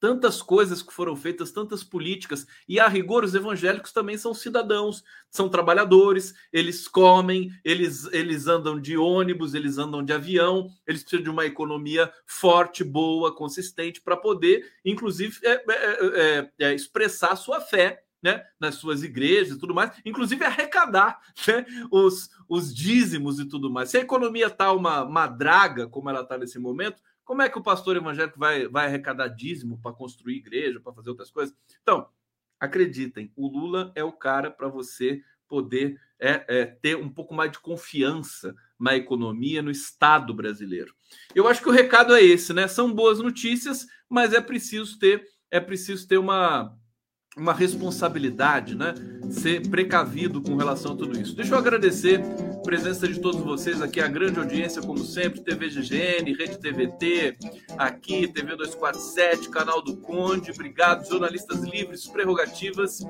tantas 0.00 0.42
coisas 0.42 0.82
que 0.82 0.92
foram 0.92 1.16
feitas, 1.16 1.50
tantas 1.50 1.82
políticas, 1.82 2.46
e 2.68 2.78
a 2.78 2.88
rigor 2.88 3.24
os 3.24 3.34
evangélicos 3.34 3.92
também 3.92 4.16
são 4.16 4.34
cidadãos, 4.34 5.02
são 5.30 5.48
trabalhadores, 5.48 6.34
eles 6.52 6.86
comem, 6.86 7.50
eles, 7.64 8.04
eles 8.12 8.46
andam 8.46 8.80
de 8.80 8.96
ônibus, 8.96 9.54
eles 9.54 9.78
andam 9.78 10.04
de 10.04 10.12
avião, 10.12 10.68
eles 10.86 11.02
precisam 11.02 11.24
de 11.24 11.30
uma 11.30 11.46
economia 11.46 12.12
forte, 12.26 12.84
boa, 12.84 13.34
consistente, 13.34 14.00
para 14.00 14.16
poder, 14.16 14.64
inclusive, 14.84 15.38
é, 15.42 15.64
é, 15.68 15.70
é, 15.70 16.50
é, 16.58 16.74
expressar 16.74 17.36
sua 17.36 17.60
fé 17.60 18.02
né, 18.22 18.44
nas 18.58 18.76
suas 18.76 19.02
igrejas 19.02 19.56
e 19.56 19.60
tudo 19.60 19.74
mais, 19.74 19.92
inclusive 20.04 20.44
arrecadar 20.44 21.20
né, 21.46 21.64
os, 21.90 22.30
os 22.48 22.74
dízimos 22.74 23.38
e 23.38 23.44
tudo 23.44 23.70
mais. 23.70 23.90
Se 23.90 23.98
a 23.98 24.02
economia 24.02 24.46
está 24.46 24.72
uma, 24.72 25.04
uma 25.04 25.26
draga, 25.26 25.86
como 25.86 26.10
ela 26.10 26.22
está 26.22 26.36
nesse 26.36 26.58
momento, 26.58 27.00
como 27.26 27.42
é 27.42 27.48
que 27.48 27.58
o 27.58 27.62
pastor 27.62 27.96
evangélico 27.96 28.38
vai, 28.38 28.68
vai 28.68 28.86
arrecadar 28.86 29.26
dízimo 29.26 29.78
para 29.82 29.92
construir 29.92 30.36
igreja, 30.36 30.80
para 30.80 30.92
fazer 30.92 31.10
outras 31.10 31.30
coisas? 31.30 31.54
Então, 31.82 32.08
acreditem, 32.58 33.32
o 33.36 33.48
Lula 33.48 33.92
é 33.96 34.04
o 34.04 34.12
cara 34.12 34.48
para 34.48 34.68
você 34.68 35.20
poder 35.48 36.00
é, 36.20 36.44
é, 36.48 36.64
ter 36.64 36.96
um 36.96 37.08
pouco 37.08 37.34
mais 37.34 37.50
de 37.50 37.58
confiança 37.58 38.54
na 38.78 38.96
economia, 38.96 39.60
no 39.60 39.72
Estado 39.72 40.32
brasileiro. 40.32 40.94
Eu 41.34 41.48
acho 41.48 41.60
que 41.60 41.68
o 41.68 41.72
recado 41.72 42.14
é 42.14 42.22
esse, 42.22 42.52
né? 42.52 42.68
São 42.68 42.92
boas 42.92 43.18
notícias, 43.18 43.86
mas 44.08 44.32
é 44.32 44.40
preciso 44.40 44.96
ter, 44.98 45.26
é 45.50 45.60
preciso 45.60 46.06
ter 46.06 46.18
uma 46.18 46.74
uma 47.36 47.52
responsabilidade, 47.52 48.74
né? 48.74 48.94
Ser 49.30 49.68
precavido 49.68 50.40
com 50.40 50.56
relação 50.56 50.94
a 50.94 50.96
tudo 50.96 51.20
isso. 51.20 51.36
Deixa 51.36 51.54
eu 51.54 51.58
agradecer 51.58 52.22
presença 52.62 53.06
de 53.06 53.20
todos 53.20 53.40
vocês 53.40 53.80
aqui, 53.80 54.00
a 54.00 54.08
grande 54.08 54.38
audiência, 54.38 54.82
como 54.82 54.98
sempre, 54.98 55.40
TV 55.40 55.68
GGN, 55.68 56.32
Rede 56.34 56.58
TVT, 56.58 57.36
aqui, 57.78 58.26
TV 58.28 58.56
247, 58.56 59.48
canal 59.50 59.82
do 59.82 59.96
Conde, 59.98 60.50
obrigado, 60.50 61.08
jornalistas 61.08 61.60
livres, 61.62 62.06
prerrogativas. 62.06 63.00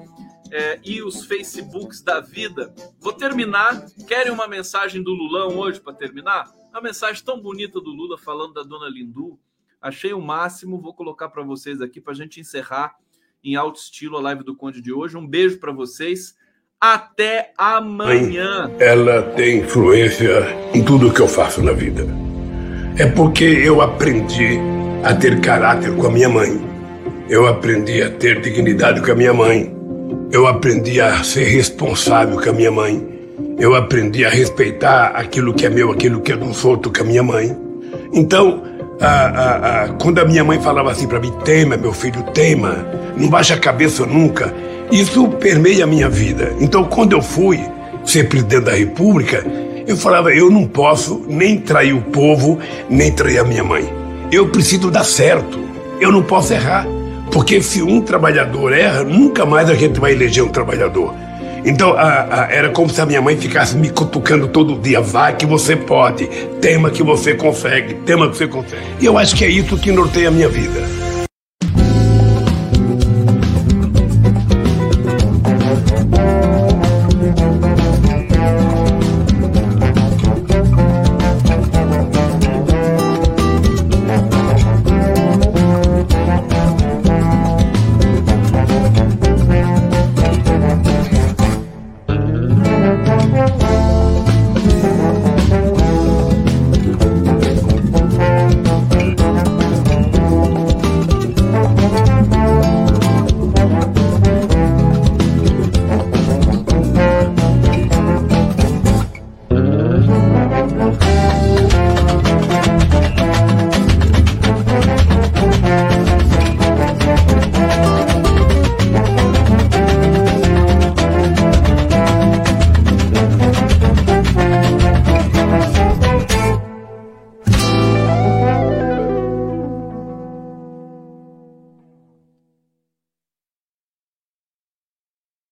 é, 0.51 0.81
e 0.85 1.03
os 1.03 1.25
Facebooks 1.25 2.03
da 2.03 2.21
vida. 2.21 2.73
Vou 3.01 3.13
terminar. 3.13 3.87
Querem 4.07 4.33
uma 4.33 4.47
mensagem 4.47 5.03
do 5.03 5.13
Lulão 5.13 5.59
hoje 5.59 5.81
para 5.81 5.93
terminar? 5.93 6.53
Uma 6.71 6.81
mensagem 6.81 7.25
tão 7.25 7.41
bonita 7.41 7.81
do 7.81 7.91
Lula 7.91 8.19
falando 8.19 8.55
da 8.55 8.63
dona 8.63 8.89
Lindu. 8.89 9.39
Achei 9.81 10.13
o 10.13 10.21
máximo. 10.21 10.81
Vou 10.81 10.95
colocar 10.95 11.29
para 11.29 11.43
vocês 11.43 11.81
aqui 11.81 12.01
para 12.01 12.13
a 12.13 12.17
gente 12.17 12.41
encerrar 12.41 12.97
em 13.43 13.57
alto 13.57 13.79
estilo 13.79 14.17
a 14.17 14.21
live 14.21 14.45
do 14.45 14.57
Conde 14.57 14.81
de 14.81 14.93
hoje. 14.93 15.17
Um 15.17 15.27
beijo 15.27 15.59
para 15.59 15.73
vocês. 15.73 16.37
Até 16.81 17.53
amanhã. 17.57 18.71
Ela 18.79 19.23
tem 19.35 19.61
influência 19.61 20.47
em 20.75 20.83
tudo 20.83 21.11
que 21.11 21.21
eu 21.21 21.27
faço 21.27 21.63
na 21.63 21.73
vida. 21.73 22.07
É 22.99 23.07
porque 23.07 23.45
eu 23.45 23.81
aprendi 23.81 24.59
a 25.03 25.15
ter 25.15 25.41
caráter 25.41 25.97
com 25.97 26.07
a 26.07 26.11
minha 26.11 26.29
mãe. 26.29 26.61
Eu 27.31 27.47
aprendi 27.47 28.03
a 28.03 28.11
ter 28.11 28.43
dignidade 28.43 29.01
com 29.01 29.11
a 29.11 29.15
minha 29.15 29.33
mãe. 29.33 29.75
Eu 30.31 30.47
aprendi 30.47 31.01
a 31.01 31.25
ser 31.25 31.45
responsável 31.45 32.39
com 32.39 32.51
a 32.51 32.53
minha 32.53 32.71
mãe. 32.71 33.03
Eu 33.59 33.75
aprendi 33.75 34.27
a 34.27 34.29
respeitar 34.29 35.13
aquilo 35.15 35.55
que 35.55 35.65
é 35.65 35.71
meu, 35.71 35.91
aquilo 35.91 36.21
que 36.21 36.33
é 36.33 36.37
dos 36.37 36.63
outros 36.63 36.95
com 36.95 37.05
a 37.05 37.07
minha 37.07 37.23
mãe. 37.23 37.57
Então, 38.13 38.63
a, 39.01 39.85
a, 39.85 39.89
quando 40.01 40.19
a 40.19 40.25
minha 40.25 40.45
mãe 40.45 40.61
falava 40.61 40.91
assim 40.91 41.07
para 41.07 41.21
mim, 41.21 41.33
tema, 41.45 41.77
meu 41.77 41.93
filho, 41.93 42.23
tema, 42.35 42.87
não 43.17 43.29
baixa 43.29 43.55
a 43.55 43.59
cabeça 43.59 44.07
nunca, 44.07 44.55
isso 44.91 45.29
permeia 45.29 45.85
a 45.85 45.87
minha 45.87 46.09
vida. 46.09 46.55
Então, 46.61 46.85
quando 46.85 47.13
eu 47.13 47.23
fui 47.23 47.61
ser 48.05 48.29
presidente 48.29 48.65
da 48.65 48.73
República, 48.73 49.45
eu 49.87 49.97
falava, 49.97 50.33
eu 50.33 50.51
não 50.51 50.67
posso 50.67 51.25
nem 51.29 51.59
trair 51.59 51.93
o 51.93 52.01
povo, 52.01 52.59
nem 52.89 53.13
trair 53.13 53.39
a 53.39 53.45
minha 53.45 53.63
mãe. 53.63 53.93
Eu 54.33 54.49
preciso 54.49 54.91
dar 54.91 55.05
certo. 55.05 55.61
Eu 56.01 56.11
não 56.11 56.23
posso 56.23 56.53
errar. 56.53 56.87
Porque 57.31 57.61
se 57.63 57.83
um 57.83 58.01
trabalhador 58.01 58.73
erra, 58.73 59.05
nunca 59.05 59.45
mais 59.45 59.69
a 59.69 59.75
gente 59.75 60.01
vai 60.01 60.13
eleger 60.13 60.43
um 60.43 60.49
trabalhador. 60.49 61.15
Então 61.67 61.95
a, 61.95 62.45
a, 62.45 62.53
era 62.53 62.71
como 62.71 62.89
se 62.89 63.01
a 63.01 63.05
minha 63.05 63.21
mãe 63.21 63.37
ficasse 63.37 63.77
me 63.77 63.91
cutucando 63.91 64.47
todo 64.47 64.79
dia. 64.79 65.01
Vai 65.01 65.37
que 65.37 65.45
você 65.45 65.75
pode, 65.75 66.27
tema 66.61 66.91
que 66.91 67.03
você 67.03 67.35
consegue, 67.35 67.95
tema 68.07 68.31
que 68.31 68.37
você 68.37 68.47
consegue. 68.47 68.83
E 69.01 69.05
eu 69.05 69.19
acho 69.19 69.35
que 69.35 69.45
é 69.45 69.49
isso 69.49 69.77
que 69.77 69.91
norteia 69.91 70.29
a 70.29 70.31
minha 70.31 70.49
vida. 70.49 71.06